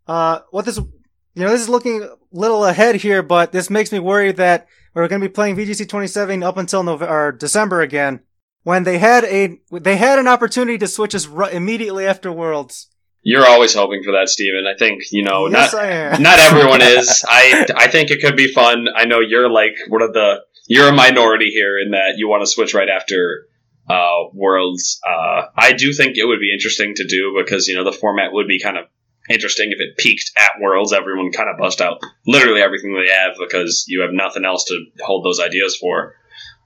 uh, 0.08 0.39
what 0.51 0.66
this, 0.66 0.78
you 0.78 1.43
know, 1.43 1.49
this 1.49 1.62
is 1.62 1.70
looking 1.70 2.04
a 2.04 2.10
little 2.32 2.66
ahead 2.66 2.95
here, 2.95 3.24
but 3.24 3.51
this 3.51 3.70
makes 3.70 3.91
me 3.91 3.99
worry 3.99 4.32
that 4.34 4.68
we're 4.93 5.08
going 5.08 5.22
to 5.22 5.28
be 5.28 5.34
playing 5.34 5.56
VGC 5.56 5.88
27 5.88 6.43
up 6.43 6.58
until 6.58 6.84
November 6.84 7.14
or 7.14 7.32
December 7.32 7.82
again 7.82 8.22
when 8.64 8.84
they 8.84 8.97
had 8.97 9.24
a 9.26 9.60
they 9.72 9.97
had 9.97 10.20
an 10.20 10.28
opportunity 10.28 10.78
to 10.78 10.88
switch 10.88 11.14
us 11.14 11.28
ru- 11.28 11.47
immediately 11.47 12.06
after 12.06 12.32
Worlds. 12.32 12.89
You're 13.22 13.45
always 13.45 13.74
hoping 13.74 14.04
for 14.04 14.12
that, 14.12 14.30
Stephen. 14.30 14.66
I 14.68 14.78
think 14.78 15.04
you 15.12 15.24
know 15.24 15.47
yes, 15.47 15.74
not 15.74 16.20
not 16.20 16.39
everyone 16.39 16.82
is. 16.82 17.24
I 17.28 17.66
I 17.76 17.88
think 17.88 18.12
it 18.12 18.22
could 18.22 18.36
be 18.36 18.51
fun. 18.51 18.88
I 18.95 19.06
know 19.06 19.20
you're 19.20 19.49
like 19.49 19.76
one 19.88 20.01
of 20.01 20.14
the 20.14 20.41
you're 20.68 20.89
a 20.89 20.93
minority 20.93 21.49
here 21.51 21.80
in 21.80 21.91
that 21.91 22.14
you 22.18 22.28
want 22.28 22.41
to 22.41 22.47
switch 22.47 22.74
right 22.74 22.89
after 22.89 23.47
uh, 23.89 24.30
Worlds. 24.34 24.99
Uh, 25.06 25.43
I 25.58 25.74
do 25.74 25.93
think 25.93 26.18
it 26.18 26.26
would 26.26 26.39
be 26.39 26.54
interesting 26.54 26.95
to 26.95 27.06
do 27.06 27.36
because 27.38 27.68
you 27.68 27.76
know 27.76 27.84
the 27.84 27.91
format 27.91 28.34
would 28.34 28.47
be 28.47 28.60
kind 28.60 28.78
of 28.78 28.86
interesting 29.30 29.71
if 29.71 29.80
it 29.80 29.97
peaked 29.97 30.32
at 30.38 30.61
Worlds. 30.61 30.93
Everyone 30.93 31.32
kind 31.32 31.49
of 31.49 31.57
bust 31.57 31.82
out 31.82 32.01
literally 32.28 32.61
everything 32.61 32.93
they 32.93 33.13
have 33.13 33.36
because 33.39 33.86
you 33.88 34.01
have 34.01 34.11
nothing 34.11 34.45
else 34.45 34.65
to 34.65 34.86
hold 35.01 35.26
those 35.26 35.39
ideas 35.39 35.78
for. 35.78 36.15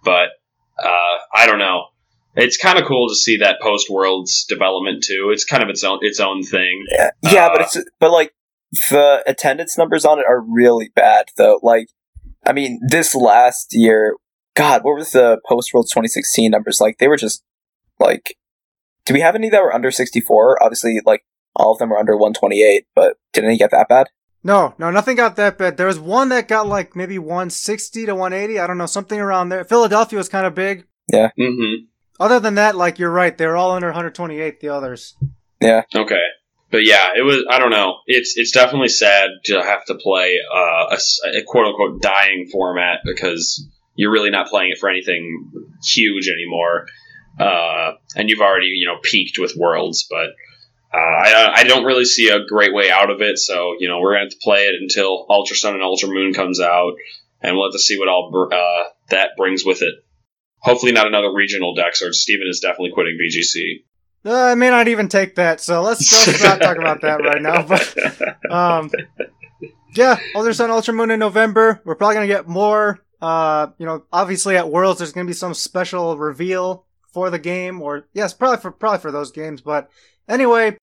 But 0.04 0.30
uh, 0.82 1.18
I 1.34 1.46
don't 1.46 1.60
know. 1.60 1.88
It's 2.36 2.58
kind 2.58 2.78
of 2.78 2.86
cool 2.86 3.10
to 3.10 3.16
see 3.16 3.38
that 3.38 3.62
post 3.62 3.90
Worlds 3.90 4.46
development 4.48 5.04
too. 5.04 5.32
It's 5.34 5.44
kind 5.44 5.64
of 5.64 5.70
its 5.70 5.84
own 5.84 6.00
its 6.02 6.20
own 6.20 6.44
thing. 6.44 6.86
Yeah, 6.92 7.10
yeah, 7.24 7.50
but 7.50 7.62
Uh, 7.62 7.64
it's 7.64 7.78
but 8.00 8.12
like 8.12 8.34
the 8.90 9.24
attendance 9.26 9.78
numbers 9.78 10.06
on 10.06 10.20
it 10.20 10.26
are 10.28 10.42
really 10.42 10.90
bad 10.96 11.26
though. 11.38 11.60
Like, 11.64 11.88
I 12.46 12.54
mean, 12.54 12.80
this 12.88 13.16
last 13.16 13.74
year, 13.74 14.16
God, 14.56 14.84
what 14.84 14.94
were 14.94 15.04
the 15.04 15.40
post 15.48 15.74
World 15.74 15.88
2016 15.90 16.52
numbers 16.52 16.80
like? 16.80 17.00
They 17.00 17.08
were 17.08 17.18
just 17.18 17.44
like, 18.00 18.36
do 19.06 19.14
we 19.14 19.22
have 19.22 19.36
any 19.36 19.50
that 19.50 19.62
were 19.62 19.74
under 19.74 19.90
64? 19.90 20.64
Obviously, 20.64 21.02
like 21.06 21.24
all 21.58 21.74
of 21.74 21.80
them 21.80 21.92
are 21.92 21.98
under 21.98 22.16
128, 22.16 22.86
but 22.96 23.18
didn't 23.34 23.50
any 23.50 23.58
get 23.58 23.72
that 23.72 23.90
bad? 23.90 24.08
No, 24.44 24.74
no, 24.78 24.92
nothing 24.92 25.18
got 25.18 25.36
that 25.36 25.58
bad. 25.58 25.76
There 25.76 25.88
was 25.88 26.00
one 26.00 26.30
that 26.30 26.48
got 26.48 26.68
like 26.68 26.96
maybe 26.96 27.20
160 27.20 28.06
to 28.06 28.16
180. 28.16 28.60
I 28.60 28.68
don't 28.68 28.78
know, 28.78 28.86
something 28.86 29.20
around 29.20 29.50
there. 29.50 29.66
Philadelphia 29.66 30.18
was 30.18 30.30
kind 30.30 30.46
of 30.46 30.56
big. 30.56 30.86
Yeah. 31.12 31.32
Mm-hmm. 31.38 31.86
Other 32.20 32.40
than 32.40 32.56
that, 32.56 32.76
like 32.76 32.98
you're 33.00 33.12
right, 33.12 33.38
they're 33.38 33.58
all 33.58 33.72
under 33.72 33.88
128. 33.88 34.60
The 34.62 34.70
others. 34.70 35.16
Yeah. 35.60 35.82
Okay. 35.94 36.22
But 36.70 36.86
yeah, 36.86 37.10
it 37.18 37.22
was. 37.24 37.46
I 37.50 37.60
don't 37.60 37.72
know. 37.72 37.96
It's 38.08 38.38
it's 38.38 38.52
definitely 38.52 38.90
sad 38.90 39.30
to 39.46 39.62
have 39.62 39.86
to 39.86 39.96
play 39.96 40.36
uh, 40.54 40.88
a, 40.92 40.94
s- 40.96 41.20
a 41.26 41.42
quote 41.46 41.66
unquote 41.66 42.02
dying 42.02 42.50
format 42.52 43.00
because 43.06 43.66
you're 43.96 44.12
really 44.12 44.30
not 44.32 44.48
playing 44.48 44.72
it 44.72 44.78
for 44.78 44.90
anything 44.90 45.50
huge 45.86 46.28
anymore. 46.28 46.86
Uh, 47.40 47.94
and 48.16 48.30
you've 48.30 48.42
already 48.42 48.68
you 48.68 48.86
know 48.88 48.98
peaked 49.02 49.40
with 49.40 49.56
worlds, 49.56 50.08
but 50.10 50.28
uh, 50.98 51.00
I 51.00 51.54
I 51.58 51.64
don't 51.64 51.86
really 51.86 52.06
see 52.06 52.30
a 52.30 52.46
great 52.46 52.74
way 52.74 52.90
out 52.90 53.10
of 53.10 53.22
it. 53.22 53.38
So 53.38 53.76
you 53.80 53.88
know 53.88 54.00
we're 54.00 54.14
gonna 54.14 54.26
have 54.26 54.32
to 54.32 54.40
play 54.42 54.68
it 54.68 54.82
until 54.82 55.26
Ultra 55.30 55.56
Sun 55.56 55.76
and 55.76 55.84
Ultra 55.84 56.10
Moon 56.10 56.34
comes 56.34 56.60
out, 56.60 56.94
and 57.42 57.56
we'll 57.56 57.68
have 57.68 57.74
to 57.74 57.80
see 57.80 57.98
what 58.00 58.08
all 58.08 58.32
br- 58.32 58.54
uh, 58.54 58.90
that 59.10 59.32
brings 59.38 59.64
with 59.64 59.82
it. 59.82 59.94
Hopefully, 60.60 60.92
not 60.92 61.08
another 61.08 61.32
regional 61.32 61.76
dex. 61.76 62.02
Or 62.02 62.14
Stephen 62.14 62.48
is 62.50 62.60
definitely 62.60 62.92
quitting 62.94 63.18
VGC. 63.22 63.84
Uh, 64.26 64.52
I 64.52 64.56
may 64.56 64.70
not 64.70 64.88
even 64.88 65.08
take 65.08 65.36
that, 65.36 65.62
so 65.62 65.82
let's, 65.82 66.12
let's 66.12 66.44
not 66.44 66.60
talk 66.60 66.78
about 66.78 67.02
that 67.02 67.22
right 67.22 67.42
now. 67.42 67.62
But 67.62 68.52
um, 68.52 68.92
yeah, 69.96 70.20
Ultra 70.36 70.54
Sun, 70.54 70.72
Ultra 70.72 70.94
Moon 70.94 71.12
in 71.12 71.20
November. 71.20 71.82
We're 71.86 71.96
probably 71.96 72.16
gonna 72.16 72.28
get 72.28 72.48
more. 72.48 73.04
Uh, 73.22 73.68
you 73.78 73.86
know, 73.86 74.04
obviously 74.12 74.58
at 74.58 74.70
Worlds, 74.70 75.00
there's 75.00 75.14
gonna 75.14 75.28
be 75.28 75.34
some 75.34 75.54
special 75.54 76.18
reveal 76.18 76.86
for 77.14 77.30
the 77.30 77.40
game, 77.40 77.82
or 77.82 78.08
yes, 78.14 78.34
probably 78.34 78.58
for 78.58 78.72
probably 78.72 79.00
for 79.00 79.12
those 79.12 79.32
games. 79.32 79.62
But 79.62 79.90
anyway, 80.28 80.78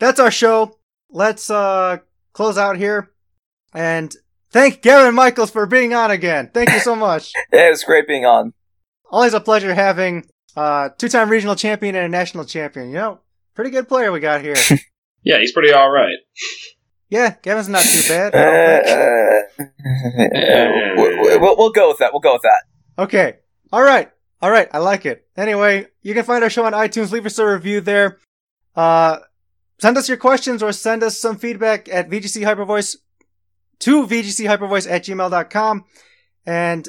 that's 0.00 0.18
our 0.18 0.30
show. 0.32 0.76
Let's 1.10 1.48
uh 1.50 1.98
close 2.32 2.58
out 2.58 2.76
here, 2.76 3.10
and 3.72 4.12
thank 4.50 4.82
Gavin 4.82 5.14
Michaels 5.14 5.50
for 5.50 5.66
being 5.66 5.94
on 5.94 6.10
again. 6.10 6.50
Thank 6.52 6.70
you 6.70 6.80
so 6.80 6.96
much. 6.96 7.32
Yeah, 7.52 7.66
it 7.68 7.70
was 7.70 7.84
great 7.84 8.06
being 8.08 8.24
on. 8.24 8.52
Always 9.10 9.34
a 9.34 9.40
pleasure 9.40 9.74
having 9.74 10.26
uh 10.56 10.88
two-time 10.98 11.28
regional 11.28 11.54
champion 11.54 11.94
and 11.94 12.04
a 12.06 12.08
national 12.08 12.44
champion. 12.44 12.88
You 12.88 12.94
know, 12.94 13.20
pretty 13.54 13.70
good 13.70 13.88
player 13.88 14.10
we 14.12 14.20
got 14.20 14.40
here. 14.42 14.56
yeah, 15.22 15.38
he's 15.38 15.52
pretty 15.52 15.72
all 15.72 15.90
right. 15.90 16.16
Yeah, 17.08 17.34
Gavin's 17.42 17.68
not 17.68 17.82
too 17.82 18.02
bad. 18.08 18.34
Uh, 18.34 18.38
I 18.38 18.44
don't 18.44 19.50
think. 19.56 19.70
uh, 20.46 20.94
we'll, 20.96 21.40
we'll, 21.40 21.56
we'll 21.56 21.70
go 21.72 21.88
with 21.88 21.98
that. 21.98 22.12
We'll 22.12 22.20
go 22.20 22.34
with 22.34 22.42
that. 22.42 22.62
Okay. 23.02 23.38
All 23.72 23.82
right. 23.82 24.10
All 24.40 24.50
right. 24.50 24.68
I 24.72 24.78
like 24.78 25.06
it. 25.06 25.26
Anyway, 25.36 25.88
you 26.02 26.14
can 26.14 26.22
find 26.24 26.44
our 26.44 26.50
show 26.50 26.64
on 26.64 26.72
iTunes. 26.72 27.10
Leave 27.10 27.26
us 27.26 27.38
a 27.40 27.46
review 27.46 27.80
there. 27.80 28.18
Uh, 28.76 29.18
send 29.80 29.96
us 29.96 30.08
your 30.08 30.18
questions 30.18 30.62
or 30.62 30.72
send 30.72 31.02
us 31.02 31.18
some 31.18 31.36
feedback 31.36 31.88
at 31.88 32.08
VGC 32.08 32.42
Hypervoice 32.42 32.96
to 33.80 34.06
VGC 34.06 34.46
Hypervoice 34.46 34.90
at 34.90 35.04
gmail.com. 35.04 35.84
And, 36.46 36.88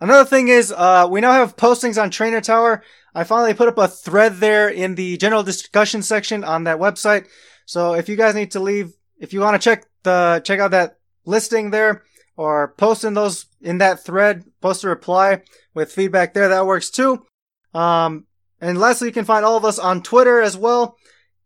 Another 0.00 0.24
thing 0.24 0.48
is, 0.48 0.72
uh, 0.74 1.06
we 1.10 1.20
now 1.20 1.32
have 1.32 1.56
postings 1.56 2.00
on 2.02 2.10
Trainer 2.10 2.40
Tower. 2.40 2.82
I 3.14 3.24
finally 3.24 3.52
put 3.52 3.68
up 3.68 3.76
a 3.76 3.86
thread 3.86 4.36
there 4.36 4.68
in 4.68 4.94
the 4.94 5.18
general 5.18 5.42
discussion 5.42 6.02
section 6.02 6.42
on 6.42 6.64
that 6.64 6.78
website. 6.78 7.26
So 7.66 7.92
if 7.92 8.08
you 8.08 8.16
guys 8.16 8.34
need 8.34 8.52
to 8.52 8.60
leave, 8.60 8.94
if 9.18 9.34
you 9.34 9.40
want 9.40 9.60
to 9.60 9.64
check 9.64 9.84
the, 10.02 10.40
check 10.42 10.58
out 10.58 10.70
that 10.70 10.96
listing 11.26 11.70
there 11.70 12.02
or 12.36 12.68
post 12.78 13.04
in 13.04 13.12
those, 13.12 13.44
in 13.60 13.78
that 13.78 14.02
thread, 14.02 14.44
post 14.62 14.84
a 14.84 14.88
reply 14.88 15.42
with 15.74 15.92
feedback 15.92 16.32
there, 16.32 16.48
that 16.48 16.64
works 16.64 16.88
too. 16.88 17.26
Um, 17.74 18.26
and 18.58 18.78
lastly, 18.78 19.08
you 19.08 19.12
can 19.12 19.26
find 19.26 19.44
all 19.44 19.58
of 19.58 19.66
us 19.66 19.78
on 19.78 20.02
Twitter 20.02 20.40
as 20.40 20.56
well. 20.56 20.96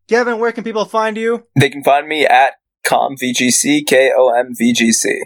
Gavin, 0.07 0.39
where 0.39 0.53
can 0.53 0.65
people 0.65 0.85
find 0.85 1.17
you? 1.17 1.47
They 1.59 1.71
can 1.71 1.83
find 1.83 2.07
me 2.07 2.27
at 2.27 2.55
komvgc, 2.87 3.87
K-O-M-V-G-C. 3.87 5.23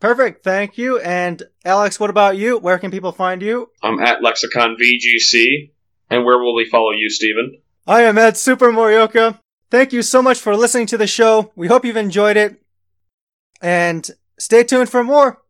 Perfect, 0.00 0.42
thank 0.42 0.78
you. 0.78 0.98
And 1.00 1.42
Alex, 1.64 2.00
what 2.00 2.10
about 2.10 2.36
you? 2.36 2.58
Where 2.58 2.78
can 2.78 2.90
people 2.90 3.12
find 3.12 3.42
you? 3.42 3.70
I'm 3.82 4.00
at 4.00 4.22
Lexicon 4.22 4.76
VGC. 4.80 5.70
And 6.10 6.24
where 6.24 6.38
will 6.38 6.54
we 6.54 6.68
follow 6.68 6.92
you, 6.92 7.08
Stephen? 7.08 7.58
I 7.86 8.02
am 8.02 8.18
at 8.18 8.36
Super 8.36 8.72
Morioka. 8.72 9.38
Thank 9.70 9.92
you 9.92 10.02
so 10.02 10.20
much 10.22 10.38
for 10.38 10.56
listening 10.56 10.86
to 10.88 10.98
the 10.98 11.06
show. 11.06 11.52
We 11.56 11.68
hope 11.68 11.84
you've 11.84 11.96
enjoyed 11.96 12.36
it. 12.36 12.62
And 13.60 14.10
stay 14.38 14.64
tuned 14.64 14.88
for 14.88 15.04
more. 15.04 15.41